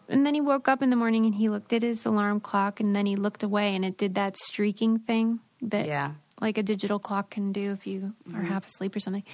and 0.08 0.24
then 0.24 0.34
he 0.34 0.40
woke 0.40 0.68
up 0.68 0.82
in 0.82 0.90
the 0.90 0.96
morning 0.96 1.26
and 1.26 1.34
he 1.34 1.48
looked 1.48 1.72
at 1.72 1.82
his 1.82 2.04
alarm 2.04 2.40
clock, 2.40 2.80
and 2.80 2.94
then 2.94 3.06
he 3.06 3.16
looked 3.16 3.42
away, 3.42 3.74
and 3.74 3.84
it 3.84 3.96
did 3.96 4.14
that 4.14 4.36
streaking 4.36 4.98
thing 4.98 5.40
that 5.62 5.86
Yeah. 5.86 6.12
like 6.40 6.58
a 6.58 6.62
digital 6.62 6.98
clock 6.98 7.30
can 7.30 7.52
do 7.52 7.72
if 7.72 7.86
you 7.86 8.14
are 8.32 8.40
mm-hmm. 8.40 8.46
half 8.46 8.66
asleep 8.66 8.94
or 8.94 9.00
something. 9.00 9.24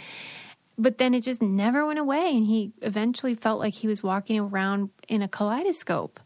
But 0.76 0.98
then 0.98 1.14
it 1.14 1.20
just 1.20 1.40
never 1.40 1.86
went 1.86 2.00
away, 2.00 2.36
and 2.36 2.46
he 2.46 2.72
eventually 2.82 3.34
felt 3.34 3.60
like 3.60 3.74
he 3.74 3.86
was 3.86 4.02
walking 4.02 4.40
around 4.40 4.90
in 5.08 5.22
a 5.22 5.28
kaleidoscope. 5.28 6.18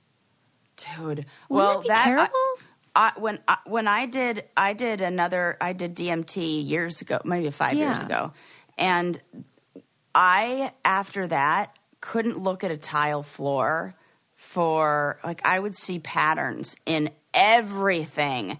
Dude. 0.76 0.98
Wouldn't 0.98 1.26
well, 1.50 1.74
that 1.78 1.83
be 1.83 1.88
that 1.88 2.04
terrible? 2.04 2.33
I, 2.94 3.12
when 3.16 3.38
I, 3.46 3.59
when 3.64 3.87
I 3.87 4.07
did 4.07 4.44
I 4.57 4.72
did 4.72 5.02
another 5.02 5.57
I 5.61 5.72
did 5.72 5.94
DMT 5.94 6.66
years 6.66 7.00
ago, 7.00 7.20
maybe 7.24 7.50
five 7.50 7.74
years 7.74 8.00
ago, 8.02 8.33
and 8.79 9.21
I 10.14 10.73
after 10.85 11.27
that 11.27 11.77
couldn't 12.01 12.38
look 12.38 12.64
at 12.64 12.71
a 12.71 12.77
tile 12.77 13.23
floor 13.23 13.95
for 14.37 15.19
like 15.25 15.41
I 15.45 15.59
would 15.59 15.75
see 15.77 15.99
patterns 15.99 16.77
in 16.87 17.11
everything, 17.35 18.59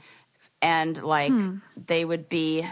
and 0.61 1.01
like 1.03 1.33
Hmm. 1.33 1.57
they 1.87 2.05
would 2.05 2.29
be 2.29 2.66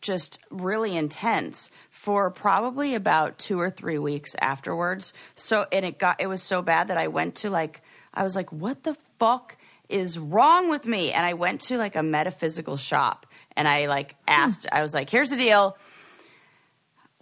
just 0.00 0.38
really 0.50 0.96
intense 0.96 1.70
for 1.90 2.30
probably 2.30 2.94
about 2.94 3.38
two 3.38 3.60
or 3.60 3.68
three 3.68 3.98
weeks 3.98 4.34
afterwards. 4.40 5.12
So 5.34 5.66
and 5.70 5.84
it 5.84 5.98
got 5.98 6.20
it 6.20 6.26
was 6.26 6.42
so 6.42 6.62
bad 6.62 6.88
that 6.88 6.96
I 6.96 7.08
went 7.08 7.34
to 7.36 7.50
like 7.50 7.82
I 8.14 8.22
was 8.22 8.34
like, 8.34 8.50
what 8.50 8.82
the 8.82 8.96
fuck 9.18 9.56
is 9.88 10.18
wrong 10.18 10.68
with 10.70 10.86
me? 10.86 11.12
And 11.12 11.24
I 11.26 11.34
went 11.34 11.60
to 11.62 11.76
like 11.76 11.96
a 11.96 12.02
metaphysical 12.02 12.76
shop 12.76 13.26
and 13.56 13.68
I 13.68 13.86
like 13.86 14.16
asked, 14.26 14.66
I 14.72 14.82
was 14.82 14.94
like, 14.94 15.10
here's 15.10 15.30
the 15.30 15.36
deal. 15.36 15.76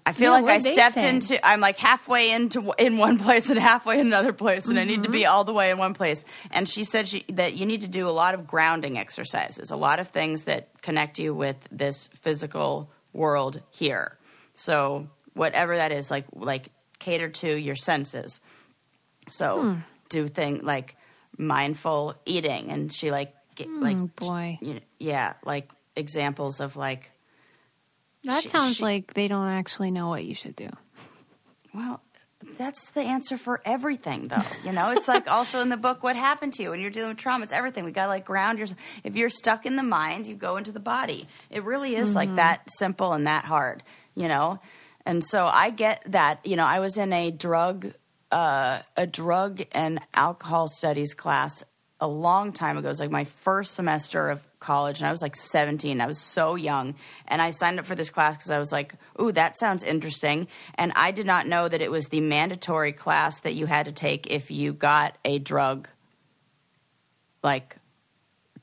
I 0.08 0.12
feel 0.12 0.32
Yeah, 0.32 0.40
like 0.40 0.54
I 0.54 0.58
stepped 0.72 0.96
into 0.96 1.46
I'm 1.46 1.60
like 1.60 1.76
halfway 1.78 2.30
into 2.32 2.72
in 2.78 2.96
one 2.98 3.18
place 3.24 3.50
and 3.50 3.58
halfway 3.58 4.00
in 4.00 4.06
another 4.06 4.32
place 4.32 4.66
and 4.68 4.78
I 4.78 4.84
need 4.84 5.02
to 5.02 5.08
be 5.08 5.24
Mm-hmm. 5.26 5.32
all 5.32 5.44
the 5.44 5.52
way 5.52 5.70
in 5.70 5.78
one 5.78 5.94
place. 5.94 6.24
And 6.50 6.68
she 6.68 6.84
said 6.84 7.08
she, 7.08 7.24
that 7.30 7.54
you 7.54 7.66
need 7.66 7.82
to 7.82 7.88
do 7.88 8.08
a 8.08 8.10
lot 8.22 8.34
of 8.34 8.46
grounding 8.46 8.98
exercises, 8.98 9.70
a 9.70 9.76
lot 9.76 10.00
of 10.00 10.08
things 10.08 10.44
that 10.44 10.80
connect 10.82 11.18
you 11.18 11.34
with 11.34 11.56
this 11.70 12.08
physical 12.14 12.90
world 13.12 13.60
here. 13.70 14.16
So 14.54 15.08
whatever 15.34 15.76
that 15.76 15.92
is, 15.92 16.10
like 16.10 16.24
like 16.34 16.68
cater 16.98 17.28
to 17.28 17.56
your 17.58 17.76
senses. 17.76 18.40
So 19.30 19.62
Hmm. 19.62 19.78
do 20.08 20.26
thing 20.26 20.60
like 20.64 20.96
mindful 21.36 22.14
eating, 22.24 22.70
and 22.70 22.92
she 22.92 23.10
like 23.10 23.34
get, 23.54 23.68
like 23.80 23.96
Mm, 23.96 24.10
boy. 24.16 24.58
you 24.62 24.74
know, 24.74 24.80
yeah, 24.98 25.34
like 25.44 25.70
examples 25.96 26.60
of 26.60 26.76
like 26.76 27.10
That 28.24 28.42
She- 28.42 28.48
sounds 28.48 28.76
she- 28.76 28.82
like 28.82 29.14
they 29.14 29.28
don't 29.28 29.48
actually 29.48 29.90
know 29.90 30.08
what 30.08 30.24
you 30.24 30.34
should 30.34 30.56
do. 30.56 30.68
well, 31.74 32.00
that's 32.56 32.90
the 32.90 33.00
answer 33.02 33.36
for 33.36 33.60
everything, 33.64 34.28
though. 34.28 34.42
You 34.64 34.72
know, 34.72 34.90
it's 34.90 35.06
like 35.08 35.28
also 35.30 35.60
in 35.60 35.68
the 35.68 35.76
book, 35.76 36.02
what 36.02 36.16
happened 36.16 36.52
to 36.54 36.62
you 36.62 36.70
when 36.70 36.80
you're 36.80 36.90
dealing 36.90 37.10
with 37.10 37.18
trauma. 37.18 37.44
It's 37.44 37.52
everything. 37.52 37.84
We 37.84 37.92
got 37.92 38.04
to 38.04 38.08
like 38.08 38.24
ground 38.24 38.58
yourself. 38.58 38.80
If 39.04 39.16
you're 39.16 39.30
stuck 39.30 39.66
in 39.66 39.76
the 39.76 39.82
mind, 39.82 40.26
you 40.26 40.34
go 40.34 40.56
into 40.56 40.72
the 40.72 40.80
body. 40.80 41.28
It 41.50 41.64
really 41.64 41.94
is 41.96 42.14
like 42.14 42.34
that 42.36 42.62
simple 42.70 43.12
and 43.12 43.26
that 43.26 43.44
hard. 43.44 43.82
You 44.14 44.28
know, 44.28 44.60
and 45.06 45.22
so 45.24 45.46
I 45.46 45.70
get 45.70 46.02
that. 46.06 46.44
You 46.46 46.56
know, 46.56 46.64
I 46.64 46.80
was 46.80 46.96
in 46.96 47.12
a 47.12 47.30
drug, 47.30 47.92
uh, 48.32 48.80
a 48.96 49.06
drug 49.06 49.62
and 49.72 50.00
alcohol 50.14 50.68
studies 50.68 51.14
class 51.14 51.62
a 52.00 52.06
long 52.06 52.52
time 52.52 52.76
ago. 52.76 52.86
It 52.86 52.90
was 52.90 53.00
like 53.00 53.10
my 53.10 53.24
first 53.24 53.74
semester 53.74 54.28
of 54.30 54.40
college, 54.60 55.00
and 55.00 55.08
I 55.08 55.10
was 55.10 55.20
like 55.22 55.34
17. 55.36 56.00
I 56.00 56.06
was 56.06 56.18
so 56.18 56.54
young, 56.54 56.94
and 57.26 57.42
I 57.42 57.50
signed 57.50 57.78
up 57.80 57.86
for 57.86 57.94
this 57.94 58.10
class 58.10 58.36
because 58.36 58.50
I 58.50 58.58
was 58.58 58.70
like, 58.72 58.94
"Ooh, 59.20 59.32
that 59.32 59.56
sounds 59.58 59.82
interesting." 59.82 60.46
And 60.76 60.92
I 60.94 61.10
did 61.10 61.26
not 61.26 61.46
know 61.48 61.68
that 61.68 61.80
it 61.82 61.90
was 61.90 62.06
the 62.08 62.20
mandatory 62.20 62.92
class 62.92 63.40
that 63.40 63.54
you 63.54 63.66
had 63.66 63.86
to 63.86 63.92
take 63.92 64.26
if 64.28 64.50
you 64.50 64.72
got 64.72 65.16
a 65.24 65.38
drug, 65.40 65.88
like 67.42 67.76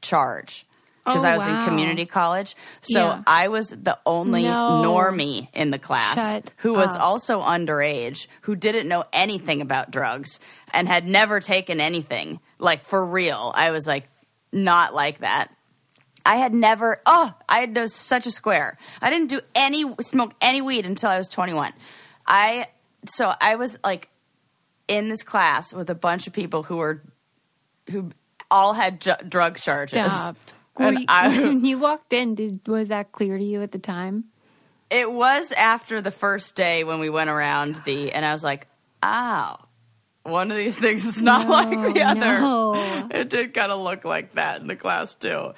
charge. 0.02 0.66
Because 1.06 1.24
Oh, 1.24 1.28
I 1.28 1.38
was 1.38 1.46
in 1.46 1.62
community 1.64 2.08
college, 2.08 2.56
so 2.82 3.00
Yeah. 3.00 3.22
I 3.28 3.48
was 3.50 3.70
the 3.70 4.00
only 4.08 4.42
No. 4.44 4.82
normie 4.84 5.50
in 5.54 5.70
the 5.70 5.78
class 5.78 6.16
Shut 6.16 6.52
who 6.58 6.74
was 6.74 6.90
up. 6.96 7.00
also 7.00 7.42
underage, 7.44 8.26
who 8.42 8.56
didn't 8.56 8.88
know 8.88 9.04
anything 9.14 9.62
about 9.62 9.92
drugs 9.92 10.40
and 10.74 10.88
had 10.88 11.06
never 11.06 11.40
taken 11.40 11.80
anything 11.80 12.40
like 12.60 12.86
for 12.86 13.06
real. 13.06 13.52
I 13.56 13.72
was 13.72 13.86
like 13.88 14.08
not 14.52 14.94
like 14.94 15.20
that. 15.20 15.50
I 16.26 16.38
had 16.38 16.54
never. 16.54 17.02
Oh, 17.06 17.34
I 17.48 17.60
had 17.60 17.90
such 17.90 18.26
a 18.26 18.32
square. 18.32 18.78
I 19.02 19.10
didn't 19.12 19.28
do 19.28 19.42
any 19.54 19.86
smoke 20.02 20.34
any 20.42 20.62
weed 20.62 20.86
until 20.86 21.10
I 21.10 21.18
was 21.18 21.28
21. 21.28 21.74
I 22.26 22.68
so 23.08 23.34
I 23.40 23.56
was 23.56 23.78
like 23.84 24.10
in 24.88 25.08
this 25.10 25.24
class 25.24 25.74
with 25.74 25.90
a 25.90 25.96
bunch 25.96 26.26
of 26.28 26.34
people 26.34 26.64
who 26.64 26.78
were 26.78 27.04
who 27.92 28.10
all 28.50 28.74
had 28.74 29.02
ju- 29.02 29.14
drug 29.28 29.58
charges. 29.58 30.12
Stop. 30.14 30.38
And 30.78 31.00
you- 31.00 31.06
I- 31.08 31.30
when 31.42 31.64
you 31.64 31.80
walked 31.80 32.12
in, 32.12 32.36
did, 32.36 32.68
was 32.68 32.90
that 32.90 33.14
clear 33.14 33.38
to 33.38 33.44
you 33.44 33.62
at 33.62 33.72
the 33.72 33.80
time? 33.80 34.26
It 34.90 35.10
was 35.10 35.54
after 35.54 36.02
the 36.02 36.12
first 36.12 36.56
day 36.58 36.84
when 36.84 37.00
we 37.00 37.10
went 37.10 37.30
around 37.30 37.82
the, 37.86 38.12
and 38.12 38.26
I 38.26 38.34
was 38.34 38.44
like, 38.44 38.68
"Oh, 39.02 39.56
one 40.26 40.52
of 40.52 40.58
these 40.58 40.76
things 40.76 41.06
is 41.06 41.22
not 41.22 41.48
No, 41.48 41.52
like 41.54 41.94
the 41.94 42.02
other." 42.02 42.40
no. 42.40 43.08
It 43.12 43.30
did 43.30 43.54
kind 43.54 43.72
of 43.72 43.82
look 43.82 44.04
like 44.04 44.36
that 44.36 44.62
in 44.62 44.68
the 44.68 44.76
class 44.76 45.14
too, 45.16 45.54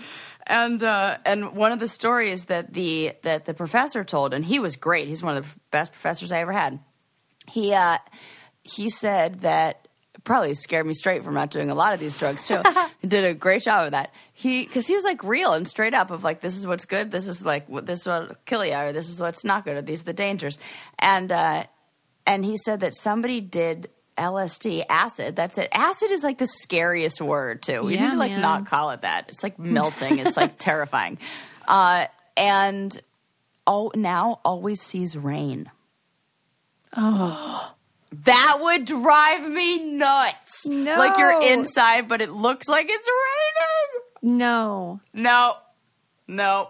and 0.45 0.82
uh, 0.84 1.18
and 1.26 1.55
one 1.55 1.72
of 1.72 1.80
the 1.80 1.88
stories 1.88 2.45
that 2.45 2.74
the 2.74 3.13
that 3.24 3.45
the 3.45 3.53
professor 3.53 4.03
told, 4.03 4.34
and 4.34 4.43
he 4.43 4.59
was 4.59 4.76
great. 4.76 5.07
He's 5.07 5.24
one 5.24 5.38
of 5.38 5.45
the 5.51 5.59
best 5.72 5.91
professors 5.91 6.32
I 6.32 6.39
ever 6.39 6.51
had. 6.51 6.80
He 7.47 7.74
uh, 7.74 7.97
he 8.63 8.89
said 8.89 9.41
that 9.41 9.88
probably 10.24 10.53
scared 10.55 10.86
me 10.86 10.93
straight 10.93 11.24
from 11.24 11.34
not 11.36 11.49
doing 11.51 11.70
a 11.70 11.76
lot 11.76 11.93
of 11.93 12.01
these 12.01 12.18
drugs 12.18 12.45
too. 12.47 12.61
he 12.99 13.07
did 13.07 13.24
a 13.24 13.34
great 13.34 13.63
job 13.63 13.86
of 13.86 13.91
that. 13.91 14.11
He 14.34 14.63
because 14.65 14.86
he 14.86 14.95
was 14.95 15.05
like 15.05 15.24
real 15.24 15.53
and 15.53 15.65
straight 15.68 15.93
up 15.93 16.11
of 16.11 16.24
like 16.24 16.41
this 16.41 16.57
is 16.57 16.68
what's 16.68 16.86
good, 16.86 17.11
this 17.11 17.28
is 17.30 17.45
like 17.45 17.70
what 17.70 17.86
this 17.86 18.05
is 18.05 18.32
kill 18.45 18.65
you, 18.65 18.74
or 18.76 18.91
this 18.91 19.09
is 19.09 19.22
what's 19.22 19.45
not 19.45 19.63
good, 19.63 19.78
or 19.78 19.82
these 19.82 20.01
are 20.01 20.05
the 20.05 20.13
dangers. 20.13 20.59
And 20.99 21.32
uh, 21.32 21.63
and 22.26 22.43
he 22.43 22.57
said 22.57 22.82
that 22.82 22.93
somebody 22.93 23.39
did 23.39 23.89
LSD 24.18 24.84
acid. 24.89 25.36
That's 25.36 25.57
it. 25.57 25.70
Acid 25.72 26.11
is 26.11 26.24
like 26.24 26.38
the 26.38 26.47
scariest 26.47 27.22
word 27.22 27.61
too. 27.61 27.84
We 27.84 27.95
Yeah, 27.95 28.05
need 28.05 28.11
to 28.11 28.18
like 28.18 28.32
man. 28.34 28.41
not 28.41 28.65
call 28.65 28.91
it 28.91 29.01
that. 29.01 29.26
It's 29.30 29.43
like 29.43 29.57
melting. 29.59 30.20
it's 30.20 30.36
like 30.38 30.57
terrifying. 30.59 31.18
Uh, 31.68 32.07
and 32.36 32.99
oh, 33.65 33.91
now 33.95 34.39
always 34.43 34.82
sees 34.82 35.18
rain. 35.18 35.70
Oh, 36.95 37.74
That 38.24 38.59
would 38.61 38.86
drive 38.86 39.47
me 39.47 39.84
nuts. 39.84 40.65
No. 40.65 40.97
Like 40.97 41.18
you're 41.18 41.41
inside, 41.41 42.07
but 42.07 42.22
it 42.22 42.30
looks 42.32 42.68
like 42.70 42.88
it's 42.89 43.07
raining. 44.24 44.38
no. 44.39 45.01
No, 45.13 45.57
no, 46.28 46.70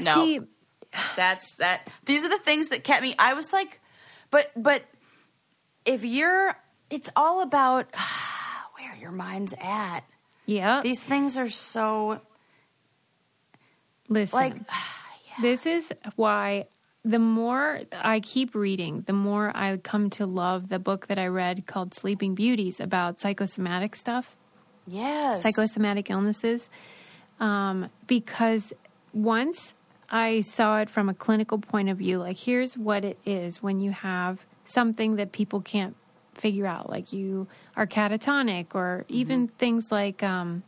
no. 0.00 0.14
See, 0.14 0.40
That's 1.16 1.56
that. 1.56 1.88
These 2.06 2.24
are 2.24 2.30
the 2.30 2.38
things 2.38 2.68
that 2.68 2.82
kept 2.82 3.02
me. 3.02 3.14
I 3.18 3.34
was 3.34 3.52
like, 3.52 3.78
but 4.30 4.50
but 4.56 4.82
if 5.86 6.04
you're, 6.04 6.56
it's 6.90 7.08
all 7.16 7.42
about 7.42 7.86
where 8.78 8.94
your 8.96 9.12
mind's 9.12 9.54
at. 9.60 10.00
yeah. 10.44 10.82
These 10.82 11.02
things 11.02 11.36
are 11.36 11.50
so 11.50 12.20
Listen, 14.08 14.38
like. 14.38 14.56
this 15.40 15.66
is 15.66 15.92
why 16.16 16.66
the 17.04 17.18
more 17.18 17.82
I 17.92 18.20
keep 18.20 18.54
reading, 18.54 19.04
the 19.06 19.12
more 19.12 19.52
I 19.54 19.76
come 19.76 20.10
to 20.10 20.26
love 20.26 20.68
the 20.68 20.78
book 20.78 21.06
that 21.06 21.18
I 21.18 21.28
read 21.28 21.66
called 21.66 21.94
Sleeping 21.94 22.34
Beauties 22.34 22.80
about 22.80 23.20
psychosomatic 23.20 23.94
stuff. 23.94 24.36
Yes. 24.88 25.42
psychosomatic 25.42 26.10
illnesses 26.10 26.70
um, 27.40 27.90
because 28.06 28.72
once 29.12 29.74
I 30.10 30.42
saw 30.42 30.80
it 30.80 30.88
from 30.88 31.08
a 31.08 31.14
clinical 31.14 31.58
point 31.58 31.88
of 31.88 31.98
view, 31.98 32.18
like 32.18 32.38
here's 32.38 32.76
what 32.76 33.04
it 33.04 33.18
is 33.24 33.62
when 33.62 33.80
you 33.80 33.90
have 33.90 34.46
something 34.66 35.16
that 35.16 35.32
people 35.32 35.60
can't 35.60 35.96
figure 36.34 36.66
out, 36.66 36.90
like 36.90 37.12
you 37.12 37.46
are 37.76 37.86
catatonic, 37.86 38.74
or 38.74 39.04
even 39.08 39.48
things 39.48 39.90
like 39.90 40.22
um, 40.22 40.62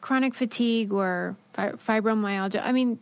chronic 0.00 0.34
fatigue 0.34 0.92
or 0.92 1.36
fibromyalgia. 1.54 2.62
I 2.62 2.72
mean, 2.72 2.98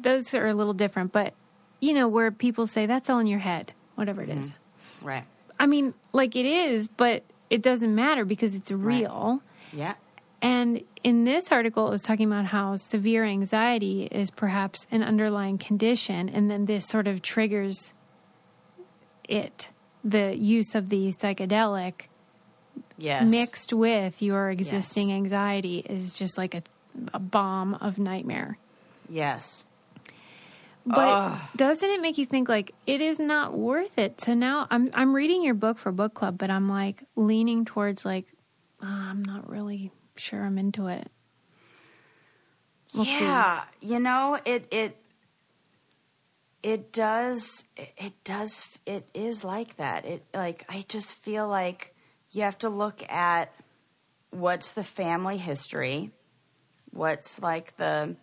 those 0.00 0.32
are 0.32 0.46
a 0.46 0.54
little 0.54 0.72
different, 0.72 1.12
but 1.12 1.34
you 1.80 1.92
know, 1.92 2.08
where 2.08 2.30
people 2.30 2.66
say 2.66 2.86
that's 2.86 3.10
all 3.10 3.18
in 3.18 3.26
your 3.26 3.40
head, 3.40 3.72
whatever 3.96 4.22
it 4.22 4.30
is. 4.30 4.54
Right. 5.02 5.24
I 5.60 5.66
mean, 5.66 5.92
like 6.12 6.34
it 6.36 6.46
is, 6.46 6.88
but 6.88 7.22
it 7.50 7.62
doesn't 7.62 7.94
matter 7.94 8.24
because 8.24 8.54
it's 8.54 8.70
real. 8.70 9.42
Yeah. 9.72 9.94
And 10.42 10.82
in 11.02 11.24
this 11.24 11.50
article, 11.50 11.86
it 11.86 11.90
was 11.90 12.02
talking 12.02 12.26
about 12.26 12.46
how 12.46 12.76
severe 12.76 13.24
anxiety 13.24 14.04
is 14.04 14.30
perhaps 14.30 14.86
an 14.90 15.02
underlying 15.02 15.58
condition, 15.58 16.28
and 16.28 16.50
then 16.50 16.66
this 16.66 16.86
sort 16.86 17.08
of 17.08 17.22
triggers 17.22 17.92
it. 19.28 19.70
The 20.04 20.36
use 20.36 20.74
of 20.74 20.88
the 20.88 21.08
psychedelic 21.12 22.02
Yes. 22.98 23.30
mixed 23.30 23.72
with 23.72 24.22
your 24.22 24.50
existing 24.50 25.08
Yes. 25.10 25.16
anxiety 25.16 25.78
is 25.80 26.14
just 26.14 26.38
like 26.38 26.54
a, 26.54 26.62
a 27.12 27.18
bomb 27.18 27.74
of 27.74 27.98
nightmare. 27.98 28.58
Yes. 29.08 29.64
But 30.86 31.18
Ugh. 31.18 31.38
doesn't 31.56 31.88
it 31.88 32.00
make 32.00 32.16
you 32.16 32.26
think 32.26 32.48
like 32.48 32.72
it 32.86 33.00
is 33.00 33.18
not 33.18 33.56
worth 33.58 33.98
it? 33.98 34.20
So 34.20 34.34
now 34.34 34.66
I'm 34.70 34.90
I'm 34.94 35.14
reading 35.14 35.42
your 35.42 35.54
book 35.54 35.78
for 35.78 35.90
book 35.92 36.14
club, 36.14 36.38
but 36.38 36.48
I'm 36.48 36.68
like 36.68 37.02
leaning 37.16 37.64
towards 37.64 38.04
like 38.04 38.26
"Ah, 38.80 39.10
I'm 39.10 39.24
not 39.24 39.48
really 39.50 39.90
sure 40.16 40.44
I'm 40.44 40.58
into 40.58 40.86
it. 40.86 41.10
We'll 42.94 43.04
see. 43.04 43.18
yeah, 43.18 43.64
you 43.80 43.98
know 43.98 44.38
it 44.44 44.68
it 44.70 44.96
it 46.66 46.92
does 46.92 47.62
it, 47.76 48.12
does 48.24 48.66
it 48.86 49.08
is 49.14 49.44
like 49.44 49.76
that. 49.76 50.04
It 50.04 50.24
like 50.34 50.64
I 50.68 50.84
just 50.88 51.14
feel 51.14 51.46
like 51.46 51.94
you 52.32 52.42
have 52.42 52.58
to 52.58 52.68
look 52.68 53.08
at 53.08 53.54
what's 54.30 54.72
the 54.72 54.82
family 54.82 55.36
history, 55.36 56.10
what's 56.90 57.40
like 57.40 57.76
the 57.76 58.16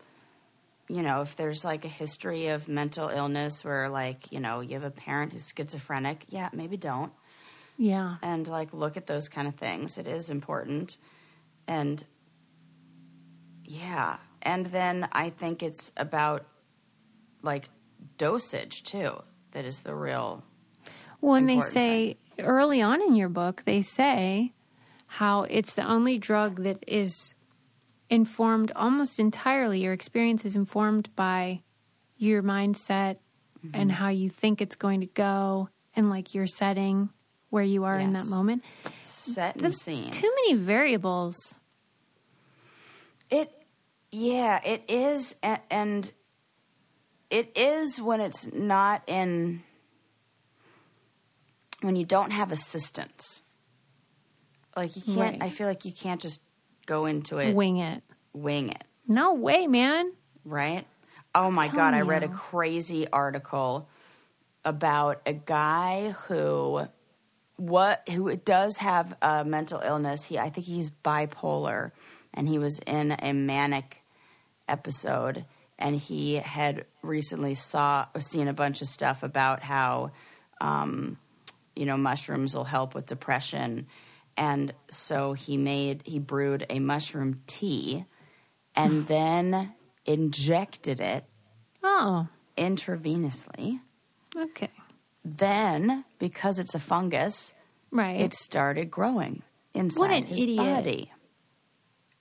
you 0.89 1.01
know 1.01 1.21
if 1.21 1.37
there's 1.37 1.63
like 1.63 1.85
a 1.85 1.87
history 1.87 2.47
of 2.47 2.67
mental 2.67 3.07
illness 3.07 3.63
where 3.63 3.87
like 3.87 4.29
you 4.33 4.41
know 4.41 4.59
you 4.59 4.73
have 4.73 4.83
a 4.83 4.91
parent 4.91 5.31
who's 5.31 5.53
schizophrenic, 5.55 6.25
yeah, 6.27 6.49
maybe 6.51 6.75
don't 6.75 7.13
Yeah. 7.77 8.17
and 8.21 8.45
like 8.45 8.73
look 8.73 8.97
at 8.97 9.05
those 9.05 9.29
kind 9.29 9.47
of 9.47 9.55
things. 9.55 9.97
It 9.97 10.05
is 10.05 10.29
important. 10.29 10.97
And 11.65 12.03
yeah, 13.63 14.17
and 14.41 14.65
then 14.65 15.07
I 15.13 15.29
think 15.29 15.63
it's 15.63 15.93
about 15.95 16.45
like 17.41 17.69
dosage 18.17 18.83
too. 18.83 19.23
That 19.51 19.65
is 19.65 19.81
the 19.81 19.93
real 19.95 20.43
Well, 21.21 21.35
and 21.35 21.47
they 21.47 21.61
say 21.61 22.17
early 22.39 22.81
on 22.81 23.01
in 23.01 23.15
your 23.15 23.29
book, 23.29 23.63
they 23.65 23.81
say 23.81 24.53
how 25.07 25.43
it's 25.43 25.73
the 25.75 25.85
only 25.85 26.17
drug 26.17 26.63
that 26.63 26.83
is 26.87 27.33
informed 28.09 28.71
almost 28.75 29.19
entirely. 29.19 29.81
Your 29.83 29.93
experience 29.93 30.43
is 30.45 30.55
informed 30.55 31.09
by 31.15 31.61
your 32.17 32.41
mindset 32.43 33.17
Mm-hmm. 33.65 33.79
and 33.79 33.91
how 33.93 34.09
you 34.09 34.29
think 34.29 34.59
it's 34.61 34.75
going 34.75 34.99
to 34.99 35.05
go, 35.05 35.69
and 35.95 36.09
like 36.09 36.33
your 36.35 36.47
setting 36.47 37.07
where 37.49 37.63
you 37.63 37.85
are 37.85 37.97
in 37.97 38.11
that 38.11 38.25
moment. 38.25 38.61
set 39.03 39.55
and 39.55 39.63
That's 39.63 39.81
scene. 39.81 40.11
too 40.11 40.29
many 40.43 40.55
variables. 40.55 41.37
It, 43.29 43.49
yeah, 44.11 44.59
it 44.65 44.83
is, 44.89 45.37
a- 45.43 45.61
and 45.71 46.11
it 47.29 47.57
is 47.57 47.99
when 48.01 48.21
it's 48.21 48.51
not 48.53 49.03
in 49.07 49.63
when 51.81 51.95
you 51.95 52.05
don't 52.05 52.31
have 52.31 52.51
assistance. 52.51 53.43
Like 54.75 54.95
you 54.95 55.01
can't. 55.01 55.17
Right. 55.39 55.43
I 55.43 55.49
feel 55.49 55.67
like 55.67 55.85
you 55.85 55.91
can't 55.91 56.21
just 56.21 56.41
go 56.85 57.05
into 57.05 57.37
it 57.37 57.53
Wing 57.55 57.77
it. 57.77 58.01
wing 58.33 58.69
it. 58.69 58.83
No 59.07 59.33
way, 59.33 59.67
man. 59.67 60.11
right? 60.45 60.85
Oh 61.35 61.49
my 61.49 61.67
god, 61.67 61.93
I 61.95 62.01
read 62.01 62.23
a 62.23 62.27
crazy 62.27 63.07
article 63.09 63.89
about 64.63 65.21
a 65.25 65.33
guy 65.33 66.11
who 66.27 66.87
what 67.57 68.07
who 68.09 68.35
does 68.35 68.77
have 68.77 69.15
a 69.21 69.43
mental 69.43 69.79
illness. 69.79 70.25
He 70.25 70.37
I 70.37 70.49
think 70.49 70.67
he's 70.67 70.89
bipolar, 70.91 71.91
and 72.33 72.47
he 72.47 72.59
was 72.59 72.79
in 72.85 73.15
a 73.19 73.33
manic 73.33 74.03
episode, 74.67 75.45
and 75.83 75.95
he 75.95 76.35
had 76.35 76.85
recently 77.03 77.53
saw 77.53 78.07
seen 78.17 78.47
a 78.47 78.53
bunch 78.53 78.81
of 78.81 78.87
stuff 78.87 79.21
about 79.21 79.61
how 79.61 80.11
um, 80.61 81.17
you 81.75 81.85
know 81.85 81.97
mushrooms 81.97 82.55
will 82.55 82.63
help 82.63 82.95
with 82.95 83.05
depression, 83.05 83.85
and 84.37 84.73
so 84.89 85.33
he 85.33 85.57
made 85.57 86.01
he 86.05 86.17
brewed 86.19 86.65
a 86.69 86.79
mushroom 86.79 87.41
tea, 87.45 88.05
and 88.75 89.05
then 89.15 89.73
injected 90.05 90.99
it 90.99 91.25
Oh, 91.83 92.27
intravenously. 92.57 93.79
okay. 94.37 94.71
Then, 95.25 96.03
because 96.19 96.59
it's 96.59 96.75
a 96.75 96.79
fungus, 96.79 97.53
Right. 97.91 98.19
it 98.19 98.33
started 98.33 98.91
growing 98.91 99.43
inside 99.73 99.99
What 100.01 100.11
an 100.11 100.25
his 100.25 100.41
idiot. 100.41 100.57
body. 100.57 101.12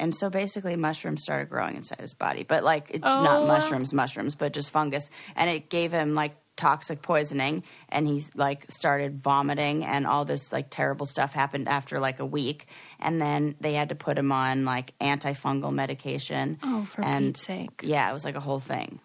And 0.02 0.12
so 0.12 0.28
basically, 0.30 0.74
mushrooms 0.74 1.22
started 1.22 1.48
growing 1.48 1.76
inside 1.76 2.00
his 2.00 2.12
body, 2.12 2.42
but 2.42 2.64
like 2.64 2.90
it's 2.90 3.04
Oh. 3.06 3.22
not 3.22 3.46
mushrooms, 3.46 3.92
mushrooms, 3.92 4.34
but 4.34 4.52
just 4.52 4.70
fungus. 4.72 5.08
And 5.36 5.48
it 5.48 5.70
gave 5.70 5.92
him 5.92 6.16
like 6.16 6.34
toxic 6.56 7.02
poisoning, 7.02 7.62
and 7.88 8.06
he 8.06 8.24
like 8.34 8.66
started 8.70 9.22
vomiting, 9.22 9.84
and 9.84 10.04
all 10.06 10.24
this 10.24 10.52
like 10.52 10.66
terrible 10.70 11.06
stuff 11.06 11.32
happened 11.32 11.68
after 11.68 12.00
like 12.00 12.18
a 12.18 12.26
week. 12.26 12.66
And 12.98 13.22
then 13.22 13.54
they 13.60 13.74
had 13.74 13.90
to 13.90 13.94
put 13.94 14.18
him 14.18 14.32
on 14.32 14.64
like 14.64 14.92
antifungal 14.98 15.72
medication. 15.72 16.58
Oh, 16.64 16.84
for 16.84 17.04
and, 17.04 17.26
Pete's 17.34 17.46
sake. 17.46 17.80
Yeah, 17.84 18.10
it 18.10 18.12
was 18.12 18.24
like 18.24 18.34
a 18.34 18.40
whole 18.40 18.60
thing. 18.60 18.98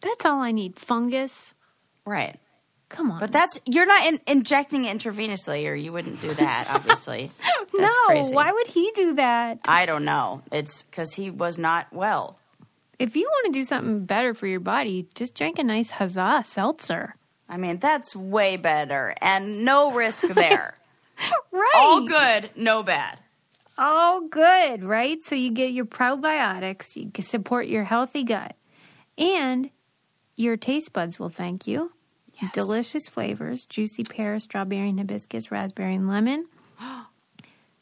That's 0.00 0.24
all 0.26 0.40
I 0.40 0.50
need. 0.50 0.80
Fungus. 0.80 1.54
Right. 2.04 2.38
Come 2.94 3.10
on. 3.10 3.18
But 3.18 3.32
that's 3.32 3.58
you're 3.66 3.86
not 3.86 4.06
in, 4.06 4.20
injecting 4.28 4.84
it 4.84 4.96
intravenously, 4.96 5.68
or 5.68 5.74
you 5.74 5.92
wouldn't 5.92 6.20
do 6.22 6.32
that. 6.34 6.68
Obviously, 6.70 7.32
no. 7.74 7.88
Crazy. 8.06 8.32
Why 8.32 8.52
would 8.52 8.68
he 8.68 8.92
do 8.94 9.14
that? 9.14 9.58
I 9.66 9.84
don't 9.84 10.04
know. 10.04 10.42
It's 10.52 10.84
because 10.84 11.12
he 11.14 11.28
was 11.28 11.58
not 11.58 11.92
well. 11.92 12.38
If 13.00 13.16
you 13.16 13.28
want 13.28 13.52
to 13.52 13.58
do 13.58 13.64
something 13.64 14.04
better 14.04 14.32
for 14.32 14.46
your 14.46 14.60
body, 14.60 15.08
just 15.16 15.34
drink 15.34 15.58
a 15.58 15.64
nice 15.64 15.90
huzzah 15.90 16.44
seltzer. 16.46 17.16
I 17.48 17.56
mean, 17.56 17.78
that's 17.78 18.14
way 18.14 18.56
better, 18.56 19.14
and 19.20 19.64
no 19.64 19.92
risk 19.92 20.26
there. 20.28 20.74
Right. 21.52 21.72
All 21.76 22.00
good, 22.00 22.50
no 22.56 22.82
bad. 22.82 23.20
All 23.78 24.22
good, 24.22 24.82
right? 24.82 25.22
So 25.22 25.36
you 25.36 25.52
get 25.52 25.70
your 25.72 25.84
probiotics, 25.84 26.96
you 26.96 27.12
support 27.22 27.68
your 27.68 27.84
healthy 27.84 28.24
gut, 28.24 28.56
and 29.16 29.70
your 30.34 30.56
taste 30.56 30.92
buds 30.92 31.20
will 31.20 31.28
thank 31.28 31.68
you. 31.68 31.92
Yes. 32.42 32.52
Delicious 32.52 33.08
flavors 33.08 33.64
juicy 33.64 34.04
pear, 34.04 34.38
strawberry, 34.40 34.92
hibiscus, 34.92 35.50
raspberry, 35.50 35.94
and 35.94 36.08
lemon. 36.08 36.46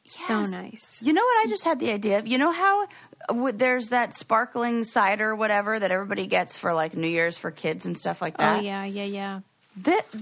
So 0.05 0.43
nice. 0.43 1.01
You 1.03 1.13
know 1.13 1.23
what 1.23 1.47
I 1.47 1.49
just 1.49 1.65
had 1.65 1.79
the 1.79 1.91
idea 1.91 2.19
of? 2.19 2.27
You 2.27 2.37
know 2.37 2.51
how 2.51 2.83
uh, 2.85 2.87
w- 3.29 3.57
there's 3.57 3.89
that 3.91 4.15
sparkling 4.17 4.85
cider, 4.85 5.35
whatever, 5.35 5.79
that 5.79 5.91
everybody 5.91 6.27
gets 6.27 6.57
for 6.57 6.75
like 6.75 6.95
New 6.95 7.07
Year's 7.09 7.39
for 7.39 7.51
kids 7.51 7.87
and 7.87 7.97
stuff 7.97 8.21
like 8.21 8.37
that. 8.37 8.59
Oh, 8.59 8.61
yeah, 8.61 8.85
yeah, 8.85 9.05
yeah. 9.05 9.41
Thi- 9.81 10.19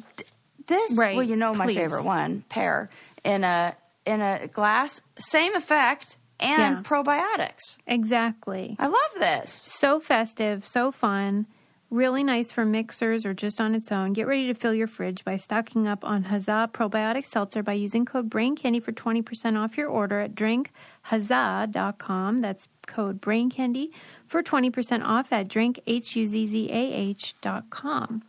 this, 0.66 0.96
Right, 0.96 1.16
well, 1.16 1.24
you 1.26 1.34
know 1.34 1.54
my 1.54 1.64
please. 1.64 1.76
favorite 1.76 2.04
one, 2.04 2.44
pear, 2.48 2.88
in 3.24 3.42
a 3.42 3.74
in 4.06 4.20
a 4.20 4.46
glass, 4.46 5.00
same 5.18 5.56
effect 5.56 6.16
and 6.38 6.76
Yeah. 6.76 6.82
probiotics. 6.84 7.78
Exactly. 7.86 8.76
I 8.78 8.86
love 8.86 9.10
this. 9.18 9.50
So 9.52 9.98
festive, 9.98 10.64
so 10.64 10.92
fun. 10.92 11.46
Really 11.90 12.22
nice 12.22 12.52
for 12.52 12.64
mixers 12.64 13.26
or 13.26 13.34
just 13.34 13.60
on 13.60 13.74
its 13.74 13.90
own. 13.90 14.12
Get 14.12 14.28
ready 14.28 14.46
to 14.46 14.54
fill 14.54 14.72
your 14.72 14.86
fridge 14.86 15.24
by 15.24 15.34
stocking 15.34 15.88
up 15.88 16.04
on 16.04 16.22
Huzzah 16.22 16.70
Probiotic 16.72 17.26
Seltzer 17.26 17.64
by 17.64 17.72
using 17.72 18.04
code 18.04 18.30
BRAINCANDY 18.30 18.80
for 18.80 18.92
20% 18.92 19.58
off 19.58 19.76
your 19.76 19.88
order 19.88 20.20
at 20.20 20.36
drinkhuzzah.com. 20.36 22.36
That's 22.38 22.68
code 22.86 23.20
BRAINCANDY 23.20 23.90
for 24.28 24.40
20% 24.40 25.04
off 25.04 25.32
at 25.32 25.48
drinkhuzzah.com. 25.48 28.22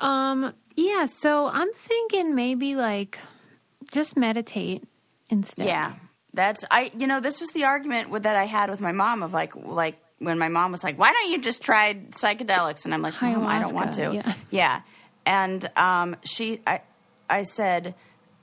Um, 0.00 0.54
yeah, 0.74 1.06
so 1.06 1.46
I'm 1.46 1.72
thinking 1.74 2.34
maybe 2.34 2.74
like 2.74 3.20
just 3.92 4.16
meditate 4.16 4.82
instead. 5.30 5.68
Yeah, 5.68 5.94
that's 6.32 6.64
I. 6.72 6.90
You 6.96 7.06
know, 7.06 7.20
this 7.20 7.38
was 7.40 7.50
the 7.50 7.62
argument 7.64 8.10
with, 8.10 8.24
that 8.24 8.34
I 8.36 8.46
had 8.46 8.68
with 8.68 8.80
my 8.80 8.90
mom 8.92 9.22
of 9.22 9.32
like, 9.32 9.54
like 9.56 9.96
when 10.18 10.38
my 10.38 10.48
mom 10.48 10.72
was 10.72 10.82
like, 10.84 10.98
"Why 10.98 11.12
don't 11.12 11.30
you 11.30 11.38
just 11.38 11.62
try 11.62 11.94
psychedelics?" 12.10 12.84
And 12.84 12.92
I'm 12.94 13.02
like, 13.02 13.20
"Mom, 13.20 13.46
I 13.46 13.62
don't 13.62 13.74
want 13.74 13.94
to." 13.94 14.22
yeah. 14.50 14.80
and 15.26 15.68
um, 15.76 16.16
she, 16.24 16.60
I, 16.66 16.80
I 17.30 17.42
said, 17.42 17.94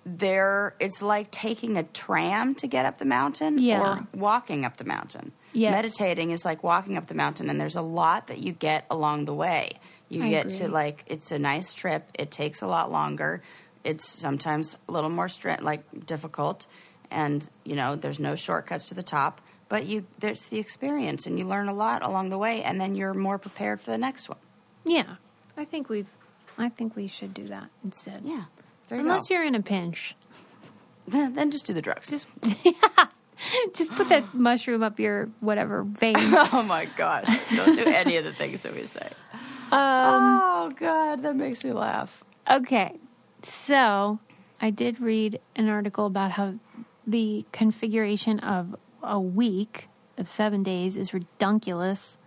"There, 0.05 0.75
it's 0.79 1.01
like 1.01 1.31
taking 1.31 1.77
a 1.77 1.83
tram 1.83 2.53
to 2.55 2.67
get 2.67 2.85
up 2.85 2.97
the 2.99 3.05
mountain, 3.05 3.57
Yeah. 3.57 3.81
or 3.81 4.07
walking 4.13 4.63
up 4.65 4.77
the 4.77 4.83
mountain. 4.85 5.31
Yes. 5.53 5.71
Meditating 5.71 6.31
is 6.31 6.43
like 6.45 6.63
walking 6.63 6.97
up 6.97 7.07
the 7.07 7.13
mountain, 7.15 7.49
and 7.49 7.59
there's 7.59 7.75
a 7.77 7.81
lot 7.81 8.27
that 8.27 8.39
you 8.39 8.51
get 8.51 8.85
along 8.91 9.25
the 9.25 9.33
way. 9.33 9.71
You 10.09 10.23
I 10.23 10.29
get 10.29 10.45
agree. 10.47 10.57
to 10.59 10.67
like, 10.67 11.03
it's 11.07 11.31
a 11.31 11.39
nice 11.39 11.73
trip. 11.73 12.07
It 12.13 12.29
takes 12.29 12.61
a 12.61 12.67
lot 12.67 12.91
longer. 12.91 13.41
It's 13.83 14.07
sometimes 14.07 14.77
a 14.87 14.91
little 14.91 15.09
more 15.09 15.27
stre- 15.27 15.61
like 15.61 16.05
difficult, 16.05 16.67
and 17.09 17.47
you 17.63 17.75
know, 17.75 17.95
there's 17.95 18.19
no 18.19 18.35
shortcuts 18.35 18.89
to 18.89 18.95
the 18.95 19.03
top. 19.03 19.41
But 19.67 19.85
you, 19.87 20.05
there's 20.19 20.45
the 20.45 20.59
experience, 20.59 21.25
and 21.25 21.39
you 21.39 21.45
learn 21.45 21.67
a 21.67 21.73
lot 21.73 22.03
along 22.03 22.29
the 22.29 22.37
way, 22.37 22.61
and 22.63 22.79
then 22.79 22.95
you're 22.95 23.13
more 23.13 23.39
prepared 23.39 23.81
for 23.81 23.89
the 23.91 23.97
next 23.97 24.29
one. 24.29 24.37
Yeah. 24.85 25.15
I 25.57 25.65
think 25.65 25.89
we've 25.89 26.07
I 26.57 26.69
think 26.69 26.95
we 26.95 27.07
should 27.07 27.33
do 27.33 27.47
that 27.47 27.69
instead. 27.83 28.21
Yeah, 28.23 28.45
you 28.89 28.99
Unless 28.99 29.29
go. 29.29 29.35
you're 29.35 29.43
in 29.45 29.55
a 29.55 29.61
pinch. 29.61 30.15
Then, 31.07 31.35
then 31.35 31.51
just 31.51 31.67
do 31.67 31.73
the 31.73 31.83
drugs. 31.83 32.09
Just 32.09 32.25
just 33.75 33.91
put 33.91 34.09
that 34.09 34.33
mushroom 34.33 34.81
up 34.81 34.99
your 34.99 35.29
whatever 35.39 35.83
vein. 35.83 36.15
oh 36.17 36.63
my 36.67 36.85
gosh! 36.97 37.27
Don't 37.55 37.75
do 37.75 37.85
any 37.85 38.17
of 38.17 38.23
the 38.23 38.33
things 38.33 38.63
that 38.63 38.73
we 38.73 38.87
say. 38.87 39.07
Um, 39.71 39.71
oh 39.71 40.73
god, 40.75 41.21
that 41.21 41.35
makes 41.35 41.63
me 41.63 41.73
laugh. 41.73 42.23
Okay. 42.49 42.95
So, 43.43 44.17
I 44.59 44.71
did 44.71 44.99
read 44.99 45.39
an 45.55 45.69
article 45.69 46.07
about 46.07 46.31
how 46.31 46.55
the 47.05 47.45
configuration 47.51 48.39
of 48.39 48.75
a 49.05 49.19
week 49.19 49.87
of 50.17 50.29
7 50.29 50.63
days 50.63 50.97
is 50.97 51.13
redunculous 51.13 52.17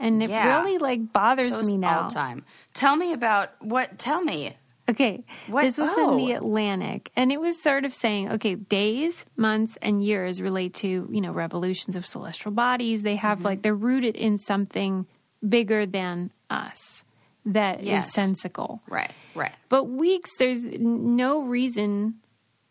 and 0.00 0.22
it 0.22 0.30
Yeah. 0.30 0.58
really 0.60 0.78
like 0.78 1.12
bothers 1.12 1.66
me 1.66 1.76
now. 1.78 2.02
all 2.02 2.10
time. 2.10 2.44
Tell 2.74 2.96
me 2.96 3.12
about 3.12 3.50
what? 3.60 3.98
Tell 3.98 4.22
me. 4.22 4.56
Okay. 4.88 5.24
What- 5.48 5.64
This 5.64 5.76
was 5.76 5.90
in 5.98 6.04
oh. 6.04 6.16
the 6.16 6.32
Atlantic 6.32 7.10
and 7.16 7.30
it 7.30 7.40
was 7.40 7.60
sort 7.62 7.84
of 7.84 7.92
saying, 7.92 8.30
okay, 8.32 8.54
days, 8.54 9.24
months 9.36 9.76
and 9.82 10.02
years 10.02 10.40
relate 10.40 10.74
to, 10.74 11.08
you 11.10 11.20
know, 11.20 11.32
revolutions 11.32 11.94
of 11.96 12.06
celestial 12.06 12.52
bodies. 12.52 13.02
They 13.02 13.16
have 13.16 13.38
Mm-hmm. 13.38 13.44
like 13.46 13.62
they're 13.62 13.74
rooted 13.74 14.16
in 14.16 14.38
something 14.38 15.06
bigger 15.46 15.84
than 15.84 16.30
us 16.50 17.04
that 17.44 17.80
is 17.80 17.86
Yes. 17.86 18.12
sensical. 18.12 18.80
Right, 18.88 19.12
right. 19.34 19.52
But 19.68 19.84
weeks, 19.84 20.30
there's 20.38 20.64
n- 20.64 21.16
no 21.16 21.42
reason 21.44 22.14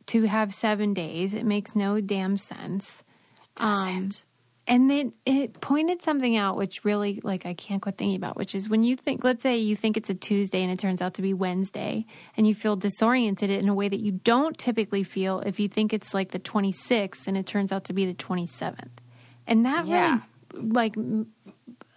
to 0.07 0.23
have 0.23 0.53
seven 0.55 0.93
days. 0.93 1.33
It 1.33 1.45
makes 1.45 1.75
no 1.75 1.99
damn 2.01 2.37
sense. 2.37 3.03
Doesn't. 3.57 4.23
Um, 4.23 4.27
and 4.69 4.89
then 4.89 5.13
it 5.25 5.61
pointed 5.61 6.01
something 6.01 6.35
out, 6.35 6.57
which 6.57 6.83
really, 6.83 7.21
like, 7.23 7.45
I 7.45 7.53
can't 7.53 7.81
quit 7.81 7.97
thinking 7.97 8.17
about, 8.17 8.35
which 8.35 8.53
is 8.53 8.67
when 8.67 8.83
you 8.83 8.97
think, 8.97 9.23
let's 9.23 9.41
say 9.41 9.57
you 9.57 9.77
think 9.77 9.95
it's 9.95 10.09
a 10.09 10.13
Tuesday 10.13 10.61
and 10.61 10.69
it 10.69 10.77
turns 10.77 11.01
out 11.01 11.13
to 11.13 11.21
be 11.21 11.33
Wednesday, 11.33 12.05
and 12.35 12.45
you 12.45 12.53
feel 12.53 12.75
disoriented 12.75 13.49
in 13.49 13.69
a 13.69 13.73
way 13.73 13.87
that 13.87 14.01
you 14.01 14.11
don't 14.11 14.57
typically 14.57 15.03
feel 15.03 15.39
if 15.39 15.57
you 15.59 15.69
think 15.69 15.93
it's 15.93 16.13
like 16.13 16.31
the 16.31 16.39
26th 16.39 17.27
and 17.27 17.37
it 17.37 17.45
turns 17.45 17.71
out 17.71 17.85
to 17.85 17.93
be 17.93 18.05
the 18.05 18.13
27th. 18.13 18.89
And 19.47 19.65
that 19.65 19.85
Yeah. 19.87 20.19
really, 20.53 20.69
like, 20.73 20.95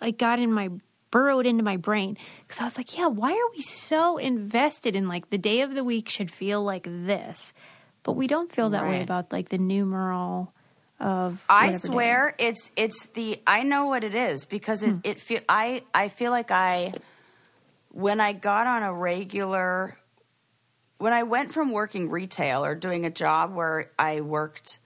like 0.01 0.17
got 0.19 0.39
in 0.39 0.53
my 0.53 0.69
burrowed 1.11 1.45
into 1.47 1.65
my 1.65 1.77
brain 1.77 2.17
because 2.47 2.61
I 2.61 2.65
was 2.65 2.77
like, 2.77 2.97
yeah, 2.97 3.09
why 3.09 3.33
are 3.33 3.51
we 3.57 3.63
so 3.63 4.17
invested 4.17 4.95
in 4.95 5.09
like 5.09 5.31
the 5.31 5.39
day 5.39 5.63
of 5.63 5.75
the 5.75 5.83
week 5.83 6.09
should 6.09 6.31
feel 6.31 6.63
like 6.63 6.85
this, 6.89 7.53
but 8.05 8.13
we 8.13 8.29
don't 8.29 8.53
feel 8.53 8.71
that 8.71 8.87
way 8.87 9.03
about 9.03 9.33
like 9.33 9.49
the 9.49 9.59
numeral 9.59 10.55
of. 11.01 11.45
I 11.49 11.73
swear 11.73 12.35
it's 12.39 12.71
it's 12.77 13.07
the 13.07 13.41
I 13.47 13.63
know 13.63 13.87
what 13.87 14.05
it 14.05 14.15
is 14.15 14.45
because 14.45 14.83
Hmm. 14.83 14.97
it 15.03 15.11
it 15.11 15.21
feel 15.21 15.41
I 15.49 15.83
I 15.95 16.09
feel 16.09 16.31
like 16.31 16.51
I 16.51 16.93
when 17.93 18.21
I 18.21 18.33
got 18.33 18.67
on 18.67 18.83
a 18.83 18.93
regular 18.93 19.97
when 20.99 21.13
I 21.13 21.23
went 21.23 21.53
from 21.53 21.73
working 21.73 22.11
retail 22.11 22.65
or 22.65 22.75
doing 22.75 23.05
a 23.07 23.11
job 23.11 23.55
where 23.55 23.91
I 23.99 24.21
worked 24.21 24.79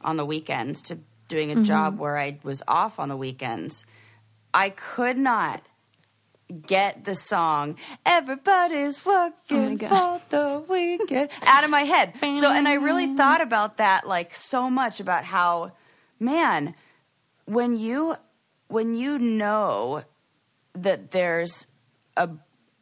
on 0.00 0.16
the 0.16 0.24
weekends 0.24 0.82
to 0.82 0.98
doing 1.28 1.50
a 1.50 1.56
Mm-hmm. 1.56 1.64
job 1.64 1.98
where 1.98 2.16
I 2.16 2.38
was 2.44 2.62
off 2.68 3.00
on 3.00 3.08
the 3.08 3.16
weekends, 3.16 3.84
I 4.54 4.70
could 4.70 5.18
not 5.18 5.62
get 6.66 7.04
the 7.04 7.14
song 7.14 7.76
"Everybody's 8.04 9.04
working 9.04 9.80
Oh 9.84 10.18
for 10.18 10.22
the 10.30 10.64
weekend" 10.68 11.30
out 11.44 11.64
of 11.64 11.70
my 11.70 11.82
head. 11.82 12.14
So, 12.40 12.50
and 12.50 12.68
I 12.68 12.74
really 12.74 13.16
thought 13.16 13.40
about 13.40 13.78
that 13.78 14.06
like 14.06 14.34
so 14.34 14.70
much 14.70 15.00
about 15.00 15.24
how, 15.24 15.72
man, 16.20 16.74
when 17.46 17.76
you 17.76 18.16
when 18.68 18.94
you 18.94 19.18
know 19.18 20.02
that 20.74 21.10
there's 21.10 21.66
a 22.16 22.30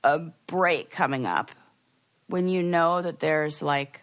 a 0.02 0.18
break 0.46 0.90
coming 0.90 1.24
up, 1.26 1.50
when 2.26 2.48
you 2.48 2.62
know 2.62 3.00
that 3.00 3.20
there's 3.20 3.62
like 3.62 4.02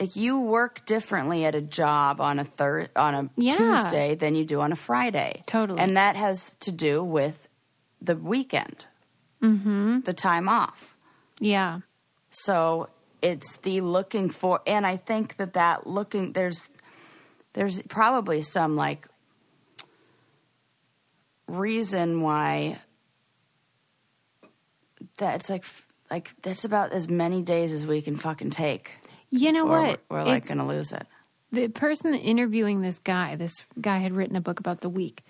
like 0.00 0.16
you 0.16 0.40
work 0.40 0.84
differently 0.86 1.44
at 1.44 1.54
a 1.54 1.60
job 1.60 2.20
on 2.20 2.38
a 2.38 2.44
third 2.44 2.90
on 2.96 3.14
a 3.14 3.30
Yeah. 3.36 3.56
Tuesday 3.56 4.14
than 4.16 4.34
you 4.34 4.44
do 4.44 4.60
on 4.60 4.72
a 4.72 4.76
Friday. 4.76 5.42
Totally. 5.46 5.78
And 5.78 5.96
that 5.96 6.16
has 6.16 6.54
to 6.60 6.72
do 6.72 7.02
with 7.02 7.48
the 8.06 8.16
weekend. 8.16 8.86
Mm-hmm. 9.42 10.00
The 10.00 10.12
time 10.12 10.48
off. 10.48 10.96
Yeah. 11.40 11.80
So 12.30 12.88
it's 13.22 13.56
the 13.58 13.80
looking 13.80 14.30
for, 14.30 14.60
and 14.66 14.86
I 14.86 14.96
think 14.96 15.36
that 15.36 15.54
that 15.54 15.86
looking 15.86 16.32
there's 16.32 16.68
there's 17.52 17.82
probably 17.82 18.42
some 18.42 18.76
like 18.76 19.06
reason 21.46 22.20
why 22.22 22.78
that 25.18 25.36
it's 25.36 25.50
like 25.50 25.64
like 26.10 26.30
that's 26.42 26.64
about 26.64 26.92
as 26.92 27.08
many 27.08 27.42
days 27.42 27.72
as 27.72 27.86
we 27.86 28.02
can 28.02 28.16
fucking 28.16 28.50
take. 28.50 28.92
You 29.30 29.52
know 29.52 29.64
what? 29.66 30.00
We're, 30.08 30.18
we're 30.18 30.24
like 30.24 30.46
gonna 30.46 30.66
lose 30.66 30.92
it. 30.92 31.06
the 31.52 31.68
person 31.68 32.14
interviewing 32.14 32.82
this 32.82 32.98
guy, 32.98 33.36
this 33.36 33.62
guy 33.80 33.98
had 33.98 34.12
written 34.12 34.36
a 34.36 34.40
book 34.40 34.60
about 34.60 34.80
the 34.80 34.88
week. 34.88 35.24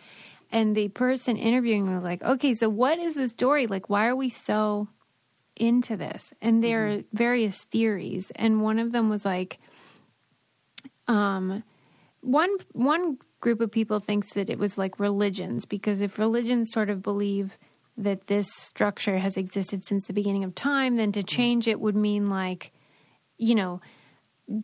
And 0.54 0.76
the 0.76 0.88
person 0.88 1.36
interviewing 1.36 1.92
was 1.92 2.04
like, 2.04 2.22
okay, 2.22 2.54
so 2.54 2.68
what 2.68 3.00
is 3.00 3.14
the 3.14 3.26
story? 3.26 3.66
Like, 3.66 3.90
why 3.90 4.06
are 4.06 4.14
we 4.14 4.28
so 4.28 4.86
into 5.56 5.96
this? 5.96 6.32
And 6.40 6.62
there 6.62 6.86
are 6.86 7.00
various 7.12 7.64
theories. 7.64 8.30
And 8.36 8.62
one 8.62 8.78
of 8.78 8.92
them 8.92 9.08
was 9.08 9.24
like, 9.24 9.58
um, 11.08 11.64
one, 12.20 12.50
one 12.70 13.18
group 13.40 13.60
of 13.60 13.72
people 13.72 13.98
thinks 13.98 14.32
that 14.34 14.48
it 14.48 14.60
was 14.60 14.78
like 14.78 15.00
religions, 15.00 15.64
because 15.64 16.00
if 16.00 16.20
religions 16.20 16.70
sort 16.70 16.88
of 16.88 17.02
believe 17.02 17.58
that 17.96 18.28
this 18.28 18.46
structure 18.54 19.18
has 19.18 19.36
existed 19.36 19.84
since 19.84 20.06
the 20.06 20.12
beginning 20.12 20.44
of 20.44 20.54
time, 20.54 20.96
then 20.96 21.10
to 21.12 21.24
change 21.24 21.66
it 21.66 21.80
would 21.80 21.96
mean 21.96 22.26
like, 22.26 22.70
you 23.38 23.56
know, 23.56 23.80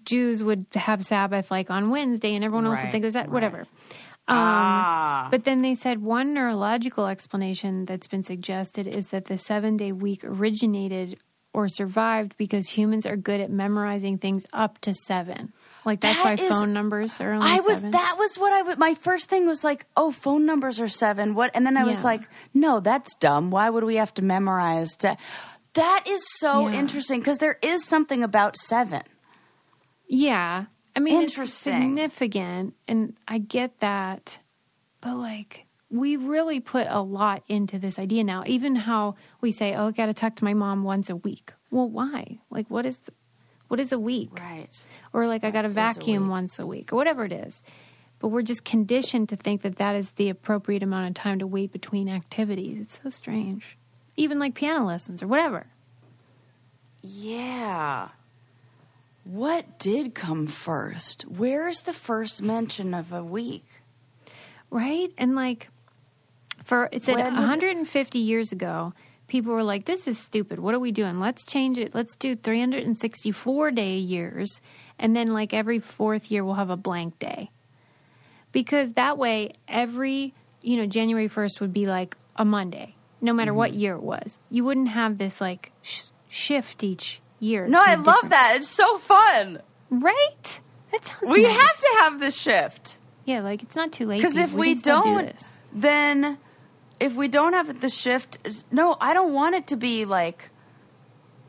Jews 0.04 0.42
would 0.42 0.66
have 0.74 1.04
Sabbath 1.04 1.50
like 1.50 1.68
on 1.68 1.90
Wednesday, 1.90 2.36
and 2.36 2.44
everyone 2.44 2.66
else 2.66 2.80
would 2.80 2.92
think 2.92 3.02
it 3.02 3.06
was 3.06 3.14
that 3.14 3.28
right. 3.28 3.66
Whatever. 4.30 4.46
ah, 4.46 5.28
But 5.30 5.44
then 5.44 5.60
they 5.62 5.74
said 5.74 6.00
one 6.02 6.32
neurological 6.34 7.06
explanation 7.06 7.84
that's 7.84 8.06
been 8.06 8.24
suggested 8.24 8.86
is 8.88 9.08
that 9.08 9.26
the 9.26 9.38
seven 9.38 9.76
day 9.76 9.92
week 9.92 10.24
originated 10.24 11.18
or 11.52 11.68
survived 11.68 12.36
because 12.36 12.68
humans 12.68 13.04
are 13.06 13.16
good 13.16 13.40
at 13.40 13.50
memorizing 13.50 14.18
things 14.18 14.44
up 14.52 14.78
to 14.82 14.94
seven. 14.94 15.52
Like 15.84 16.00
that's 16.00 16.22
That 16.22 16.38
why 16.38 16.44
is- 16.44 16.48
phone 16.48 16.72
numbers 16.72 17.20
are 17.20 17.32
only 17.32 17.48
I 17.50 17.60
was 17.60 17.78
seven. 17.78 17.90
that 17.92 18.16
was 18.18 18.36
what 18.36 18.52
I 18.52 18.62
would. 18.62 18.78
My 18.78 18.94
first 18.94 19.28
thing 19.28 19.46
was 19.46 19.64
like, 19.64 19.86
oh, 19.96 20.10
phone 20.12 20.46
numbers 20.46 20.78
are 20.78 20.88
seven. 20.88 21.34
What? 21.34 21.50
And 21.54 21.66
then 21.66 21.76
I 21.76 21.84
was 21.84 22.04
like, 22.04 22.22
no, 22.54 22.78
that's 22.80 23.14
dumb. 23.16 23.50
Why 23.50 23.68
would 23.70 23.82
we 23.84 23.96
have 23.96 24.14
to 24.14 24.22
memorize? 24.22 24.90
To, 24.98 25.16
that 25.74 26.04
is 26.06 26.22
so 26.38 26.68
Yeah. 26.68 26.78
interesting 26.78 27.18
because 27.20 27.38
there 27.38 27.58
is 27.62 27.84
something 27.84 28.22
about 28.22 28.56
seven. 28.56 29.02
Yeah. 30.06 30.66
I 30.96 31.00
mean, 31.00 31.22
it's 31.22 31.52
significant, 31.52 32.74
and 32.88 33.16
I 33.28 33.38
get 33.38 33.80
that. 33.80 34.38
But, 35.00 35.16
like, 35.16 35.66
we 35.90 36.16
really 36.16 36.60
put 36.60 36.86
a 36.88 37.00
lot 37.00 37.42
into 37.48 37.78
this 37.78 37.98
idea 37.98 38.24
now. 38.24 38.44
Even 38.46 38.74
how 38.74 39.14
we 39.40 39.52
say, 39.52 39.74
oh, 39.74 39.88
I 39.88 39.90
got 39.92 40.06
to 40.06 40.14
talk 40.14 40.36
to 40.36 40.44
my 40.44 40.54
mom 40.54 40.84
once 40.84 41.08
a 41.08 41.16
week. 41.16 41.52
Well, 41.70 41.88
why? 41.88 42.40
Like, 42.50 42.68
what 42.68 42.86
is, 42.86 42.98
the, 42.98 43.12
what 43.68 43.80
is 43.80 43.92
a 43.92 43.98
week? 43.98 44.30
Right. 44.38 44.68
Or, 45.12 45.26
like, 45.26 45.44
I 45.44 45.50
got 45.50 45.62
to 45.62 45.68
is 45.68 45.72
a 45.72 45.74
vacuum 45.74 46.28
once 46.28 46.58
a 46.58 46.66
week, 46.66 46.92
or 46.92 46.96
whatever 46.96 47.24
it 47.24 47.32
is. 47.32 47.62
But 48.18 48.28
we're 48.28 48.42
just 48.42 48.64
conditioned 48.64 49.30
to 49.30 49.36
think 49.36 49.62
that 49.62 49.76
that 49.76 49.96
is 49.96 50.10
the 50.12 50.28
appropriate 50.28 50.82
amount 50.82 51.08
of 51.08 51.14
time 51.14 51.38
to 51.38 51.46
wait 51.46 51.72
between 51.72 52.08
activities. 52.08 52.78
It's 52.78 53.00
so 53.02 53.08
strange. 53.08 53.78
Even 54.16 54.38
like 54.38 54.54
piano 54.54 54.84
lessons 54.84 55.22
or 55.22 55.28
whatever. 55.28 55.66
Yeah. 57.00 58.08
What 59.24 59.78
did 59.78 60.14
come 60.14 60.46
first? 60.46 61.22
Where 61.22 61.68
is 61.68 61.80
the 61.80 61.92
first 61.92 62.42
mention 62.42 62.94
of 62.94 63.12
a 63.12 63.22
week? 63.22 63.64
Right? 64.70 65.12
And 65.18 65.34
like 65.34 65.68
for 66.64 66.88
it 66.92 67.04
said 67.04 67.16
When 67.16 67.24
did- 67.32 67.34
150 67.34 68.18
years 68.18 68.52
ago, 68.52 68.92
people 69.28 69.52
were 69.52 69.62
like, 69.62 69.84
This 69.84 70.06
is 70.08 70.18
stupid. 70.18 70.58
What 70.58 70.74
are 70.74 70.80
we 70.80 70.92
doing? 70.92 71.20
Let's 71.20 71.44
change 71.44 71.78
it. 71.78 71.94
Let's 71.94 72.14
do 72.16 72.34
364 72.34 73.70
day 73.72 73.96
years 73.96 74.60
and 74.98 75.14
then 75.16 75.32
like 75.32 75.52
every 75.54 75.78
fourth 75.78 76.30
year 76.30 76.44
we'll 76.44 76.54
have 76.54 76.70
a 76.70 76.76
blank 76.76 77.18
day. 77.18 77.50
Because 78.52 78.92
that 78.92 79.18
way 79.18 79.52
every 79.68 80.34
you 80.62 80.76
know, 80.76 80.86
January 80.86 81.28
1st 81.28 81.60
would 81.60 81.72
be 81.72 81.86
like 81.86 82.16
a 82.36 82.44
Monday, 82.44 82.94
no 83.22 83.32
matter 83.32 83.54
what 83.54 83.70
Mm-hmm. 83.70 83.80
year 83.80 83.94
it 83.94 84.02
was. 84.02 84.40
You 84.50 84.64
wouldn't 84.64 84.88
have 84.90 85.16
this 85.18 85.40
like 85.40 85.72
sh- 85.82 86.08
shift 86.28 86.84
each 86.84 87.20
year. 87.40 87.66
No, 87.66 87.80
I 87.84 87.94
love 87.96 88.04
different- 88.04 88.30
that. 88.30 88.52
It's 88.56 88.68
so 88.68 88.98
fun. 88.98 89.60
Right? 89.90 90.60
That 90.92 91.04
sounds 91.04 91.30
We 91.30 91.42
nice. 91.42 91.56
have 91.56 91.78
to 91.80 91.88
have 92.00 92.20
the 92.20 92.30
shift. 92.30 92.96
Yeah, 93.24 93.40
like 93.40 93.62
it's 93.62 93.74
not 93.76 93.90
too 93.92 94.06
late. 94.06 94.18
Because 94.18 94.36
if 94.36 94.52
we, 94.52 94.76
still 94.78 95.02
don't, 95.02 95.26
do 95.26 95.44
then 95.72 96.38
if 97.00 97.14
we 97.14 97.28
don't 97.28 97.52
have 97.54 97.80
the 97.80 97.88
shift, 97.90 98.38
no, 98.70 98.96
I 99.00 99.14
don't 99.14 99.32
want 99.32 99.54
it 99.56 99.68
to 99.68 99.76
be 99.76 100.04
like 100.04 100.50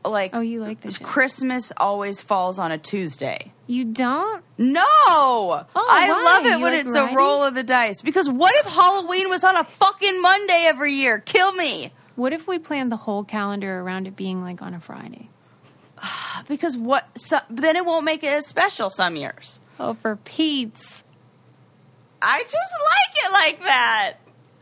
like 0.04 0.30
Oh, 0.34 0.40
you 0.40 0.60
like 0.60 0.80
the 0.80 0.90
shift. 0.90 1.02
Christmas 1.04 1.72
always 1.76 2.20
falls 2.20 2.58
on 2.58 2.72
a 2.72 2.78
Tuesday. 2.78 3.52
You 3.68 3.84
don't? 3.84 4.42
No, 4.58 4.82
Oh, 4.84 5.64
I 5.76 6.08
why? 6.10 6.22
love 6.24 6.46
it 6.46 6.58
You 6.58 6.64
when 6.64 6.72
like 6.74 6.84
it's 6.86 6.94
variety? 6.94 7.14
a 7.14 7.16
roll 7.16 7.44
of 7.44 7.54
the 7.54 7.62
dice. 7.62 8.02
Because 8.02 8.28
what 8.28 8.52
if 8.56 8.66
Halloween 8.72 9.28
was 9.28 9.44
on 9.44 9.56
a 9.56 9.62
fucking 9.64 10.20
Monday 10.20 10.64
every 10.66 10.92
year? 10.94 11.18
Kill 11.20 11.52
me. 11.54 11.92
What 12.16 12.32
if 12.32 12.46
we 12.48 12.58
planned 12.58 12.90
the 12.92 12.96
whole 12.96 13.22
calendar 13.24 13.80
around 13.80 14.06
it 14.08 14.16
being 14.16 14.42
like 14.42 14.60
on 14.62 14.74
a 14.74 14.80
Friday? 14.80 15.30
Because 16.48 16.76
what? 16.76 17.06
So, 17.16 17.38
then 17.48 17.76
it 17.76 17.86
won't 17.86 18.04
make 18.04 18.24
it 18.24 18.32
as 18.32 18.46
special 18.48 18.90
some 18.90 19.14
years. 19.16 19.60
Oh, 19.78 19.94
for 19.94 20.16
Pete's. 20.16 21.04
I 22.20 22.42
just 22.42 22.74
like 22.90 23.24
it 23.24 23.32
like 23.32 23.60
that. 23.64 24.14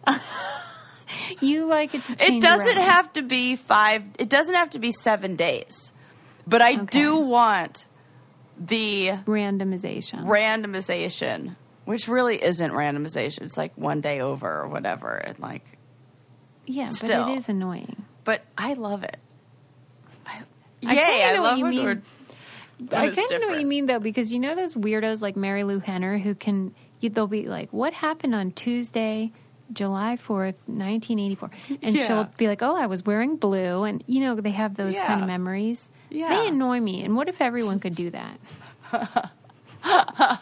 You 1.41 1.65
like 1.65 1.95
it 1.95 2.05
to 2.05 2.13
It 2.25 2.41
doesn't 2.41 2.67
around. 2.77 2.89
have 2.89 3.13
to 3.15 3.23
be 3.23 3.57
five. 3.57 4.05
It 4.19 4.29
doesn't 4.29 4.55
have 4.55 4.71
to 4.71 4.79
be 4.79 4.93
seven 4.93 5.35
days, 5.35 5.91
but 6.47 6.63
I 6.63 6.77
do 6.77 7.17
want 7.17 7.87
the 8.59 9.09
randomization. 9.27 10.25
randomization, 10.27 11.57
which 11.85 12.07
really 12.07 12.41
isn't 12.43 12.71
randomization. 12.71 13.43
It's 13.43 13.57
like 13.59 13.73
one 13.77 14.01
day 14.01 14.21
over 14.21 14.61
or 14.61 14.69
whatever, 14.69 15.17
and 15.17 15.37
like. 15.41 15.65
yeah, 16.67 16.91
Still. 16.91 17.25
but 17.25 17.33
it 17.33 17.39
is 17.39 17.49
annoying. 17.49 18.05
But 18.23 18.43
I 18.57 18.75
love 18.75 19.03
it. 19.03 19.17
I, 20.85 20.91
I 20.91 20.93
yay! 20.95 21.01
kinda 21.01 21.25
I, 21.25 21.33
know 21.35 21.43
what 21.43 21.49
love 21.51 21.59
you 21.59 21.65
mean. 21.67 22.03
I 22.93 23.09
kind 23.11 23.19
of 23.33 23.41
know 23.43 23.49
what 23.49 23.61
you 23.61 23.67
mean 23.67 23.87
though, 23.87 23.99
because 23.99 24.33
you 24.33 24.39
know 24.39 24.55
those 24.55 24.75
weirdos 24.75 25.21
like 25.21 25.35
Marilu 25.35 25.83
Henner 25.83 26.19
who 26.19 26.35
can 26.35 26.75
you, 27.01 27.11
they'll 27.11 27.27
be 27.27 27.47
like, 27.47 27.73
"What 27.73 27.93
happened 27.93 28.35
on 28.35 28.53
Tuesday, 28.53 29.33
July 29.73 30.17
fourth, 30.17 30.57
nineteen 30.67 31.19
eighty 31.19 31.35
four? 31.35 31.51
And 31.83 31.95
Yeah. 31.95 32.07
she'll 32.07 32.25
be 32.39 32.49
like, 32.49 32.63
"Oh, 32.63 32.77
I 32.77 32.87
was 32.87 33.05
wearing 33.05 33.37
blue," 33.37 33.85
and 33.85 34.03
you 34.07 34.21
know 34.21 34.35
they 34.41 34.51
have 34.53 34.77
those 34.77 34.97
kind 34.99 35.21
of 35.21 35.27
memories. 35.27 35.89
Yeah. 36.09 36.29
They 36.31 36.49
annoy 36.49 36.81
me. 36.81 37.05
And 37.05 37.15
what 37.17 37.29
if 37.29 37.41
everyone 37.41 37.79
could 37.81 37.95
do 37.95 38.11
that? 38.11 38.39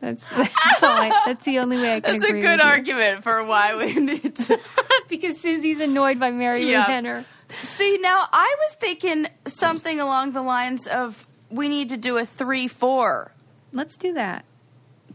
That's 0.00 0.26
that's 0.26 0.82
all. 0.82 0.90
I, 0.90 1.22
that's 1.26 1.44
the 1.44 1.60
only 1.60 1.76
way 1.76 1.94
I 1.94 2.00
can 2.00 2.18
That's 2.18 2.28
a 2.28 2.32
good 2.40 2.60
argument 2.60 3.22
for 3.22 3.44
why 3.44 3.76
we 3.76 3.94
need 3.94 4.34
to. 4.34 4.58
because 5.08 5.40
Susie's 5.40 5.78
annoyed 5.78 6.18
by 6.18 6.32
Marilu 6.32 6.68
Yeah. 6.68 6.86
Henner. 6.86 7.24
See, 7.62 7.98
now 7.98 8.26
I 8.32 8.54
was 8.58 8.74
thinking 8.76 9.26
something 9.46 10.00
along 10.00 10.32
the 10.32 10.42
lines 10.42 10.86
of 10.86 11.26
we 11.50 11.68
need 11.68 11.90
to 11.90 11.96
do 11.96 12.18
a 12.18 12.26
three 12.26 12.68
four. 12.68 13.30
Let's 13.72 13.96
do 13.96 14.14
that. 14.14 14.44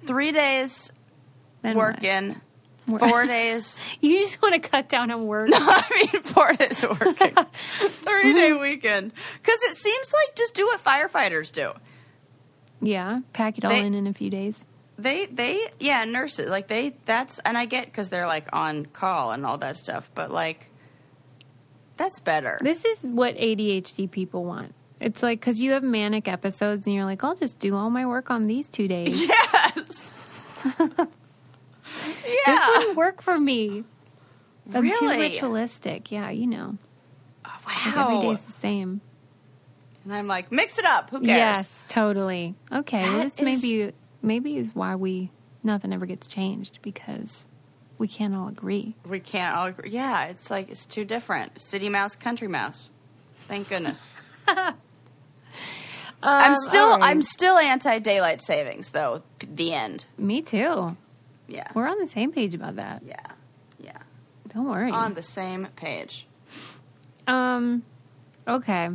Three 0.05 0.31
days 0.31 0.91
Then 1.61 1.75
working, 1.77 2.41
Wor- 2.87 2.99
four 2.99 3.25
days. 3.27 3.83
You 4.01 4.19
just 4.19 4.41
want 4.41 4.53
to 4.61 4.69
cut 4.69 4.87
down 4.89 5.11
on 5.11 5.25
work. 5.27 5.49
I 5.53 6.07
mean, 6.13 6.21
four 6.23 6.53
days 6.53 6.83
working, 6.87 7.35
three 7.79 8.33
day 8.33 8.53
weekend. 8.53 9.11
Because 9.41 9.59
it 9.63 9.75
seems 9.75 10.13
like 10.13 10.35
just 10.35 10.53
do 10.53 10.65
what 10.65 10.83
firefighters 10.83 11.51
do. 11.51 11.71
Yeah, 12.79 13.21
pack 13.33 13.57
it 13.57 13.65
all 13.65 13.71
They- 13.71 13.85
in 13.85 13.93
in 13.93 14.07
a 14.07 14.13
few 14.13 14.29
days. 14.29 14.63
They, 14.99 15.27
they, 15.27 15.67
yeah, 15.79 16.05
nurses 16.05 16.49
like 16.49 16.67
they. 16.67 16.93
That's 17.05 17.37
and 17.39 17.55
I 17.55 17.65
get 17.65 17.85
because 17.85 18.09
they're 18.09 18.25
like 18.25 18.47
on 18.51 18.85
call 18.87 19.31
and 19.31 19.45
all 19.45 19.59
that 19.59 19.77
stuff. 19.77 20.09
But 20.15 20.31
like, 20.31 20.69
that's 21.97 22.19
better. 22.19 22.57
This 22.61 22.85
is 22.85 23.01
what 23.03 23.35
ADHD 23.35 24.09
people 24.09 24.45
want. 24.45 24.73
It's 24.99 25.21
like 25.21 25.39
because 25.39 25.59
you 25.61 25.71
have 25.71 25.83
manic 25.83 26.27
episodes 26.27 26.85
and 26.87 26.95
you're 26.95 27.05
like, 27.05 27.23
I'll 27.23 27.35
just 27.35 27.59
do 27.59 27.75
all 27.75 27.89
my 27.89 28.05
work 28.05 28.31
on 28.31 28.47
these 28.47 28.67
two 28.67 28.87
days. 28.87 29.29
Yes. 29.75 30.17
yeah. 30.65 31.05
This 32.45 32.59
wouldn't 32.77 32.97
work 32.97 33.21
for 33.21 33.39
me. 33.39 33.83
I'm 34.73 34.83
too 34.89 35.09
ritualistic. 35.09 36.11
Yeah, 36.11 36.29
you 36.29 36.47
know. 36.47 36.77
Like 37.45 37.95
Wow. 37.95 38.07
every 38.17 38.27
day's 38.29 38.41
the 38.43 38.51
same. 38.53 39.01
And 40.03 40.13
I'm 40.13 40.27
like, 40.27 40.51
mix 40.51 40.77
it 40.79 40.85
up. 40.85 41.09
Who 41.09 41.19
cares? 41.19 41.27
Yes, 41.29 41.85
totally. 41.89 42.55
Okay, 42.71 43.03
well, 43.03 43.23
this 43.23 43.39
is- 43.39 43.41
maybe 43.41 43.93
maybe 44.21 44.57
is 44.57 44.73
why 44.73 44.95
we 44.95 45.29
nothing 45.63 45.93
ever 45.93 46.05
gets 46.05 46.27
changed 46.27 46.79
because 46.81 47.47
we 47.97 48.07
can't 48.07 48.35
all 48.35 48.47
agree. 48.47 48.95
We 49.07 49.19
can't 49.19 49.55
all 49.55 49.67
agree. 49.67 49.89
Yeah, 49.89 50.25
it's 50.25 50.51
like 50.51 50.69
it's 50.69 50.85
too 50.85 51.05
different. 51.05 51.61
City 51.61 51.89
mouse, 51.89 52.15
country 52.15 52.47
mouse. 52.47 52.91
Thank 53.47 53.69
goodness. 53.69 54.09
I'm 56.23 56.55
still 56.55 56.89
right. 56.89 57.03
I'm 57.03 57.21
still 57.21 57.57
anti 57.57 57.99
daylight 57.99 58.41
savings 58.41 58.89
though. 58.89 59.21
The 59.39 59.73
end. 59.73 60.05
Me 60.17 60.41
too. 60.41 60.95
Yeah. 61.47 61.69
We're 61.73 61.87
on 61.87 61.99
the 61.99 62.07
same 62.07 62.31
page 62.31 62.53
about 62.53 62.75
that. 62.75 63.03
Yeah. 63.05 63.19
Yeah. 63.79 63.97
Don't 64.53 64.67
worry. 64.67 64.91
On 64.91 65.13
the 65.13 65.23
same 65.23 65.67
page. 65.75 66.27
Um. 67.27 67.83
Okay. 68.47 68.89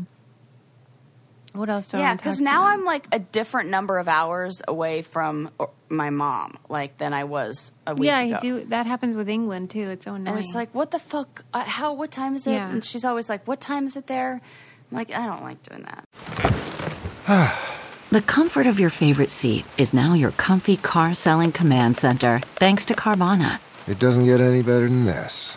What 1.53 1.69
else 1.69 1.91
do 1.91 1.99
I 1.99 2.01
Yeah, 2.01 2.15
because 2.15 2.41
now 2.41 2.63
you 2.63 2.69
I'm 2.69 2.85
like 2.85 3.07
a 3.13 3.19
different 3.19 3.69
number 3.71 3.99
of 3.99 4.09
hours 4.09 4.63
away 4.67 5.03
from 5.03 5.51
uh, 5.61 5.67
my 5.89 6.11
mom, 6.11 6.59
like 6.69 6.99
than 6.99 7.13
I 7.13 7.25
was 7.25 7.73
a 7.87 7.95
week 7.95 8.07
Yeah, 8.07 8.21
ago. 8.21 8.37
I 8.37 8.41
do. 8.41 8.65
That 8.65 8.87
happens 8.87 9.17
with 9.17 9.29
England 9.29 9.71
too. 9.71 9.91
It's 9.91 10.05
so 10.07 10.15
annoying. 10.15 10.29
And 10.29 10.39
it's 10.39 10.55
like, 10.55 10.75
what 10.75 10.91
the 10.91 10.99
fuck? 10.99 11.45
Uh, 11.53 11.65
how? 11.65 11.93
What 11.93 12.11
time 12.11 12.35
is 12.37 12.47
it? 12.47 12.53
Yeah. 12.53 12.71
And 12.71 12.85
she's 12.85 13.05
always 13.05 13.29
like, 13.29 13.47
what 13.47 13.61
time 13.61 13.87
is 13.87 13.97
it 13.97 14.07
there? 14.07 14.41
I'm 14.91 14.97
like, 14.97 15.11
I 15.13 15.27
don't 15.27 15.43
like 15.43 15.63
doing 15.63 15.85
that. 15.85 16.09
The 18.13 18.21
comfort 18.21 18.67
of 18.67 18.79
your 18.79 18.91
favorite 18.91 19.31
seat 19.31 19.65
is 19.79 19.95
now 19.95 20.13
your 20.13 20.33
comfy 20.33 20.77
car 20.77 21.15
selling 21.15 21.51
command 21.51 21.97
center, 21.97 22.41
thanks 22.57 22.85
to 22.85 22.95
Carvana. 22.95 23.59
It 23.89 23.99
doesn't 23.99 24.27
get 24.27 24.39
any 24.39 24.63
better 24.63 24.87
than 24.87 25.07
this. 25.07 25.57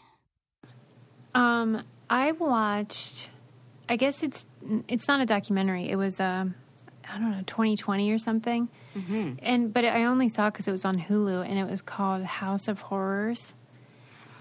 Um, 1.33 1.83
I 2.09 2.31
watched. 2.33 3.29
I 3.87 3.95
guess 3.95 4.23
it's 4.23 4.45
it's 4.87 5.07
not 5.07 5.21
a 5.21 5.25
documentary. 5.25 5.89
It 5.89 5.95
was 5.95 6.19
um, 6.19 6.55
I 7.09 7.17
don't 7.17 7.31
know, 7.31 7.43
2020 7.45 8.11
or 8.11 8.17
something. 8.17 8.69
Mm-hmm. 8.95 9.33
And 9.41 9.73
but 9.73 9.85
I 9.85 10.05
only 10.05 10.29
saw 10.29 10.49
because 10.49 10.67
it 10.67 10.71
was 10.71 10.85
on 10.85 10.97
Hulu, 10.99 11.47
and 11.47 11.57
it 11.57 11.69
was 11.69 11.81
called 11.81 12.23
House 12.23 12.67
of 12.67 12.79
Horrors. 12.79 13.53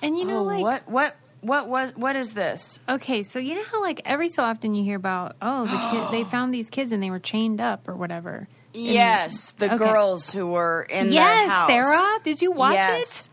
And 0.03 0.17
you 0.17 0.25
know, 0.25 0.39
oh, 0.39 0.43
like 0.45 0.63
what? 0.63 0.89
What? 0.89 1.17
What 1.43 1.69
was? 1.69 1.97
What 1.97 2.17
is 2.17 2.35
this? 2.35 2.81
okay, 2.87 3.23
so 3.23 3.39
you 3.39 3.55
know 3.55 3.65
how 3.65 3.81
like 3.81 4.03
every 4.05 4.29
so 4.29 4.43
often 4.43 4.75
you 4.75 4.85
hear 4.85 4.97
about 4.97 5.37
oh 5.41 5.65
the 5.65 5.91
kid 5.91 6.13
they 6.13 6.25
found 6.31 6.53
these 6.53 6.69
kids 6.69 6.93
and 6.93 7.03
they 7.03 7.11
were 7.11 7.19
chained 7.19 7.61
up 7.63 7.89
or 7.89 7.97
whatever. 7.97 8.47
Yes, 8.75 9.53
the 9.53 9.67
Okay. 9.67 9.79
girls 9.79 10.31
who 10.31 10.47
were 10.49 10.83
in 10.89 11.11
yes, 11.13 11.47
the 11.47 11.51
house. 11.51 11.67
Sarah, 11.67 12.19
did 12.25 12.43
you 12.43 12.53
watch 12.53 12.75
yes. 12.75 13.31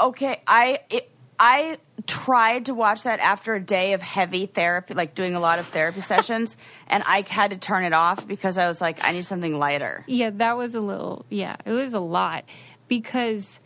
Okay, 0.00 0.40
I 0.46 0.80
it, 0.88 1.10
I 1.38 1.76
tried 2.06 2.66
to 2.66 2.74
watch 2.74 3.02
that 3.04 3.20
after 3.20 3.54
a 3.54 3.60
day 3.60 3.92
of 3.92 4.02
heavy 4.02 4.46
therapy, 4.46 4.94
like 4.94 5.14
doing 5.14 5.34
a 5.34 5.40
lot 5.40 5.58
of 5.58 5.66
therapy 5.66 6.00
sessions, 6.12 6.56
and 6.88 7.02
I 7.06 7.24
had 7.28 7.50
to 7.50 7.56
turn 7.56 7.84
it 7.84 7.92
off 7.92 8.26
because 8.26 8.58
I 8.58 8.68
was 8.68 8.80
like, 8.80 9.02
I 9.04 9.12
need 9.12 9.24
something 9.24 9.58
lighter. 9.58 10.04
Yeah, 10.06 10.30
that 10.34 10.56
was 10.56 10.74
a 10.74 10.80
little. 10.80 11.24
Yeah, 11.28 11.56
it 11.64 11.72
was 11.72 11.94
a 11.94 12.00
lot 12.00 12.44
because 12.88 13.58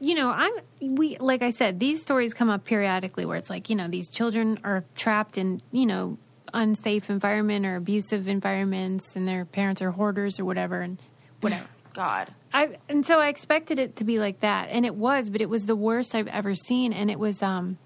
you 0.00 0.14
know 0.14 0.30
I'm 0.30 0.52
we 0.80 1.16
like 1.18 1.42
I 1.42 1.50
said 1.50 1.80
these 1.80 2.02
stories 2.02 2.34
come 2.34 2.50
up 2.50 2.64
periodically 2.64 3.26
where 3.26 3.36
it's 3.36 3.50
like 3.50 3.68
you 3.68 3.76
know 3.76 3.88
these 3.88 4.08
children 4.08 4.60
are 4.62 4.84
trapped 4.94 5.38
in 5.38 5.60
you 5.72 5.86
know 5.86 6.18
unsafe 6.54 7.10
environment 7.10 7.66
or 7.66 7.76
abusive 7.76 8.28
environments 8.28 9.16
and 9.16 9.26
their 9.26 9.44
parents 9.44 9.82
are 9.82 9.90
hoarders 9.90 10.38
or 10.38 10.44
whatever 10.44 10.80
and 10.80 10.98
whatever. 11.40 11.66
God, 11.94 12.32
I 12.52 12.78
and 12.88 13.06
so 13.06 13.18
I 13.18 13.28
expected 13.28 13.78
it 13.78 13.96
to 13.96 14.04
be 14.04 14.18
like 14.18 14.40
that, 14.40 14.68
and 14.70 14.86
it 14.86 14.94
was, 14.94 15.30
but 15.30 15.40
it 15.40 15.48
was 15.48 15.66
the 15.66 15.76
worst 15.76 16.14
I've 16.14 16.28
ever 16.28 16.54
seen, 16.54 16.92
and 16.92 17.10
it 17.10 17.18
was 17.18 17.42
um 17.42 17.78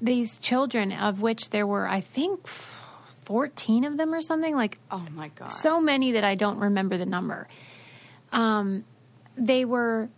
these 0.00 0.38
children 0.38 0.92
of 0.92 1.20
which 1.22 1.50
there 1.50 1.66
were 1.66 1.88
I 1.88 2.00
think 2.00 2.46
fourteen 3.24 3.84
of 3.84 3.96
them 3.96 4.14
or 4.14 4.22
something 4.22 4.54
like 4.54 4.78
oh 4.90 5.06
my 5.14 5.28
God, 5.28 5.50
so 5.50 5.80
many 5.80 6.12
that 6.12 6.24
I 6.24 6.34
don't 6.34 6.58
remember 6.58 6.98
the 6.98 7.06
number. 7.06 7.48
Um, 8.32 8.84
they 9.36 9.64
were 9.64 10.08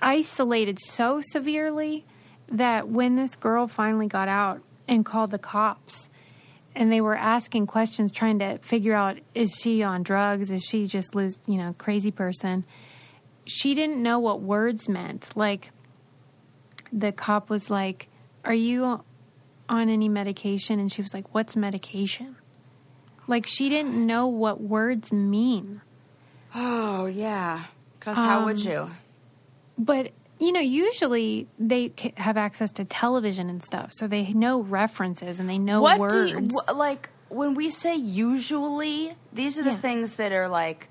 isolated 0.00 0.78
so 0.80 1.20
severely 1.22 2.04
that 2.48 2.88
when 2.88 3.16
this 3.16 3.36
girl 3.36 3.68
finally 3.68 4.06
got 4.06 4.28
out 4.28 4.60
and 4.86 5.04
called 5.04 5.30
the 5.30 5.38
cops, 5.38 6.08
and 6.76 6.90
they 6.90 7.00
were 7.00 7.16
asking 7.16 7.66
questions, 7.66 8.10
trying 8.12 8.38
to 8.40 8.58
figure 8.58 8.94
out 8.94 9.18
is 9.34 9.54
she 9.62 9.82
on 9.82 10.02
drugs? 10.02 10.50
Is 10.50 10.64
she 10.64 10.86
just 10.86 11.14
lose, 11.14 11.38
you 11.46 11.56
know, 11.56 11.74
crazy 11.78 12.10
person? 12.10 12.64
She 13.46 13.74
didn't 13.74 14.02
know 14.02 14.18
what 14.18 14.40
words 14.40 14.88
meant. 14.88 15.28
Like 15.36 15.70
the 16.92 17.12
cop 17.12 17.50
was 17.50 17.70
like, 17.70 18.08
"Are 18.44 18.54
you 18.54 19.00
on 19.68 19.88
any 19.88 20.08
medication?" 20.08 20.78
And 20.78 20.90
she 20.92 21.02
was 21.02 21.12
like, 21.14 21.34
"What's 21.34 21.54
medication?" 21.56 22.36
Like 23.26 23.46
she 23.46 23.68
didn't 23.68 23.94
know 24.06 24.26
what 24.26 24.60
words 24.60 25.12
mean. 25.12 25.80
oh 26.54 27.06
yeah, 27.06 27.64
because 27.98 28.16
how 28.16 28.44
would 28.46 28.58
Um, 28.66 28.72
you? 28.72 28.90
But 29.78 30.12
you 30.44 30.52
know, 30.52 30.60
usually 30.60 31.46
they 31.58 31.92
have 32.16 32.36
access 32.36 32.70
to 32.72 32.84
television 32.84 33.48
and 33.50 33.64
stuff, 33.64 33.92
so 33.92 34.06
they 34.06 34.32
know 34.32 34.60
references 34.60 35.40
and 35.40 35.48
they 35.48 35.58
know 35.58 35.80
What 35.82 35.98
words. 35.98 36.32
do 36.32 36.38
you 36.40 36.48
wh- 36.68 36.76
like 36.76 37.08
when 37.28 37.54
we 37.54 37.70
say 37.70 37.94
usually? 37.96 39.14
These 39.32 39.58
are 39.58 39.62
the 39.62 39.70
Yeah. 39.72 39.78
things 39.78 40.14
that 40.16 40.32
are 40.32 40.48
like. 40.48 40.88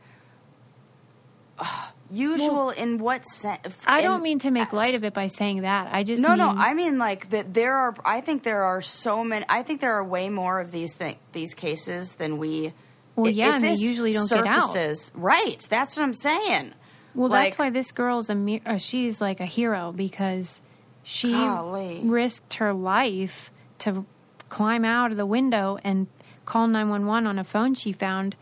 ugh, 1.59 1.93
usual 2.11 2.69
in 2.69 2.97
what 2.99 3.25
sense? 3.27 3.77
I 3.85 4.01
don't 4.01 4.21
mean 4.21 4.39
to 4.39 4.51
make 4.51 4.71
light 4.73 4.93
of 4.95 5.03
it 5.03 5.13
by 5.13 5.27
saying 5.27 5.61
that. 5.61 5.89
I 5.91 6.03
just 6.03 6.21
No, 6.21 6.35
no. 6.35 6.49
I 6.49 6.73
mean 6.73 6.97
like 6.97 7.29
that. 7.29 7.53
There 7.53 7.75
are. 7.75 7.95
I 8.05 8.21
think 8.21 8.43
there 8.43 8.63
are 8.63 8.81
so 8.81 9.23
many. 9.23 9.45
I 9.49 9.63
think 9.63 9.81
there 9.81 9.93
are 9.93 10.03
way 10.03 10.29
more 10.29 10.59
of 10.59 10.71
these 10.71 10.93
these 11.31 11.53
cases 11.53 12.15
than 12.15 12.37
we. 12.37 12.73
Well, 13.15 13.29
yeah, 13.31 13.55
and 13.55 13.63
they 13.63 13.73
usually 13.75 14.13
don't 14.13 14.29
get 14.29 14.45
out. 14.47 14.75
Right. 15.13 15.65
That's 15.69 15.95
what 15.97 16.03
I'm 16.03 16.13
saying. 16.15 16.73
Well, 17.15 17.29
Like- 17.29 17.49
that's 17.51 17.59
why 17.59 17.69
this 17.69 17.91
girl's 17.91 18.29
a 18.29 18.61
uh, 18.65 18.77
she's 18.77 19.21
like 19.21 19.39
a 19.39 19.45
hero 19.45 19.91
because 19.91 20.61
she 21.03 21.31
Golly. 21.33 22.01
risked 22.03 22.55
her 22.55 22.73
life 22.73 23.51
to 23.79 24.05
climb 24.49 24.83
out 24.85 25.11
of 25.11 25.17
the 25.17 25.25
window 25.25 25.77
and 25.83 26.07
call 26.45 26.67
911 26.67 27.27
on 27.27 27.37
a 27.39 27.43
phone 27.43 27.73
she 27.75 27.91
found. 27.91 28.35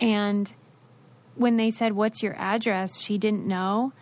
And 0.00 0.52
when 1.34 1.56
they 1.56 1.70
said 1.70 1.92
what's 1.94 2.22
your 2.22 2.34
address? 2.38 3.00
she 3.00 3.18
didn't 3.18 3.46
know. 3.46 3.92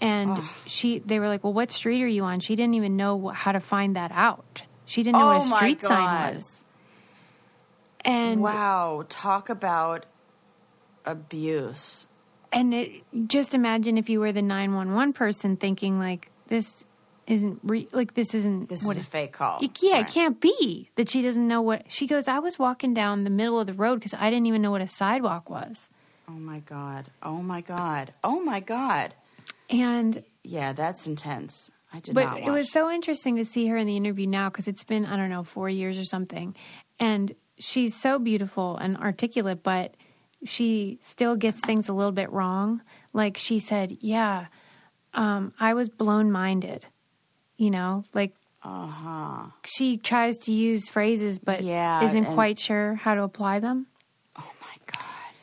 And 0.00 0.38
she 0.66 0.98
they 1.00 1.18
were 1.20 1.28
like 1.28 1.42
well 1.44 1.52
what 1.52 1.70
street 1.70 2.02
are 2.02 2.08
you 2.08 2.24
on? 2.24 2.40
She 2.40 2.56
didn't 2.56 2.74
even 2.74 2.96
know 2.96 3.28
how 3.28 3.52
to 3.52 3.60
find 3.60 3.94
that 3.96 4.10
out. 4.12 4.62
She 4.86 5.02
didn't 5.02 5.18
know 5.20 5.32
Oh 5.32 5.38
what 5.38 5.52
a 5.52 5.56
street 5.56 5.82
sign 5.82 6.34
was. 6.34 6.64
And 8.04 8.40
wow. 8.40 9.04
Talk 9.08 9.48
about 9.48 10.06
abuse. 11.04 12.06
And 12.52 12.72
it, 12.74 13.02
just 13.28 13.54
imagine 13.54 13.98
if 13.98 14.08
you 14.08 14.20
were 14.20 14.32
the 14.32 14.42
911 14.42 15.12
person 15.12 15.56
thinking 15.56 15.98
like 15.98 16.30
this 16.48 16.84
isn't 17.26 17.60
re- 17.62 17.88
like 17.92 18.14
this 18.14 18.34
isn't 18.34 18.68
This 18.70 18.82
what 18.84 18.96
is 18.96 19.06
a 19.06 19.10
fake 19.10 19.32
call. 19.32 19.58
It, 19.62 19.78
yeah, 19.82 19.94
Right. 19.96 20.08
it 20.08 20.12
can't 20.12 20.40
be 20.40 20.88
that 20.96 21.10
she 21.10 21.20
doesn't 21.20 21.46
know 21.46 21.60
what 21.60 21.90
she 21.92 22.06
goes. 22.06 22.26
I 22.26 22.38
was 22.38 22.58
walking 22.58 22.94
down 22.94 23.24
the 23.24 23.30
middle 23.30 23.60
of 23.60 23.66
the 23.66 23.74
road 23.74 23.96
because 23.96 24.14
I 24.14 24.30
didn't 24.30 24.46
even 24.46 24.62
know 24.62 24.70
what 24.70 24.80
a 24.80 24.88
sidewalk 24.88 25.50
was, 25.50 25.88
Oh 26.28 26.32
my 26.32 26.60
god. 26.60 27.10
Oh 27.22 27.42
my 27.42 27.60
god. 27.60 28.12
Oh 28.24 28.40
my 28.40 28.60
god. 28.60 29.14
and 29.70 30.22
Yeah, 30.42 30.72
that's 30.72 31.06
intense. 31.06 31.70
I 31.92 32.00
did 32.00 32.14
but 32.14 32.38
it 32.38 32.50
was 32.50 32.70
so 32.72 32.90
interesting 32.90 33.36
to 33.36 33.44
see 33.46 33.66
her 33.68 33.76
in 33.78 33.86
the 33.86 33.96
interview 33.96 34.26
now 34.26 34.50
because 34.50 34.68
it's 34.68 34.84
been 34.84 35.06
I 35.06 35.16
don't 35.16 35.30
know 35.30 35.42
four 35.42 35.68
years 35.70 35.98
or 35.98 36.04
something, 36.04 36.54
and 37.00 37.34
she's 37.58 37.94
so 37.94 38.18
beautiful 38.18 38.76
and 38.76 38.96
articulate, 38.98 39.62
but 39.62 39.94
she 40.44 40.98
still 41.02 41.36
gets 41.36 41.60
things 41.60 41.88
a 41.88 41.92
little 41.92 42.12
bit 42.12 42.30
wrong. 42.30 42.82
Like 43.12 43.36
she 43.36 43.58
said, 43.58 43.98
"Yeah, 44.00 44.46
um, 45.14 45.52
I 45.58 45.74
was 45.74 45.88
blown 45.88 46.30
minded," 46.30 46.86
you 47.56 47.70
know, 47.70 48.04
like 48.14 48.34
uh-huh. 48.62 49.46
she 49.64 49.96
tries 49.96 50.38
to 50.38 50.52
use 50.52 50.88
phrases 50.88 51.38
but 51.38 51.62
Yeah, 51.62 52.04
isn't 52.04 52.24
and- 52.24 52.34
quite 52.34 52.58
sure 52.58 52.94
how 52.94 53.14
to 53.14 53.22
apply 53.22 53.60
them. 53.60 53.86
Oh 54.36 54.52
my 54.60 54.76
god. 54.86 55.34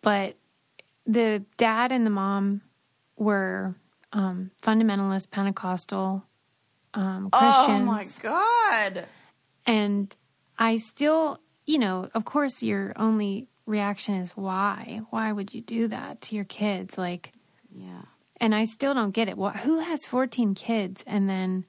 But 0.00 0.36
the 1.06 1.44
dad 1.56 1.92
and 1.92 2.04
the 2.06 2.10
mom 2.10 2.60
were 3.16 3.74
um, 4.12 4.50
fundamentalist 4.62 5.30
Pentecostal 5.30 6.22
um, 6.94 7.30
Christians. 7.30 7.68
Oh 7.68 7.78
my 7.84 8.06
god. 8.22 9.06
And 9.66 10.14
I 10.58 10.78
still, 10.78 11.40
you 11.66 11.78
know, 11.78 12.08
of 12.14 12.24
course, 12.24 12.62
you're 12.62 12.92
only 12.96 13.48
reaction 13.68 14.14
is 14.14 14.30
why? 14.30 15.00
Why 15.10 15.30
would 15.32 15.52
you 15.54 15.60
do 15.60 15.88
that 15.88 16.20
to 16.22 16.34
your 16.34 16.44
kids? 16.44 16.96
Like, 16.98 17.32
Yeah. 17.72 18.02
and 18.40 18.54
I 18.54 18.64
still 18.64 18.94
don't 18.94 19.12
get 19.12 19.28
it. 19.28 19.36
What, 19.36 19.56
who 19.56 19.78
has 19.80 20.04
14 20.06 20.54
kids? 20.54 21.04
And 21.06 21.28
then 21.28 21.64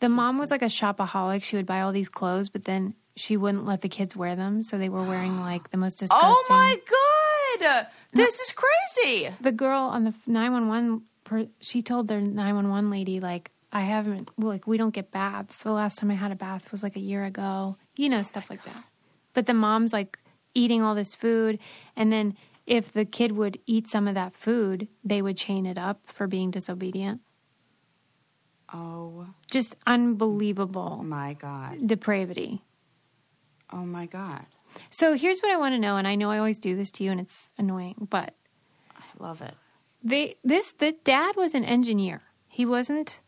the 0.00 0.08
mom 0.08 0.38
was 0.38 0.50
like 0.50 0.62
a 0.62 0.66
shopaholic. 0.66 1.42
She 1.42 1.56
would 1.56 1.66
buy 1.66 1.80
all 1.82 1.92
these 1.92 2.08
clothes, 2.08 2.48
but 2.48 2.64
then 2.64 2.94
she 3.16 3.36
wouldn't 3.36 3.66
let 3.66 3.82
the 3.82 3.88
kids 3.88 4.16
wear 4.16 4.34
them. 4.36 4.62
So 4.62 4.78
they 4.78 4.88
were 4.88 5.02
wearing 5.02 5.40
like 5.50 5.70
the 5.70 5.76
most 5.76 5.98
disgusting. 5.98 6.28
Oh 6.30 6.44
my 6.48 6.76
god. 6.88 7.86
This 8.12 8.40
is 8.40 8.52
crazy. 8.52 9.30
The 9.40 9.52
girl 9.52 9.80
on 9.82 10.04
the 10.04 10.14
911, 10.26 11.02
she 11.60 11.82
told 11.82 12.08
their 12.08 12.20
911 12.20 12.90
lady, 12.90 13.20
like, 13.20 13.50
I 13.72 13.82
haven't, 13.82 14.30
like, 14.36 14.66
we 14.66 14.76
don't 14.76 14.92
get 14.92 15.10
baths. 15.12 15.62
The 15.62 15.70
last 15.72 15.98
time 15.98 16.10
I 16.10 16.14
had 16.14 16.32
a 16.32 16.36
bath 16.36 16.70
was 16.72 16.82
like 16.82 16.96
a 16.96 17.00
year 17.00 17.24
ago. 17.24 17.76
You 17.96 18.08
know, 18.08 18.18
oh 18.18 18.22
stuff 18.22 18.50
like 18.50 18.64
that. 18.64 18.84
But 19.32 19.46
the 19.46 19.54
mom's 19.54 19.92
like 19.92 20.18
eating 20.54 20.82
all 20.82 20.94
this 20.94 21.14
food. 21.14 21.58
And 21.96 22.12
then 22.12 22.36
if 22.66 22.92
the 22.92 23.04
kid 23.04 23.32
would 23.32 23.58
eat 23.66 23.88
some 23.88 24.06
of 24.08 24.14
that 24.14 24.34
food, 24.34 24.88
they 25.04 25.20
would 25.22 25.36
chain 25.36 25.66
it 25.66 25.78
up 25.78 26.00
for 26.06 26.26
being 26.26 26.50
disobedient. 26.50 27.20
Oh 28.72 29.26
Just 29.50 29.76
unbelievable 29.86 31.02
my 31.04 31.34
god. 31.34 31.86
depravity. 31.86 32.62
Oh 33.72 33.84
my 33.84 34.06
god. 34.06 34.46
So 34.90 35.14
here's 35.14 35.40
what 35.40 35.52
I 35.52 35.56
want 35.58 35.74
to 35.74 35.78
know. 35.78 35.96
And 35.96 36.08
I 36.08 36.14
know 36.14 36.30
I 36.30 36.38
always 36.38 36.58
do 36.58 36.76
this 36.76 36.90
to 36.92 37.04
you 37.04 37.10
and 37.10 37.20
it's 37.20 37.52
annoying, 37.58 38.06
but 38.10 38.34
I 38.96 39.02
love 39.18 39.42
it. 39.42 39.54
they 40.02 40.36
this 40.42 40.72
the 40.72 40.92
dad 41.04 41.36
was 41.36 41.54
an 41.54 41.64
engineer. 41.64 42.22
He 42.48 42.64
wasn't 42.64 43.20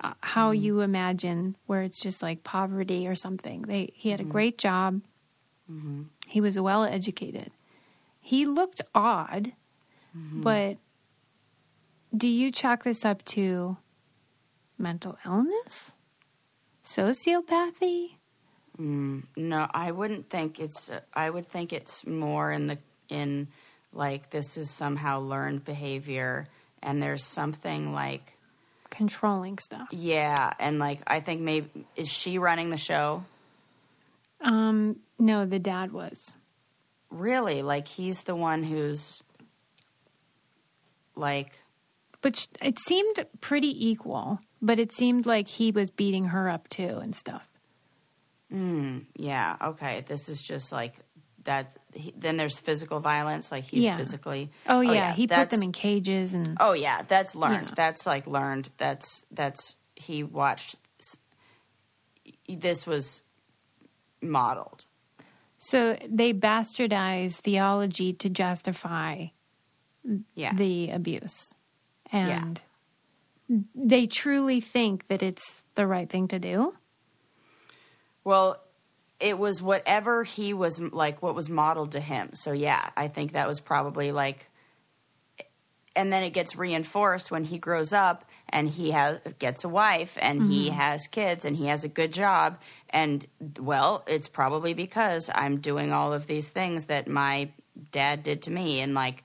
uh, 0.00 0.14
how 0.20 0.50
you 0.52 0.80
imagine 0.80 1.56
where 1.66 1.82
it's 1.82 2.00
just 2.00 2.22
like 2.22 2.42
poverty 2.44 3.06
or 3.06 3.14
something. 3.14 3.62
They 3.62 3.92
he 3.94 4.08
had 4.10 4.20
a 4.20 4.24
great 4.24 4.56
job. 4.58 5.02
He 6.26 6.40
was 6.40 6.58
well 6.58 6.84
educated. 6.84 7.50
He 8.20 8.46
looked 8.46 8.80
odd, 8.94 9.52
mm-hmm. 10.16 10.42
but 10.42 10.78
do 12.16 12.28
you 12.28 12.50
chalk 12.52 12.84
this 12.84 13.04
up 13.04 13.24
to 13.26 13.76
mental 14.78 15.18
illness? 15.24 15.92
Sociopathy? 16.84 18.16
Mm, 18.78 19.24
no, 19.36 19.66
I 19.70 19.92
wouldn't 19.92 20.30
think 20.30 20.58
it's. 20.58 20.90
I 21.12 21.28
would 21.28 21.48
think 21.48 21.72
it's 21.72 22.06
more 22.06 22.50
in 22.50 22.66
the 22.66 22.78
in 23.08 23.48
like 23.92 24.30
this 24.30 24.56
is 24.56 24.70
somehow 24.70 25.20
learned 25.20 25.64
behavior, 25.64 26.46
and 26.82 27.02
there's 27.02 27.24
something 27.24 27.92
like 27.92 28.38
Controlling 28.90 29.58
stuff. 29.58 29.88
yeah, 29.90 30.52
and 30.58 30.78
like 30.78 31.00
I 31.06 31.20
think 31.20 31.40
maybe 31.40 31.86
is 31.96 32.08
she 32.08 32.38
running 32.38 32.70
the 32.70 32.76
show? 32.76 33.24
Um, 34.42 34.96
no, 35.18 35.46
the 35.46 35.58
dad 35.58 35.92
was. 35.92 36.34
Really, 37.10 37.62
like 37.62 37.86
he's 37.88 38.22
the 38.24 38.34
one 38.34 38.62
who's 38.62 39.22
like 41.14 41.52
But 42.22 42.36
sh- 42.36 42.46
it 42.62 42.78
seemed 42.78 43.26
pretty 43.40 43.88
equal, 43.90 44.40
but 44.60 44.78
it 44.78 44.92
seemed 44.92 45.26
like 45.26 45.48
he 45.48 45.70
was 45.70 45.90
beating 45.90 46.26
her 46.26 46.48
up 46.48 46.68
too 46.68 46.98
and 47.02 47.14
stuff. 47.14 47.46
yeah 48.50 49.56
okay. 49.62 50.04
This 50.06 50.28
is 50.28 50.42
just 50.42 50.72
like 50.72 50.94
that. 51.44 51.76
He, 51.94 52.12
then 52.16 52.36
there's 52.36 52.58
physical 52.58 53.00
violence, 53.00 53.50
like 53.52 53.64
he's 53.64 53.84
Yeah. 53.84 53.96
physically. 53.96 54.50
Oh, 54.66 54.80
yeah, 54.80 55.12
he 55.12 55.26
put 55.26 55.50
them 55.50 55.62
in 55.62 55.72
cages 55.72 56.32
and 56.34 56.56
Oh 56.60 56.72
yeah, 56.72 57.02
that's 57.02 57.34
learned. 57.34 57.68
Yeah. 57.70 57.74
That's 57.76 58.06
like 58.06 58.26
learned. 58.26 58.70
That's 58.78 59.24
that's 59.30 59.76
he 59.96 60.22
watched. 60.22 60.76
This 62.48 62.86
was 62.86 63.22
modeled. 64.22 64.86
so 65.58 65.96
they 66.08 66.32
bastardize 66.34 67.36
theology 67.36 68.12
to 68.14 68.28
justify 68.28 69.26
Yeah. 70.34 70.52
the 70.54 70.90
abuse. 70.90 71.52
And 72.10 72.60
they 73.74 74.06
truly 74.06 74.60
think 74.60 75.06
that 75.08 75.22
it's 75.22 75.66
the 75.74 75.86
right 75.86 76.08
thing 76.10 76.28
to 76.28 76.38
do. 76.38 76.74
well, 78.24 78.56
it 79.20 79.38
was 79.38 79.62
whatever 79.62 80.24
he 80.24 80.52
was 80.52 80.80
like. 80.80 81.22
What 81.22 81.34
was 81.36 81.48
modeled 81.48 81.92
to 81.92 82.00
him. 82.00 82.30
So 82.34 82.52
yeah, 82.52 82.90
I 82.96 83.06
think 83.08 83.32
that 83.32 83.46
was 83.46 83.60
probably 83.60 84.10
like. 84.10 84.48
And 85.94 86.10
then 86.12 86.22
it 86.22 86.30
gets 86.30 86.56
reinforced 86.56 87.30
when 87.30 87.44
he 87.44 87.58
grows 87.58 87.92
up 87.92 88.24
and 88.48 88.66
he 88.68 88.92
has 88.92 89.20
gets 89.38 89.62
a 89.64 89.68
wife 89.68 90.16
and 90.20 90.42
he 90.42 90.70
has 90.70 91.06
kids 91.06 91.44
and 91.44 91.54
he 91.54 91.66
has 91.66 91.84
a 91.84 91.88
good 91.88 92.12
job 92.12 92.58
and 92.90 93.26
well, 93.60 94.02
it's 94.06 94.28
probably 94.28 94.72
because 94.74 95.28
I'm 95.34 95.58
doing 95.60 95.92
all 95.92 96.12
of 96.14 96.26
these 96.26 96.48
things 96.48 96.86
that 96.86 97.08
my 97.08 97.50
dad 97.90 98.22
did 98.22 98.42
to 98.42 98.50
me 98.50 98.80
and 98.80 98.94
like, 98.94 99.22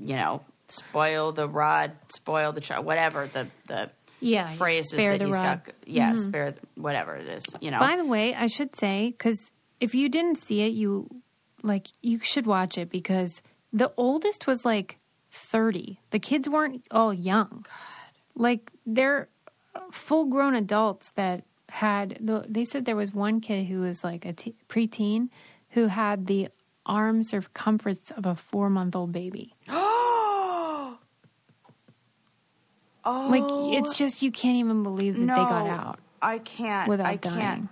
you 0.00 0.16
know, 0.16 0.42
spoil 0.68 1.32
the 1.32 1.48
rod, 1.48 1.92
spoil 2.08 2.52
the 2.52 2.60
child, 2.60 2.84
whatever 2.84 3.28
the 3.32 3.46
the 3.68 3.90
Yeah, 4.20 4.48
phrases 4.48 4.90
spare 4.92 5.16
that 5.18 5.24
he's 5.24 5.36
rod. 5.36 5.42
Mm-hmm. 5.62 5.64
got. 5.66 5.74
Yeah, 5.86 6.14
spare 6.14 6.50
the- 6.52 6.60
whatever 6.74 7.14
it 7.16 7.26
is. 7.28 7.44
You 7.60 7.70
know, 7.70 7.78
By 7.80 7.96
the 7.96 8.04
way, 8.04 8.34
I 8.34 8.46
should 8.48 8.74
say 8.76 9.10
because 9.10 9.50
if 9.80 9.94
you 9.94 10.08
didn't 10.08 10.36
see 10.38 10.62
it, 10.62 10.72
you 10.72 11.08
like 11.62 11.86
you 12.02 12.18
should 12.20 12.46
watch 12.46 12.78
it 12.78 12.90
because 12.90 13.42
the 13.72 13.92
oldest 13.96 14.46
was 14.46 14.64
like 14.64 14.96
thirty. 15.30 16.00
The 16.10 16.18
kids 16.18 16.48
weren't 16.48 16.84
all 16.90 17.12
young. 17.14 17.64
Like 18.34 18.70
they're 18.86 19.28
uh, 19.74 19.80
full 19.90 20.26
grown 20.26 20.54
adults 20.54 21.10
that 21.12 21.44
had. 21.68 22.18
The, 22.20 22.44
they 22.48 22.64
said 22.64 22.84
there 22.84 22.96
was 22.96 23.12
one 23.12 23.40
kid 23.40 23.66
who 23.66 23.80
was 23.80 24.02
like 24.04 24.24
a 24.24 24.32
t- 24.32 24.54
preteen 24.68 25.28
who 25.70 25.86
had 25.86 26.26
the 26.26 26.48
arm 26.86 27.22
circumference 27.22 28.10
of 28.16 28.26
a 28.26 28.34
four 28.34 28.70
month 28.70 28.96
old 28.96 29.12
baby. 29.12 29.54
oh, 29.68 30.98
Like 33.04 33.44
it's 33.78 33.94
just 33.96 34.22
you 34.22 34.30
can't 34.30 34.56
even 34.56 34.82
believe 34.82 35.16
that 35.16 35.22
no, 35.22 35.34
they 35.34 35.42
got 35.42 35.66
out. 35.66 35.98
I 36.22 36.38
can't. 36.38 36.88
without 36.88 37.06
I 37.06 37.16
dying. 37.16 37.38
can't. 37.38 37.68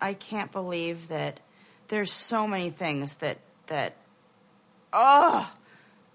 I 0.00 0.14
can't 0.14 0.50
believe 0.52 1.08
that. 1.08 1.40
There's 1.88 2.10
so 2.12 2.46
many 2.46 2.70
things 2.70 3.14
that 3.14 3.38
that. 3.66 3.94
Oh, 4.92 5.52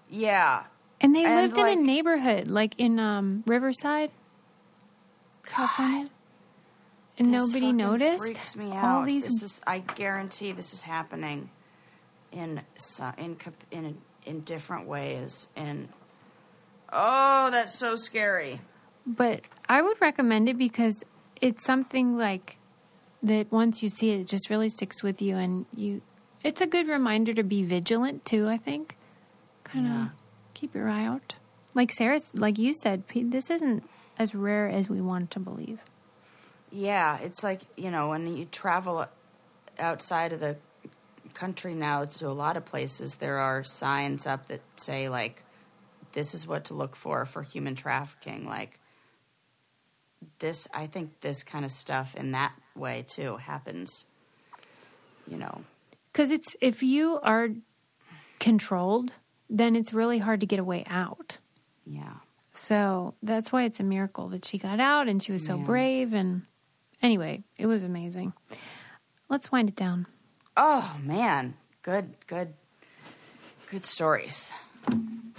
yeah. 0.08 0.64
And 1.00 1.14
they 1.14 1.24
And, 1.24 1.34
lived 1.52 1.58
in 1.58 1.66
a 1.66 1.82
neighborhood, 1.82 2.46
like 2.48 2.74
in 2.78 2.98
um, 2.98 3.42
Riverside, 3.46 4.10
California, 5.44 6.10
and 7.18 7.30
nobody 7.32 7.72
noticed. 7.72 8.18
Freaks 8.18 8.56
me 8.56 8.66
All 8.70 8.76
out. 9.00 9.06
these, 9.06 9.24
This 9.24 9.42
is. 9.42 9.60
I 9.66 9.78
guarantee 9.80 10.52
this 10.52 10.72
is 10.72 10.82
happening. 10.82 11.50
In 12.32 12.60
in 13.18 13.36
in 13.70 13.98
in 14.26 14.40
different 14.40 14.86
ways. 14.86 15.48
And 15.56 15.88
oh, 16.92 17.48
that's 17.50 17.74
so 17.74 17.96
scary. 17.96 18.60
but 19.06 19.40
I 19.68 19.82
would 19.82 20.00
recommend 20.00 20.48
it 20.48 20.58
because 20.58 21.02
it's 21.40 21.64
something 21.64 22.16
like 22.18 22.58
that. 23.22 23.50
Once 23.50 23.82
you 23.82 23.88
see 23.88 24.10
it, 24.10 24.20
it 24.20 24.26
just 24.28 24.50
really 24.50 24.68
sticks 24.68 25.02
with 25.02 25.20
you, 25.22 25.36
and 25.36 25.66
you. 25.74 26.02
It's 26.44 26.60
a 26.60 26.66
good 26.66 26.88
reminder 26.88 27.34
to 27.34 27.42
be 27.42 27.62
vigilant 27.64 28.24
too. 28.24 28.46
I 28.48 28.56
think, 28.58 28.96
kind 29.64 29.86
of 29.86 29.92
Yeah. 29.92 30.08
Keep 30.60 30.74
your 30.74 30.88
eye 30.88 31.06
out. 31.06 31.34
Like 31.74 31.92
Sarah, 31.92 32.20
like 32.34 32.58
you 32.58 32.72
said, 32.72 33.04
this 33.14 33.48
isn't 33.48 33.88
as 34.18 34.34
rare 34.34 34.68
as 34.68 34.88
we 34.90 35.00
want 35.00 35.30
to 35.32 35.40
believe. 35.40 35.80
Yeah, 36.70 37.18
it's 37.18 37.42
like, 37.42 37.62
you 37.76 37.90
know, 37.90 38.08
when 38.10 38.36
you 38.36 38.44
travel 38.44 39.06
outside 39.78 40.32
of 40.32 40.40
the 40.40 40.56
country 41.34 41.74
now 41.74 42.04
to 42.04 42.28
a 42.28 42.32
lot 42.32 42.56
of 42.56 42.64
places, 42.64 43.16
there 43.16 43.38
are 43.38 43.64
signs 43.64 44.26
up 44.26 44.46
that 44.46 44.60
say, 44.76 45.08
like, 45.08 45.42
this 46.12 46.34
is 46.34 46.46
what 46.46 46.64
to 46.66 46.74
look 46.74 46.96
for 46.96 47.24
for 47.24 47.42
human 47.42 47.74
trafficking. 47.74 48.46
Like, 48.46 48.78
this 50.38 50.68
I 50.74 50.86
think 50.86 51.20
this 51.20 51.42
kind 51.42 51.64
of 51.64 51.70
stuff 51.70 52.14
in 52.14 52.32
that 52.32 52.52
way 52.76 53.04
too 53.08 53.36
happens. 53.36 54.04
You 55.26 55.38
know, 55.38 55.62
Because 56.12 56.30
it's 56.30 56.56
if 56.60 56.82
you 56.82 57.20
are 57.22 57.50
controlled, 58.40 59.12
then 59.50 59.74
it's 59.76 59.92
really 59.92 60.18
hard 60.18 60.40
to 60.40 60.46
get 60.46 60.58
a 60.60 60.64
way 60.64 60.84
out. 60.86 61.38
yeah. 61.84 62.14
So 62.54 63.14
that's 63.22 63.50
why 63.52 63.64
it's 63.64 63.80
a 63.80 63.84
miracle 63.84 64.28
that 64.28 64.44
she 64.44 64.58
got 64.58 64.80
out 64.80 65.08
and 65.08 65.22
she 65.22 65.32
was 65.32 65.44
so 65.44 65.56
Yeah. 65.56 65.64
brave. 65.64 66.12
And 66.12 66.42
anyway, 67.02 67.42
it 67.58 67.66
was 67.66 67.82
amazing. 67.82 68.32
Let's 69.28 69.50
wind 69.50 69.68
it 69.70 69.76
down. 69.76 70.06
Oh 70.56 70.94
man, 71.02 71.54
good, 71.82 72.14
good, 72.26 72.52
good 73.70 73.84
stories. 73.86 74.52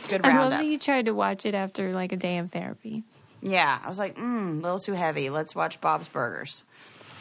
Good 0.09 0.25
I 0.25 0.39
love 0.39 0.51
that 0.51 0.65
you 0.65 0.79
tried 0.79 1.05
to 1.05 1.11
watch 1.13 1.45
it 1.45 1.53
after 1.53 1.93
like 1.93 2.11
a 2.11 2.17
day 2.17 2.37
of 2.39 2.51
therapy. 2.51 3.03
Yeah, 3.41 3.79
I 3.83 3.87
was 3.87 3.99
like, 3.99 4.17
mm, 4.17 4.59
a 4.59 4.61
little 4.61 4.79
too 4.79 4.93
heavy. 4.93 5.29
Let's 5.29 5.53
watch 5.55 5.79
Bob's 5.79 6.07
Burgers. 6.07 6.63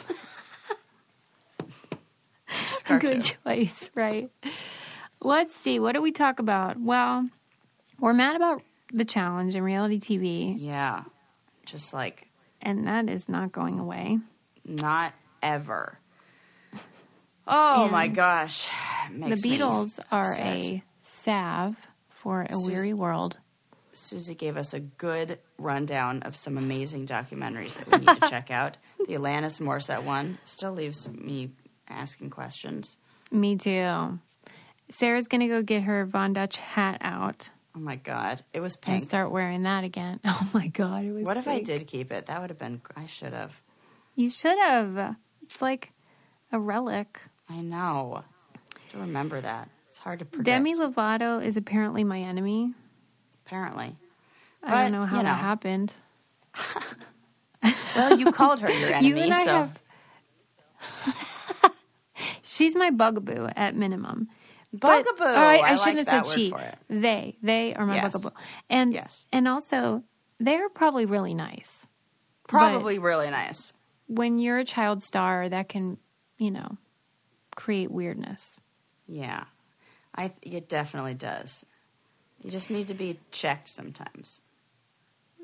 It's 2.49 2.81
a 2.81 2.85
cartoon. 2.85 3.21
Good 3.21 3.35
choice, 3.45 3.91
right? 3.95 4.31
Let's 5.23 5.55
see. 5.55 5.79
What 5.79 5.93
do 5.93 6.03
we 6.03 6.13
talk 6.13 6.39
about? 6.39 6.81
Well, 6.81 7.29
we're 7.99 8.15
mad 8.15 8.37
about 8.37 8.63
the 8.93 9.05
challenge 9.05 9.55
in 9.55 9.63
reality 9.63 9.99
TV, 10.01 10.57
Yeah, 10.59 11.05
just 11.67 11.93
like 11.93 12.27
and 12.63 12.87
that 12.87 13.09
is 13.09 13.29
not 13.29 13.53
going 13.53 13.79
away. 13.79 14.19
not 14.65 15.13
ever. 15.43 15.99
Oh 17.47 17.89
my 17.89 18.07
gosh, 18.09 18.69
The 19.11 19.35
Beatles 19.37 19.99
are 20.11 20.35
a 20.39 20.83
salve 21.03 21.77
for 22.11 22.43
a 22.43 22.55
weary 22.67 22.93
world. 22.95 23.39
Susie 23.93 24.35
gave 24.35 24.57
us 24.57 24.73
a 24.73 24.81
good 24.81 25.39
rundown 25.59 26.23
of 26.23 26.37
some 26.37 26.57
amazing 26.57 27.07
documentaries 27.07 27.75
that 27.75 27.91
we 27.91 27.99
need 28.07 28.23
to 28.23 28.29
check 28.31 28.51
out. 28.51 28.77
The 29.07 29.15
Alanis 29.17 29.61
Morissette 29.61 30.05
one 30.05 30.39
still 30.45 30.73
leaves 30.73 31.09
me 31.09 31.51
asking 31.89 32.31
questions. 32.31 32.97
Me 33.33 33.57
too. 33.57 34.19
Sarah's 34.91 35.29
gonna 35.29 35.49
go 35.49 35.63
get 35.63 35.85
her 35.85 36.05
Von 36.05 36.33
Dutch 36.33 36.57
hat 36.59 36.99
out 37.01 37.51
Oh 37.75 37.79
my 37.79 37.97
god, 37.97 38.43
it 38.53 38.61
was 38.61 38.75
and 38.75 38.83
pink. 38.83 39.05
start 39.05 39.31
wearing 39.31 39.63
that 39.63 39.85
again. 39.85 40.19
Oh 40.25 40.51
my 40.53 40.67
god, 40.67 41.05
it 41.05 41.13
was. 41.13 41.23
What 41.25 41.37
if 41.37 41.47
I 41.47 41.63
did 41.63 41.87
keep 41.87 42.11
it? 42.11 42.27
That 42.27 42.41
would 42.41 42.51
have 42.51 42.59
been. 42.59 42.81
I 42.97 43.07
should 43.07 43.33
have. 43.33 43.53
You 44.17 44.29
should 44.29 44.59
have. 44.59 45.15
It's 45.43 45.63
like 45.63 45.93
a 46.53 46.59
relic. 46.59 47.21
I 47.49 47.61
know. 47.61 48.25
To 48.91 48.99
remember 48.99 49.41
that. 49.41 49.69
It's 49.89 49.99
hard 49.99 50.19
to 50.19 50.25
predict. 50.25 50.45
Demi 50.47 50.75
Lovato 50.75 51.45
is 51.45 51.57
apparently 51.57 52.03
my 52.05 52.19
enemy. 52.21 52.75
apparently. 53.47 53.95
I 54.65 54.71
But, 54.71 54.83
don't 54.83 54.93
know 54.93 55.07
how 55.07 55.17
you 55.19 55.23
know. 55.23 55.31
that 55.31 55.41
happened. 55.41 55.93
Well, 57.95 58.19
you 58.19 58.33
called 58.33 58.61
her 58.61 58.71
your 58.71 58.89
You 59.01 59.17
enemy, 59.17 59.21
and 59.23 59.35
I 59.35 59.45
so 59.45 59.53
have. 59.53 59.81
She's 62.43 62.75
my 62.77 62.91
bugaboo 62.91 63.49
at 63.57 63.75
minimum. 63.77 64.29
But- 64.73 65.05
bugaboo. 65.05 65.25
all 65.25 65.35
right, 65.35 65.63
I, 65.65 65.73
I 65.73 65.77
shouldn't 65.77 66.07
like 66.07 66.09
have 66.09 66.27
said 66.27 66.35
she. 66.35 66.51
for 66.51 66.61
it. 66.61 66.77
They, 66.89 67.37
they 67.43 67.75
are 67.75 67.87
my 67.87 67.97
Yes. 67.97 68.13
bugaboo, 68.17 68.37
and 68.69 68.93
Yes. 68.93 69.27
and 69.33 69.49
also 69.49 70.05
they're 70.39 70.69
probably 70.69 71.07
really 71.07 71.35
nice. 71.35 71.87
Probably 72.47 72.99
really 72.99 73.31
nice. 73.31 73.73
When 74.07 74.39
you're 74.39 74.59
a 74.59 74.65
child 74.65 75.03
star, 75.03 75.49
that 75.49 75.69
can, 75.69 75.99
you 76.39 76.51
know, 76.51 76.79
create 77.55 77.91
weirdness. 77.91 78.59
Yeah, 79.07 79.45
I. 80.15 80.33
It 80.43 80.69
definitely 80.69 81.15
does. 81.15 81.65
You 82.45 82.51
just 82.51 82.71
need 82.71 82.87
to 82.89 82.95
be 82.95 83.19
checked 83.31 83.69
sometimes. 83.69 84.41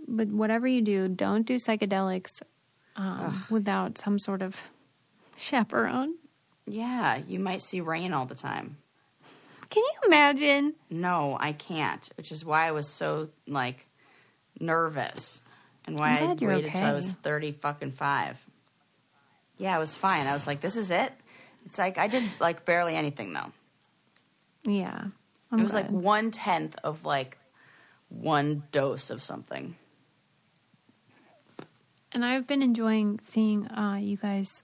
But 0.08 0.28
whatever 0.28 0.66
you 0.66 0.82
do, 0.82 1.08
don't 1.08 1.42
do 1.46 1.56
psychedelics 1.56 2.42
um, 2.96 3.44
without 3.50 3.98
some 3.98 4.18
sort 4.18 4.40
of 4.40 4.68
chaperone. 5.36 6.14
Yeah, 6.66 7.20
you 7.28 7.38
might 7.38 7.62
see 7.62 7.80
rain 7.80 8.12
all 8.12 8.24
the 8.26 8.34
time. 8.34 8.78
Can 9.76 9.84
you 9.84 10.06
imagine? 10.06 10.72
No, 10.88 11.36
I 11.38 11.52
can't. 11.52 12.08
Which 12.16 12.32
is 12.32 12.42
why 12.42 12.66
I 12.66 12.70
was 12.70 12.88
so 12.88 13.28
like 13.46 13.86
nervous, 14.58 15.42
and 15.84 15.98
why 15.98 16.14
I 16.14 16.34
glad 16.34 16.40
waited 16.40 16.72
till 16.72 16.82
I 16.82 16.94
was 16.94 17.12
thirty 17.12 17.52
fucking 17.52 17.90
five. 17.90 18.42
Yeah, 19.58 19.76
I 19.76 19.78
was 19.78 19.94
fine. 19.94 20.26
I 20.26 20.32
was 20.32 20.46
like, 20.46 20.62
"This 20.62 20.78
is 20.78 20.90
it." 20.90 21.12
It's 21.66 21.76
like 21.76 21.98
I 21.98 22.06
did 22.06 22.24
like 22.40 22.64
barely 22.64 22.96
anything 22.96 23.34
though. 23.34 23.52
Yeah, 24.64 25.08
I'm 25.52 25.60
it 25.60 25.62
was 25.62 25.74
like 25.74 25.90
one 25.90 26.30
tenth 26.30 26.74
of 26.82 27.04
like 27.04 27.36
one 28.08 28.62
dose 28.72 29.10
of 29.10 29.22
something. 29.22 29.76
And 32.12 32.24
I've 32.24 32.46
been 32.46 32.62
enjoying 32.62 33.18
seeing 33.20 33.68
uh, 33.68 33.96
you 34.00 34.16
guys 34.16 34.62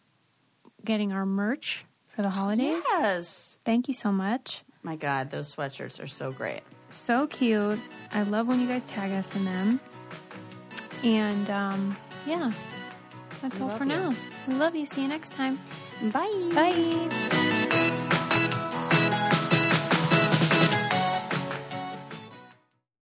getting 0.87 1.13
our 1.13 1.27
merch 1.27 1.85
for 2.17 2.23
the 2.23 2.31
holidays. 2.31 2.83
Yes. 2.89 3.59
Thank 3.63 3.89
you 3.89 3.95
so 3.95 4.11
much. 4.11 4.63
My 4.83 4.97
God, 4.97 5.31
those 5.31 5.55
sweatshirts 5.55 6.03
are 6.03 6.07
so 6.09 6.33
great. 6.33 6.63
So 6.91 7.27
cute. 7.27 7.79
I 8.13 8.23
love 8.25 8.47
when 8.49 8.61
you 8.61 8.67
guys 8.67 8.83
tag 8.85 9.13
us 9.13 9.35
in 9.37 9.45
them. 9.45 9.81
And 11.05 11.49
um, 11.51 11.97
yeah, 12.27 12.53
that's 13.41 13.59
We 13.59 13.65
all 13.65 13.71
for 13.71 13.85
you. 13.85 13.91
now. 13.91 14.15
We 14.47 14.55
love 14.55 14.75
you. 14.75 14.87
See 14.87 15.03
you 15.03 15.09
next 15.09 15.33
time. 15.33 15.59
Bye. 16.13 16.51
Bye. 16.55 17.42